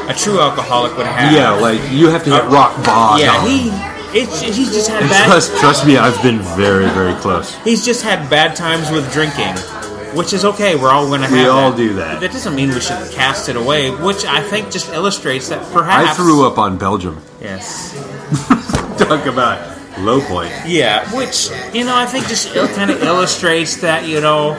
[0.09, 1.33] a true alcoholic would have.
[1.33, 3.25] Yeah, like you have to hit rock bottom.
[3.25, 3.45] yeah.
[3.45, 3.69] He,
[4.17, 5.27] it's he's just had bad.
[5.27, 7.53] trust, trust me, I've been very, very close.
[7.65, 9.53] He's just had bad times with drinking,
[10.15, 10.77] which is okay.
[10.77, 11.37] We're all going to have.
[11.37, 11.77] We all that.
[11.77, 12.21] do that.
[12.21, 16.11] That doesn't mean we should cast it away, which I think just illustrates that perhaps.
[16.11, 17.21] I threw up on Belgium.
[17.41, 17.93] Yes.
[18.97, 20.51] Talk about low point.
[20.65, 24.57] Yeah, which you know I think just kind of illustrates that you know,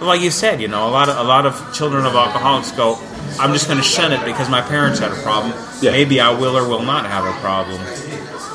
[0.00, 2.98] like you said, you know, a lot of a lot of children of alcoholics go.
[3.40, 5.52] I'm just going to shun it because my parents had a problem.
[5.80, 5.92] Yeah.
[5.92, 7.80] Maybe I will or will not have a problem.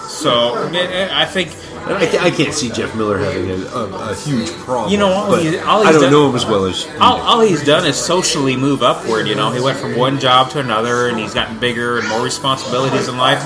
[0.09, 1.49] So I I think
[1.85, 4.91] I, I can't see Jeff Miller having a, a, a huge problem.
[4.91, 6.87] You know, all he- all I don't done- know him as well as.
[6.99, 9.27] all, all he's done is socially move upward.
[9.27, 12.21] You know, he went from one job to another, and he's gotten bigger and more
[12.23, 13.41] responsibilities in life.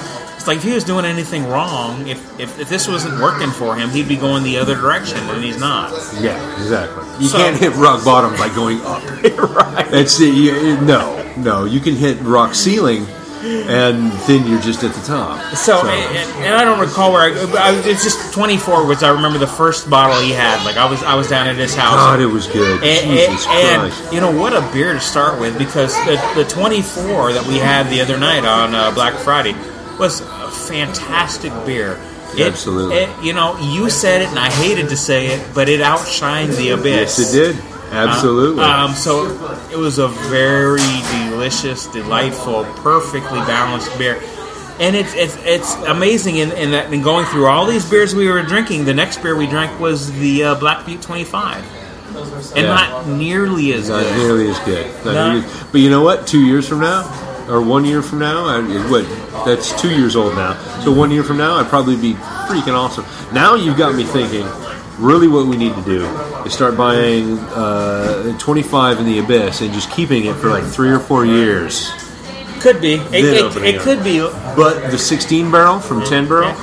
[0.47, 3.75] It's like if he was doing anything wrong, if, if, if this wasn't working for
[3.75, 5.91] him, he'd be going the other direction, and he's not.
[6.21, 7.03] Yeah, exactly.
[7.19, 9.03] You So- can't hit rock bottom by going up.
[9.23, 9.91] right.
[9.91, 11.65] That's the, you, no, no.
[11.65, 13.05] You can hit rock ceiling
[13.43, 15.53] and then you're just at the top.
[15.53, 17.81] So, and, and I don't recall where I, I.
[17.83, 20.65] It's just 24 was I remember the first bottle he had.
[20.65, 21.93] Like I was I was down at his house.
[21.93, 22.81] God, it was good.
[22.83, 24.03] And, Jesus and- Christ.
[24.05, 27.57] and, you know what a beer to start with because the, the 24 that we
[27.57, 29.53] had the other night on uh, Black Friday
[29.99, 31.97] was a fantastic beer.
[32.37, 32.95] It- Absolutely.
[32.97, 36.55] it- you know, you said it, and I hated to say it, but it outshined
[36.57, 37.17] the abyss.
[37.19, 37.57] Yes, it did.
[37.91, 38.63] Absolutely.
[38.63, 39.25] Um, so
[39.71, 40.81] it was a very
[41.29, 44.21] delicious, delightful, perfectly balanced beer.
[44.79, 48.29] And it's, it's, it's amazing in, in that in going through all these beers we
[48.29, 51.63] were drinking, the next beer we drank was the uh, Black Butte 25.
[52.55, 52.75] And Yeah.
[52.75, 54.17] not nearly as Not good.
[54.17, 54.85] nearly as good.
[55.05, 55.31] Not No.
[55.33, 56.27] nearly- But you know what?
[56.27, 57.03] Two years from now,
[57.49, 59.05] or one year from now, I, what?
[59.45, 60.53] That's two years old now.
[60.81, 63.05] So one year from now, I'd probably be freaking awesome.
[63.33, 64.47] Now you've got me thinking.
[64.97, 66.05] Really, what we need to do
[66.43, 70.89] is start buying uh, 25 in the Abyss and just keeping it for like three
[70.89, 71.91] or four years.
[72.61, 72.95] Could be.
[72.95, 74.19] It, it, it could be.
[74.19, 76.53] But the 16 barrel from 10 barrel,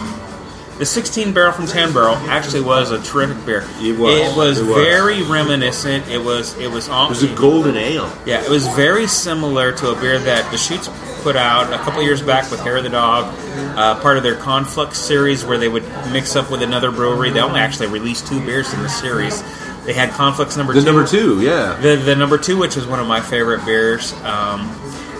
[0.78, 3.64] The 16 barrel from 10 barrel actually was a terrific beer.
[3.78, 4.18] It was.
[4.18, 4.76] It was, It was.
[4.84, 6.08] very reminiscent.
[6.08, 6.58] It was.
[6.58, 6.88] It was.
[6.88, 8.10] All, it was a golden ale.
[8.26, 10.88] Yeah, it was very similar to a beer that Deschutes
[11.22, 13.32] put out a couple years back with Hair of the Dog,
[13.78, 17.30] uh, part of their Conflux series where they would mix up with another brewery.
[17.30, 19.42] They only actually released two beers in the series.
[19.84, 20.86] They had Conflux number The two.
[20.86, 21.78] number two, yeah.
[21.80, 24.60] The, the number two, which was one of my favorite beers, um,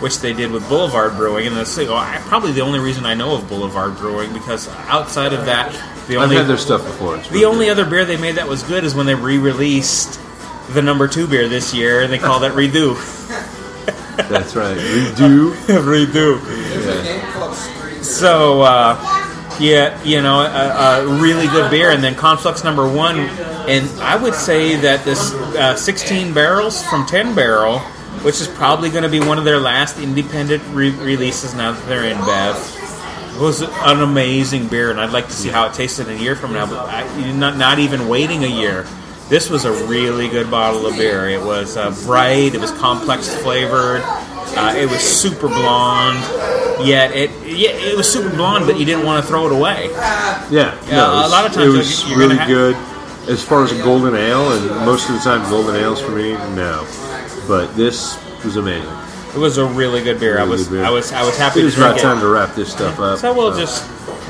[0.05, 1.47] which they did with Boulevard Brewing.
[1.47, 5.33] And that's well, I, probably the only reason I know of Boulevard Brewing because outside
[5.33, 5.73] of that,
[6.09, 7.17] the I've only had their stuff before.
[7.17, 7.79] It's the really only good.
[7.79, 10.21] other beer they made that was good is when they re-released
[10.69, 12.97] the number two beer this year, and they called that Redo.
[14.29, 14.77] That's right.
[14.77, 15.55] Redo.
[15.81, 16.39] Redo.
[18.05, 18.99] So, uh,
[19.59, 24.23] yeah, you know, a, a really good beer, and then Conflux number one, and I
[24.23, 27.81] would say that this uh, 16 barrels from 10 barrel,
[28.25, 31.87] which is probably going to be one of their last independent re- releases now that
[31.87, 36.17] they're InBev, was an amazing beer, and I'd like to see how it tasted a
[36.17, 36.67] year from now.
[36.67, 38.87] But I, not not even waiting a year.
[39.29, 41.29] This was a really good bottle of beer.
[41.29, 42.55] It was uh, bright.
[42.55, 44.03] It was complex flavored.
[44.05, 46.19] Uh, it was super blonde.
[46.87, 49.91] Yet it yeah, it was super blonde, but you didn't want to throw it away.
[49.91, 52.77] Yeah, Yeah, no, a lot of times it was really good.
[53.29, 56.33] As far as a golden ale, and most of the time golden ales for me,
[56.55, 56.87] no.
[57.47, 58.91] But this was amazing.
[59.35, 60.39] It was a really good beer.
[60.39, 60.85] I was beer.
[60.85, 62.03] I was I was happy It was about it.
[62.03, 63.19] time to wrap this stuff up.
[63.19, 63.83] So we'll just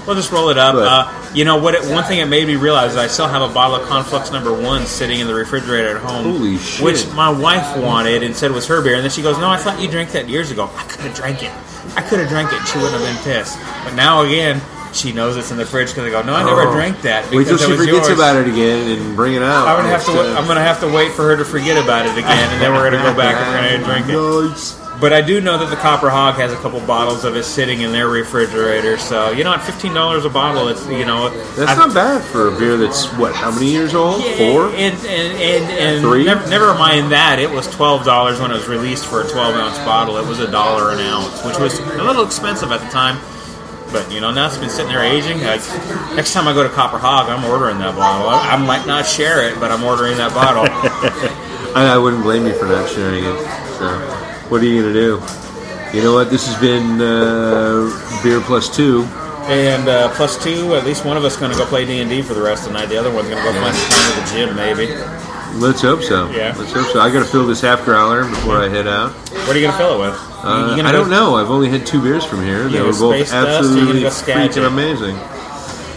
[0.07, 0.75] we'll just roll it up.
[0.77, 1.75] Uh, you know what?
[1.75, 4.31] It, one thing it made me realize is I still have a bottle of Conflux
[4.33, 6.83] Number One sitting in the refrigerator at home, Holy shit.
[6.85, 8.95] which my wife wanted and said was her beer.
[8.95, 10.71] And then she goes, "No, I thought you drank that years ago.
[10.75, 11.53] I could have drank it.
[11.97, 12.67] I could have drank it.
[12.67, 13.59] She wouldn't have been pissed.
[13.85, 14.61] But now again."
[14.95, 16.73] She knows it's in the fridge because I go, no, I never Oh.
[16.73, 18.19] drank that Wait till she forgets yours.
[18.19, 19.67] about it again and bring it out.
[19.67, 20.13] I'm gonna have to.
[20.13, 20.37] time.
[20.37, 22.89] I'm gonna have to wait for her to forget about it again, and then we're
[22.91, 24.75] gonna go back and we're gonna drink it.
[25.01, 27.81] But I do know that the Copper Hog has a couple bottles of it sitting
[27.81, 28.97] in their refrigerator.
[28.97, 32.23] So you know, at fifteen dollars a bottle, it's you know That's I've- not bad
[32.23, 33.35] for a beer that's what?
[33.35, 34.23] How many years old?
[34.39, 34.67] Four.
[34.69, 36.25] And and and, and Three?
[36.25, 37.41] Never, never mind that.
[37.41, 40.17] It was twelve dollars when it was released for a twelve ounce bottle.
[40.17, 43.19] It was a dollar an ounce, which was a little expensive at the time.
[43.95, 45.39] But you know, now it's been sitting there aging.
[45.47, 45.63] I,
[46.17, 48.29] next time I go to Copper Hog, I'm ordering that bottle.
[48.29, 50.67] I, I might not share it, but I'm ordering that bottle.
[51.79, 53.39] I, I wouldn't blame you for not sharing it.
[53.79, 53.87] So,
[54.51, 55.23] what are you gonna do?
[55.97, 56.29] You know what?
[56.29, 57.87] This has been uh,
[58.25, 59.05] beer plus two.
[59.47, 62.11] And uh, plus two, at least one of us going to go play D and
[62.11, 62.89] D for the rest of the night.
[62.89, 64.87] The other one's going to go find some time at the gym, maybe.
[65.61, 66.29] Let's hope so.
[66.31, 66.53] Yeah.
[66.59, 66.99] Let's hope so.
[66.99, 69.13] I got to fill this half growler before I head out.
[69.47, 70.15] What are you going to fill it with?
[70.45, 71.37] Uh, I don't know.
[71.37, 72.69] I've only had two beers from here.
[72.69, 75.17] They were both space dust or you gonna absolutely freaking amazing.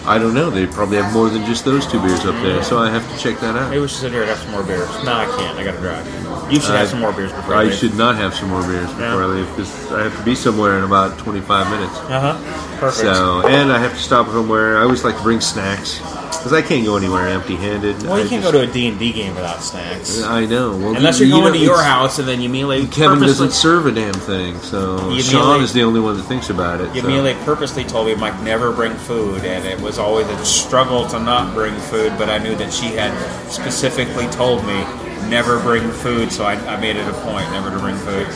[0.08, 0.50] I don't know.
[0.50, 3.18] They probably have more than just those two beers up there, so I have to
[3.18, 3.70] check that out.
[3.70, 4.88] Maybe we should sit here and have some more beers.
[5.04, 5.58] No, I can't.
[5.60, 6.27] I got to drive.
[6.50, 7.74] You should I- have some more beers before I leave.
[7.74, 9.16] should not have some more beers before Yeah.
[9.18, 11.98] I leave because I have to be somewhere in about 25 minutes.
[12.10, 12.78] Uh huh.
[12.80, 13.02] Perfect.
[13.16, 14.78] So, and I have to stop somewhere.
[14.78, 16.00] I always like to bring snacks
[16.38, 18.04] because I can't go anywhere empty-handed.
[18.04, 20.46] well, you I can't just- go to a D and D game without snacks, I
[20.46, 20.72] know.
[20.78, 23.52] Well, unless you're you going know, to your house and then you immediately Kevin doesn't
[23.52, 26.94] serve a damn thing, so You Sean is the only one that thinks about it.
[26.96, 27.36] You so.
[27.44, 31.54] purposely told me Mike never bring food, and it was always a struggle to not
[31.56, 32.14] bring food.
[32.18, 33.12] But I knew that she had
[33.52, 34.86] specifically told me
[35.30, 38.28] never bring food, so I, I made it a point never to bring food.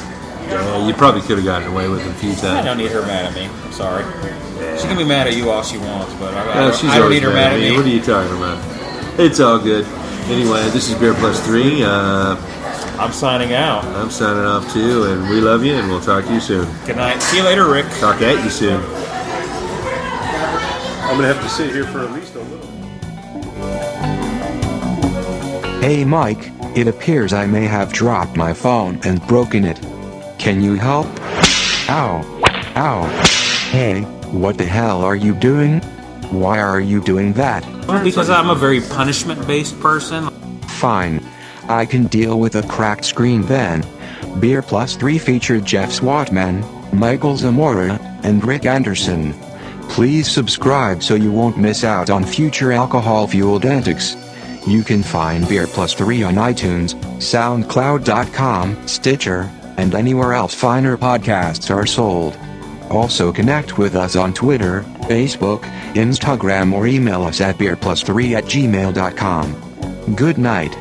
[0.47, 2.43] Yeah, you probably could have gotten away with a few times.
[2.43, 3.45] I don't need her mad at me.
[3.63, 4.03] I'm sorry.
[4.77, 6.89] She can be mad at you all she wants, but I, I, No, don't, she's
[6.89, 7.75] I don't need her mad at me.
[7.75, 9.19] What are you talking about?
[9.19, 9.85] It's all good.
[10.29, 11.83] Anyway, this is Beer Plus Three.
[11.83, 12.35] Uh,
[12.99, 13.83] I'm signing out.
[13.85, 16.67] I'm signing off too, and we love you, and we'll talk to you soon.
[16.85, 17.21] Good night.
[17.21, 17.85] See you later, Rick.
[17.99, 18.79] Talk at you soon.
[21.03, 22.67] I'm gonna have to sit here for at least a little.
[25.81, 29.79] Hey Mike, it appears I may have dropped my phone and broken it.
[30.37, 31.07] Can you help?
[31.89, 32.23] Ow.
[32.75, 33.03] Ow.
[33.69, 35.81] Hey, what the hell are you doing?
[36.31, 37.65] Why are you doing that?
[38.03, 40.29] Because I'm a very punishment-based person.
[40.61, 41.25] Fine.
[41.67, 43.85] I can deal with a cracked screen then.
[44.39, 49.33] Beer Plus 3 featured Jeff Swatman, Michael Zamora, and Rick Anderson.
[49.89, 54.15] Please subscribe so you won't miss out on future alcohol fueled antics.
[54.67, 61.73] You can find Beer Plus 3 on iTunes, SoundCloud.com, Stitcher, and anywhere else finer podcasts
[61.73, 62.37] are sold.
[62.89, 65.61] Also connect with us on Twitter, Facebook,
[65.93, 70.15] Instagram, or email us at beerplus3 at gmail.com.
[70.15, 70.75] Good night.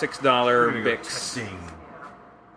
[0.00, 1.38] Six dollar Bics.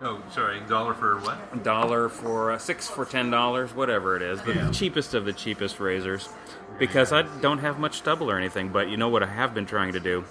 [0.00, 1.62] Oh, sorry, dollar for what?
[1.62, 4.70] dollar for uh, six for ten dollars, whatever it is, the Yeah.
[4.70, 6.30] cheapest of the cheapest razors.
[6.78, 9.66] Because I don't have much stubble or anything, but you know what I have been
[9.66, 10.24] trying to do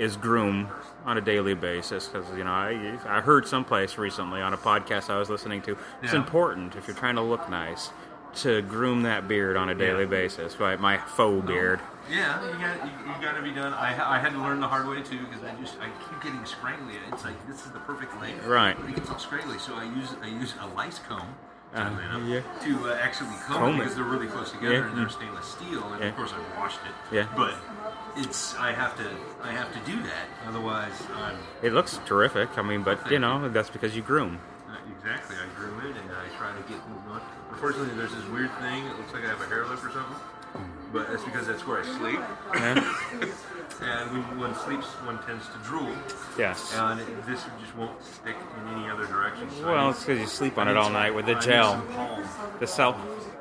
[0.00, 0.68] is groom
[1.06, 2.08] on a daily basis.
[2.08, 5.76] Because you know I I heard someplace recently on a podcast I was listening to
[6.02, 6.18] it's Yeah.
[6.18, 7.90] important if you're trying to look nice
[8.42, 10.10] to groom that beard on a daily Yeah.
[10.10, 10.58] basis.
[10.58, 11.78] Right, my faux beard.
[12.10, 13.72] Yeah, you got you, you got to be done.
[13.72, 16.40] I, I had to learn the hard way too because I just I keep getting
[16.40, 16.94] scrangly.
[17.12, 18.76] It's like this is the perfect length, Right.
[18.78, 21.34] But it gets all scrangly, so I use I use a lice comb.
[21.74, 21.90] Uh,
[22.24, 22.40] yeah.
[22.62, 24.88] To uh, actually comb, Comb it because they're really close together Yeah.
[24.88, 26.10] and they're stainless steel, and Yeah.
[26.10, 27.14] of course I washed it.
[27.14, 27.26] Yeah.
[27.36, 27.54] But
[28.16, 29.10] it's I have to
[29.42, 32.56] I have to do that, otherwise I'm It looks terrific.
[32.58, 34.38] I mean, but you know that's because you groom.
[34.70, 36.78] uh, exactly I groom it and I try to get.
[37.50, 38.84] Unfortunately, there's this weird thing.
[38.86, 40.16] It looks like I have a hair lip or something,
[40.92, 42.20] but that's because that's where I sleep.
[42.54, 42.94] Yeah.
[43.82, 45.92] And when one sleeps, one tends to drool.
[46.38, 46.72] yes.
[46.76, 49.50] And it, this just won't stick in any other direction.
[49.50, 51.82] So Well, it's because you sleep on it all some- night with the need gel.
[52.60, 52.96] the self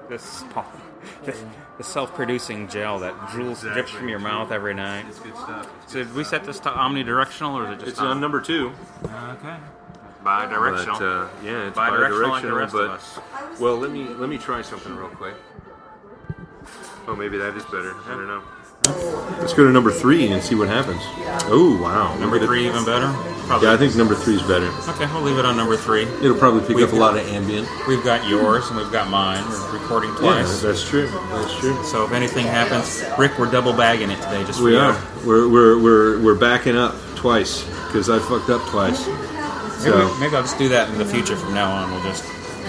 [0.10, 0.44] this
[1.26, 1.36] the,
[1.78, 5.06] the self-producing gel that drools drips from your mouth every night.
[5.08, 5.70] It's good stuff.
[5.84, 6.42] It's So good did we stuff.
[6.42, 8.72] set this to omnidirectional or is it just It's on number two.
[9.06, 9.56] okay
[10.24, 13.92] bi-directional But, uh, yeah, it's bi-directional like the bi-directional, rest but of us well, let
[13.92, 15.36] me let me try something real quick.
[17.08, 17.94] Oh, maybe that is better.
[18.06, 18.42] I don't know.
[19.40, 21.00] Let's go to number three and see what happens.
[21.48, 23.08] Oh wow, number three even better
[23.48, 24.68] probably Yeah, I think number three is better.
[24.90, 27.26] okay we'll leave it on number three It'll probably pick We've up a lot of
[27.30, 27.68] ambient.
[27.88, 31.08] we've got yours and we've got mine we're recording Yeah, twice that's true.
[31.08, 31.82] That's true.
[31.86, 34.80] so if anything happens Rick we're double bagging it today just for We you.
[34.80, 35.02] are.
[35.26, 39.08] We're we're we're we're backing up twice because I fucked up twice.
[39.08, 39.18] maybe,
[39.80, 42.24] So maybe I'll just do that in the future from now on we'll just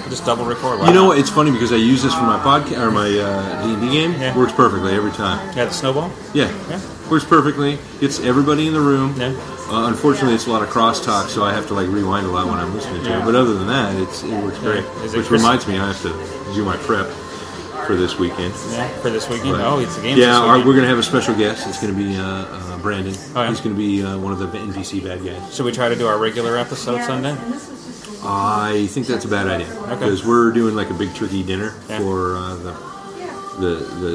[0.08, 1.18] just double record you know what?
[1.18, 3.90] It's funny because I use this for my podcast or my uh, D and D
[3.90, 4.12] game.
[4.20, 4.36] Yeah.
[4.36, 5.38] Works perfectly every time.
[5.56, 6.50] yeah the snowball Yeah.
[6.68, 6.80] Yeah.
[7.10, 7.78] Works perfectly.
[8.00, 9.14] Gets everybody in the room.
[9.18, 9.34] Yeah.
[9.68, 12.46] Uh, unfortunately, it's a lot of crosstalk, so I have to like rewind a lot
[12.46, 13.22] when I'm listening to Yeah.
[13.22, 13.24] it.
[13.24, 14.84] But other than that, it's it works great.
[15.04, 17.06] Is it Which Chris- reminds me, I have to do my prep
[17.86, 18.54] for this weekend.
[18.72, 20.98] yeah for this weekend But- oh it's a game Yeah, our, we're going to have
[20.98, 21.66] a special guest.
[21.68, 23.14] It's going to be uh, uh, Brandon.
[23.34, 23.48] Oh, yeah?
[23.50, 25.54] He's going to be uh, one of the NPC bad guys.
[25.54, 27.36] should we try to do our regular episode Sunday
[28.24, 29.94] I think that's a bad idea Okay.
[29.94, 31.98] because we're doing like a big turkey dinner Yeah.
[31.98, 32.72] for uh, the,
[33.60, 33.74] the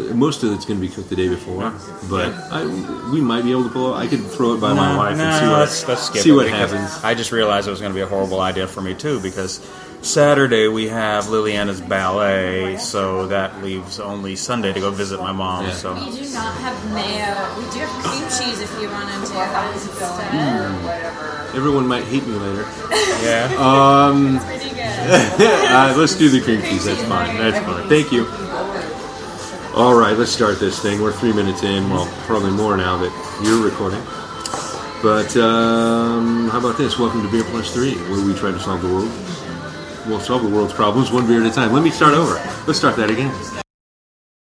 [0.09, 1.63] the most of it's going to be cooked the day before.
[1.63, 1.79] Yeah.
[2.09, 2.65] But I,
[3.11, 3.93] we might be able to pull.
[3.95, 3.97] it.
[3.97, 6.89] I could throw it by my wife and see what let's, let's see what happens.
[7.03, 9.59] I just realized it was going to be a horrible idea for me too because
[10.01, 15.65] Saturday we have Liliana's ballet, so that leaves only Sunday to go visit my mom.
[15.65, 15.71] Yeah.
[15.73, 17.35] So We do not have mayo.
[17.57, 21.55] We do have cream cheese if you want to do that instead.
[21.55, 22.61] Everyone might hate me later.
[23.23, 24.79] yeah, Um, Pretty good.
[25.69, 26.85] uh, let's do the cream cheese.
[26.85, 27.37] That's fine.
[27.37, 27.89] That's fine.
[27.89, 28.25] Thank you.
[29.75, 31.01] All right, let's start this thing.
[31.01, 31.89] We're three minutes in.
[31.89, 33.11] Well, probably more now that
[33.43, 34.01] you're recording.
[35.03, 36.97] But um, how about this?
[36.97, 39.11] Welcome to Beer Plus Three, where we try to solve the world.
[40.09, 41.71] We'll solve the world's problems one beer at a time.
[41.71, 42.33] Let me start over.
[42.65, 43.68] Let's start that again.